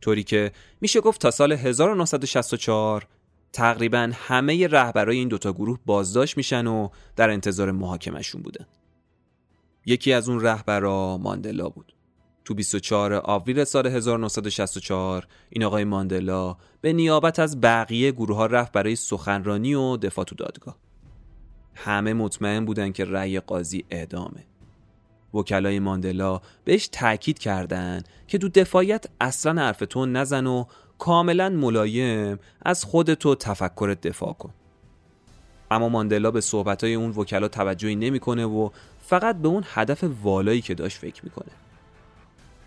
طوری 0.00 0.22
که 0.22 0.52
میشه 0.80 1.00
گفت 1.00 1.20
تا 1.20 1.30
سال 1.30 1.52
1964 1.52 3.06
تقریبا 3.52 4.10
همه 4.14 4.66
رهبرای 4.66 5.16
این 5.18 5.28
دوتا 5.28 5.52
گروه 5.52 5.78
بازداشت 5.86 6.36
میشن 6.36 6.66
و 6.66 6.88
در 7.16 7.30
انتظار 7.30 7.70
محاکمشون 7.70 8.42
بودن. 8.42 8.66
یکی 9.86 10.12
از 10.12 10.28
اون 10.28 10.40
رهبرا 10.40 11.18
ماندلا 11.18 11.68
بود. 11.68 11.92
تو 12.48 12.54
24 12.54 13.14
آوریل 13.14 13.64
سال 13.64 13.86
1964 13.86 15.26
این 15.50 15.64
آقای 15.64 15.84
ماندلا 15.84 16.56
به 16.80 16.92
نیابت 16.92 17.38
از 17.38 17.60
بقیه 17.60 18.12
گروه 18.12 18.36
ها 18.36 18.46
رفت 18.46 18.72
برای 18.72 18.96
سخنرانی 18.96 19.74
و 19.74 19.96
دفاع 19.96 20.24
تو 20.24 20.34
دادگاه. 20.34 20.76
همه 21.74 22.12
مطمئن 22.12 22.64
بودن 22.64 22.92
که 22.92 23.04
رأی 23.04 23.40
قاضی 23.40 23.84
اعدامه. 23.90 24.44
وکلای 25.34 25.78
ماندلا 25.78 26.40
بهش 26.64 26.88
تاکید 26.92 27.38
کردند 27.38 28.08
که 28.28 28.38
تو 28.38 28.48
دفاعیت 28.48 29.06
اصلا 29.20 29.62
حرف 29.62 29.82
تو 29.90 30.06
نزن 30.06 30.46
و 30.46 30.64
کاملا 30.98 31.48
ملایم 31.48 32.38
از 32.62 32.84
خودتو 32.84 33.34
تفکر 33.34 33.96
دفاع 34.02 34.32
کن. 34.32 34.54
اما 35.70 35.88
ماندلا 35.88 36.30
به 36.30 36.40
صحبتهای 36.40 36.94
اون 36.94 37.10
وکلا 37.10 37.48
توجهی 37.48 37.96
نمی‌کنه 37.96 38.44
و 38.44 38.70
فقط 39.00 39.36
به 39.36 39.48
اون 39.48 39.64
هدف 39.66 40.04
والایی 40.22 40.60
که 40.60 40.74
داشت 40.74 40.98
فکر 40.98 41.24
می‌کنه. 41.24 41.67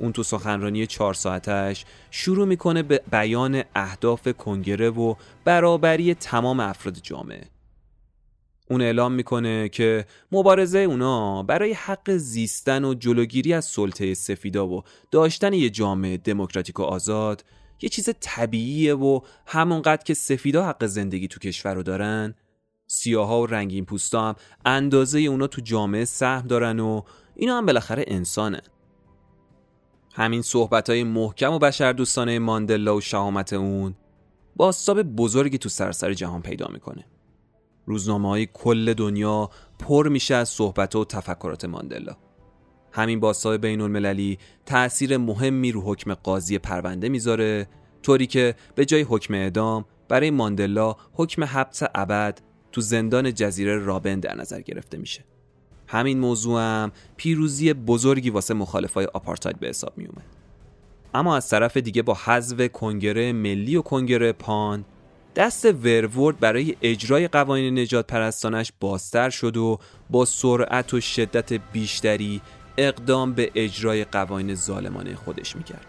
اون 0.02 0.12
تو 0.12 0.24
سخنرانی 0.24 0.88
چهار 0.88 1.14
ساعتش 1.14 1.86
شروع 2.12 2.48
می‌کنه 2.48 2.84
به 2.84 3.02
بیان 3.12 3.64
اهداف 3.76 4.28
کنگره 4.28 4.90
و 4.90 5.16
برابری 5.46 6.14
تمام 6.14 6.60
افراد 6.60 6.98
جامعه. 7.04 7.46
اون 8.70 8.82
اعلام 8.82 9.12
می‌کنه 9.12 9.70
که 9.70 10.06
مبارزه 10.32 10.80
اونا 10.80 11.44
برای 11.44 11.74
حق 11.74 12.12
زیستن 12.12 12.86
و 12.86 12.94
جلوگیری 12.94 13.54
از 13.54 13.66
سلطه 13.66 14.14
سفیدا 14.14 14.68
و 14.68 14.84
داشتن 15.12 15.54
یه 15.54 15.70
جامعه 15.70 16.18
دموکراتیک 16.18 16.80
و 16.80 16.84
آزاد 16.84 17.46
یه 17.82 17.90
چیز 17.90 18.10
طبیعیه 18.20 18.96
و 18.96 19.20
همونقدر 19.48 20.04
که 20.04 20.14
سفیدا 20.14 20.66
حق 20.66 20.86
زندگی 20.86 21.28
تو 21.28 21.40
کشور 21.40 21.74
رو 21.74 21.84
دارن 21.84 22.36
سیاها 22.88 23.42
و 23.42 23.46
رنگین 23.46 23.86
پوستا 23.86 24.30
هم 24.30 24.36
اندازه 24.66 25.20
اونا 25.20 25.48
تو 25.48 25.62
جامعه 25.62 26.06
سهم 26.06 26.48
دارن 26.48 26.80
و 26.80 27.02
اینا 27.36 27.58
هم 27.58 27.66
بالاخره 27.66 28.04
انسانن. 28.08 28.62
همین 30.14 30.42
صحبت 30.42 30.90
های 30.90 31.04
محکم 31.04 31.54
و 31.54 31.60
بشردوستانه 31.60 32.40
ماندلا 32.40 32.96
و 32.96 33.02
شهامت 33.02 33.54
اون 33.54 33.96
باستاب 34.56 35.02
بزرگی 35.02 35.58
تو 35.58 35.70
سراسر 35.70 36.14
جهان 36.14 36.42
پیدا 36.42 36.68
می‌کنه. 36.68 37.06
روزنامه 37.86 38.30
های 38.30 38.48
کل 38.54 38.94
دنیا 38.94 39.50
پر 39.80 40.08
میشه 40.08 40.36
از 40.36 40.50
صحبت 40.50 40.96
و 40.96 41.06
تفکرات 41.06 41.66
ماندلا. 41.66 42.16
همین 42.92 43.20
باستاب 43.20 43.58
بین 43.58 43.82
المللی 43.82 44.38
تأثیر 44.66 45.18
مهمی 45.18 45.72
رو 45.72 45.82
حکم 45.82 46.14
قاضی 46.14 46.58
پرونده 46.58 47.10
می‌ذاره 47.10 47.68
طوری 48.04 48.28
که 48.28 48.56
به 48.76 48.86
جای 48.86 49.02
حکم 49.02 49.34
اعدام 49.34 49.86
برای 50.08 50.32
ماندلا 50.32 50.96
حکم 51.14 51.44
حبس 51.44 51.84
ابد 51.96 52.42
تو 52.72 52.82
زندان 52.82 53.34
جزیره 53.34 53.78
رابن 53.78 54.20
در 54.20 54.36
نظر 54.36 54.62
گرفته 54.62 54.98
میشه. 54.98 55.24
همین 55.92 56.20
موضوع 56.20 56.62
هم 56.62 56.92
پیروزی 57.18 57.74
بزرگی 57.74 58.30
واسه 58.30 58.54
مخالفای 58.54 59.06
آپارتاید 59.06 59.60
به 59.60 59.68
حساب 59.68 59.94
می 59.98 60.06
اومد. 60.06 60.26
اما 61.14 61.36
از 61.36 61.50
طرف 61.50 61.78
دیگه 61.78 62.02
با 62.02 62.18
حذف 62.26 62.68
کنگره 62.68 63.34
ملی 63.34 63.76
و 63.76 63.82
کنگره 63.82 64.32
پان 64.32 64.86
دست 65.36 65.66
ورورد 65.66 66.40
برای 66.40 66.76
اجرای 66.82 67.28
قوانین 67.28 67.80
نجات 67.80 68.08
پرستانش 68.08 68.72
بازتر 68.80 69.30
شد 69.30 69.58
و 69.58 69.80
با 70.10 70.26
سرعت 70.26 70.94
و 70.94 71.02
شدت 71.02 71.54
بیشتری 71.54 72.42
اقدام 72.78 73.34
به 73.34 73.52
اجرای 73.56 74.04
قوانین 74.04 74.56
ظالمانه 74.56 75.16
خودش 75.16 75.56
می‌کرد 75.56 75.86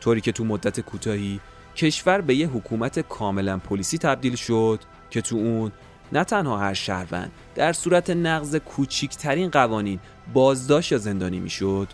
طوری 0.00 0.20
که 0.20 0.32
تو 0.32 0.44
مدت 0.44 0.80
کوتاهی 0.80 1.40
کشور 1.76 2.20
به 2.20 2.34
یه 2.34 2.48
حکومت 2.48 2.98
کاملا 3.00 3.58
پلیسی 3.58 3.98
تبدیل 3.98 4.34
شد 4.34 4.80
که 5.10 5.20
تو 5.20 5.36
اون 5.36 5.72
نه 6.12 6.24
تنها 6.24 6.58
هر 6.58 6.74
شهروند 6.74 7.32
در 7.54 7.72
صورت 7.72 8.10
نقض 8.10 8.56
کوچیکترین 8.56 9.50
قوانین 9.50 10.00
بازداشت 10.34 10.92
یا 10.92 10.98
زندانی 10.98 11.40
می‌شد. 11.40 11.88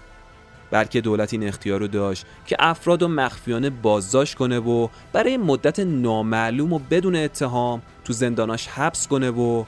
بلکه 0.70 1.00
دولت 1.00 1.32
این 1.32 1.48
اختیار 1.48 1.80
رو 1.80 1.88
داشت 1.88 2.26
که 2.46 2.56
افراد 2.58 3.02
و 3.02 3.08
مخفیانه 3.08 3.70
بازداشت 3.70 4.34
کنه 4.34 4.58
و 4.58 4.88
برای 5.12 5.36
مدت 5.36 5.80
نامعلوم 5.80 6.72
و 6.72 6.78
بدون 6.78 7.16
اتهام 7.16 7.82
تو 8.04 8.12
زنداناش 8.12 8.68
حبس 8.68 9.08
کنه 9.08 9.30
و 9.30 9.64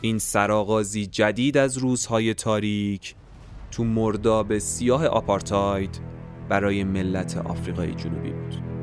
این 0.00 0.18
سرآغازی 0.18 1.06
جدید 1.06 1.56
از 1.56 1.78
روزهای 1.78 2.34
تاریک 2.34 3.14
تو 3.70 3.84
مرداب 3.84 4.58
سیاه 4.58 5.06
آپارتاید 5.06 6.00
برای 6.48 6.84
ملت 6.84 7.36
آفریقای 7.36 7.94
جنوبی 7.94 8.30
بود. 8.30 8.77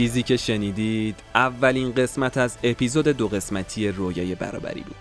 چیزی 0.00 0.22
که 0.22 0.36
شنیدید 0.36 1.16
اولین 1.34 1.94
قسمت 1.94 2.36
از 2.36 2.56
اپیزود 2.62 3.08
دو 3.08 3.28
قسمتی 3.28 3.88
رویای 3.88 4.34
برابری 4.34 4.80
بود. 4.80 4.96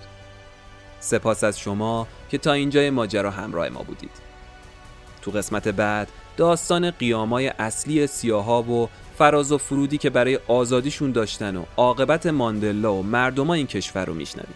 سپاس 1.00 1.44
از 1.44 1.60
شما 1.60 2.08
که 2.30 2.38
تا 2.38 2.54
اینجای 2.54 2.90
ماجرا 2.90 3.32
همراه 3.32 3.70
ما 3.70 3.84
بودید. 3.84 4.12
تو 5.22 5.32
قسمت 5.32 5.68
بعد 5.68 6.08
داستان 6.38 6.92
قیامای 6.92 7.48
اصلی 7.48 8.08
سیاها 8.08 8.64
و 8.64 8.90
فراز 9.18 9.52
و 9.52 9.58
فرودی 9.58 9.98
که 9.98 10.10
برای 10.10 10.40
آزادیشون 10.48 11.12
داشتن 11.12 11.56
و 11.56 11.64
عاقبت 11.78 12.26
ماندلا 12.26 12.94
و 12.94 13.04
مردم 13.04 13.50
این 13.50 13.68
کشور 13.68 14.06
رو 14.06 14.14
میشنوید. 14.14 14.56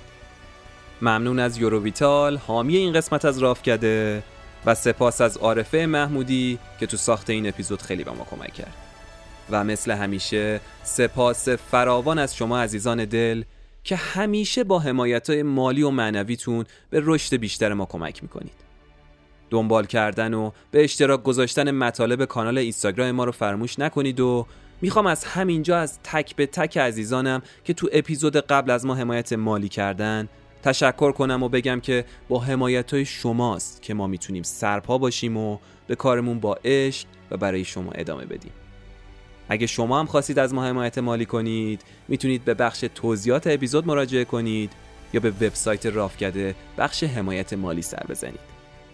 ممنون 1.01 1.39
از 1.39 1.57
یوروویتال 1.57 2.37
حامی 2.37 2.77
این 2.77 2.93
قسمت 2.93 3.25
از 3.25 3.39
رافکده 3.39 4.23
و 4.65 4.75
سپاس 4.75 5.21
از 5.21 5.37
عارفه 5.37 5.85
محمودی 5.85 6.59
که 6.79 6.87
تو 6.87 6.97
ساخت 6.97 7.29
این 7.29 7.47
اپیزود 7.47 7.81
خیلی 7.81 8.03
به 8.03 8.11
ما 8.11 8.27
کمک 8.31 8.53
کرد. 8.53 8.82
و 9.49 9.63
مثل 9.63 9.91
همیشه 9.91 10.61
سپاس 10.83 11.49
فراوان 11.49 12.19
از 12.19 12.35
شما 12.35 12.59
عزیزان 12.59 13.05
دل 13.05 13.43
که 13.83 13.95
همیشه 13.95 14.63
با 14.63 14.79
حمایت 14.79 15.29
های 15.29 15.43
مالی 15.43 15.83
و 15.83 15.89
معنویتون 15.89 16.65
به 16.89 17.01
رشد 17.03 17.35
بیشتر 17.35 17.73
ما 17.73 17.85
کمک 17.85 18.23
می‌کنید. 18.23 18.53
دنبال 19.49 19.85
کردن 19.85 20.33
و 20.33 20.51
به 20.71 20.83
اشتراک 20.83 21.23
گذاشتن 21.23 21.71
مطالب 21.71 22.25
کانال 22.25 22.57
اینستاگرام 22.57 23.11
ما 23.11 23.23
رو 23.23 23.31
فرموش 23.31 23.79
نکنید 23.79 24.19
و 24.19 24.45
می‌خوام 24.81 25.07
از 25.07 25.23
همینجا 25.23 25.77
از 25.77 25.99
تک 26.03 26.35
به 26.35 26.45
تک 26.45 26.77
عزیزانم 26.77 27.41
که 27.63 27.73
تو 27.73 27.89
اپیزود 27.91 28.37
قبل 28.37 28.71
از 28.71 28.85
ما 28.85 28.95
حمایت 28.95 29.33
مالی 29.33 29.69
کردن 29.69 30.29
تشکر 30.63 31.11
کنم 31.11 31.43
و 31.43 31.49
بگم 31.49 31.79
که 31.79 32.05
با 32.29 32.39
حمایت 32.39 32.93
های 32.93 33.05
شماست 33.05 33.81
که 33.81 33.93
ما 33.93 34.07
می‌تونیم 34.07 34.43
سرپا 34.43 34.97
باشیم 34.97 35.37
و 35.37 35.57
به 35.87 35.95
کارمون 35.95 36.39
با 36.39 36.57
عشق 36.65 37.07
و 37.31 37.37
برای 37.37 37.65
شما 37.65 37.91
ادامه 37.91 38.25
بدیم. 38.25 38.51
اگه 39.49 39.67
شما 39.67 39.99
هم 39.99 40.05
خواستید 40.05 40.39
از 40.39 40.53
ما 40.53 40.65
حمایت 40.65 40.97
مالی 40.97 41.25
کنید 41.25 41.81
می‌تونید 42.07 42.45
به 42.45 42.53
بخش 42.53 42.85
توضیحات 42.95 43.47
اپیزود 43.47 43.87
مراجعه 43.87 44.25
کنید 44.25 44.71
یا 45.13 45.19
به 45.19 45.29
وبسایت 45.29 45.85
رافکده 45.85 46.55
بخش 46.77 47.03
حمایت 47.03 47.53
مالی 47.53 47.81
سر 47.81 48.05
بزنید. 48.09 48.39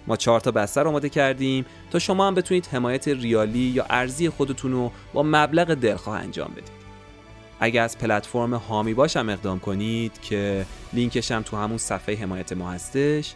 ما 0.08 0.18
چهار 0.18 0.40
تا 0.40 0.52
بستر 0.52 0.88
آماده 0.88 1.10
کردیم 1.10 1.66
تا 1.92 2.00
شما 2.00 2.28
هم 2.28 2.36
بتونید 2.36 2.66
حمایت 2.66 3.08
ریالی 3.08 3.60
یا 3.60 3.86
ارزی 3.90 4.30
خودتون 4.30 4.72
رو 4.72 4.92
با 5.14 5.24
مبلغ 5.24 5.74
دلخواه 5.74 6.20
انجام 6.20 6.52
بدید. 6.52 6.80
اگه 7.60 7.82
از 7.82 7.98
پلتفرم 7.98 8.54
هامی 8.54 8.94
باشم 8.94 9.30
اقدام 9.30 9.60
کنید 9.60 10.22
که 10.22 10.66
لینکش 10.94 11.32
هم 11.32 11.42
تو 11.42 11.58
همون 11.58 11.78
صفحه 11.78 12.16
حمایت 12.16 12.54
ما 12.54 12.72
هستش 12.72 13.34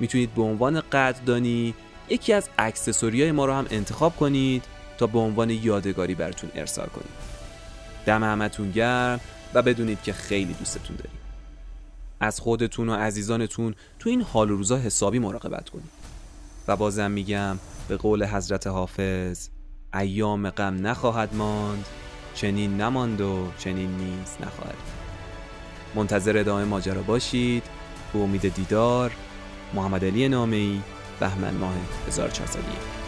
می‌تونید 0.00 0.34
به 0.34 0.42
عنوان 0.42 0.80
قدردانی 0.80 1.74
یکی 2.08 2.32
از 2.32 2.48
اکسسوری 2.58 3.32
ما 3.32 3.44
رو 3.44 3.52
هم 3.52 3.66
انتخاب 3.70 4.16
کنید 4.16 4.64
تا 5.02 5.06
به 5.06 5.18
عنوان 5.18 5.50
یادگاری 5.50 6.14
براتون 6.14 6.50
ارسال 6.54 6.86
کنیم. 6.86 7.12
دم 8.06 8.24
همتون 8.24 8.70
گرم 8.70 9.20
و 9.54 9.62
بدونید 9.62 10.02
که 10.02 10.12
خیلی 10.12 10.52
دوستتون 10.52 10.96
داریم. 10.96 11.18
از 12.20 12.40
خودتون 12.40 12.88
و 12.88 12.94
عزیزانتون 12.94 13.74
تو 13.98 14.10
این 14.10 14.22
حال 14.22 14.50
و 14.50 14.56
روزا 14.56 14.78
حسابی 14.78 15.18
مراقبت 15.18 15.68
کنید. 15.68 15.90
و 16.68 16.76
بازم 16.76 17.10
میگم 17.10 17.58
به 17.88 17.96
قول 17.96 18.26
حضرت 18.26 18.66
حافظ 18.66 19.48
ایام 19.94 20.50
غم 20.50 20.86
نخواهد 20.86 21.34
ماند 21.34 21.86
چنین 22.34 22.80
نماند 22.80 23.20
و 23.20 23.48
چنین 23.58 23.90
نیز 23.96 24.36
نخواهد 24.40 24.76
منتظر 25.94 26.38
ادامه 26.38 26.64
ماجرا 26.64 27.02
باشید. 27.02 27.62
به 28.12 28.18
امید 28.18 28.54
دیدار 28.54 29.12
محمد 29.74 30.04
علی 30.04 30.28
نامه‌ای 30.28 30.80
بهمن 31.20 31.54
ماه 31.54 31.74
1401 32.08 33.01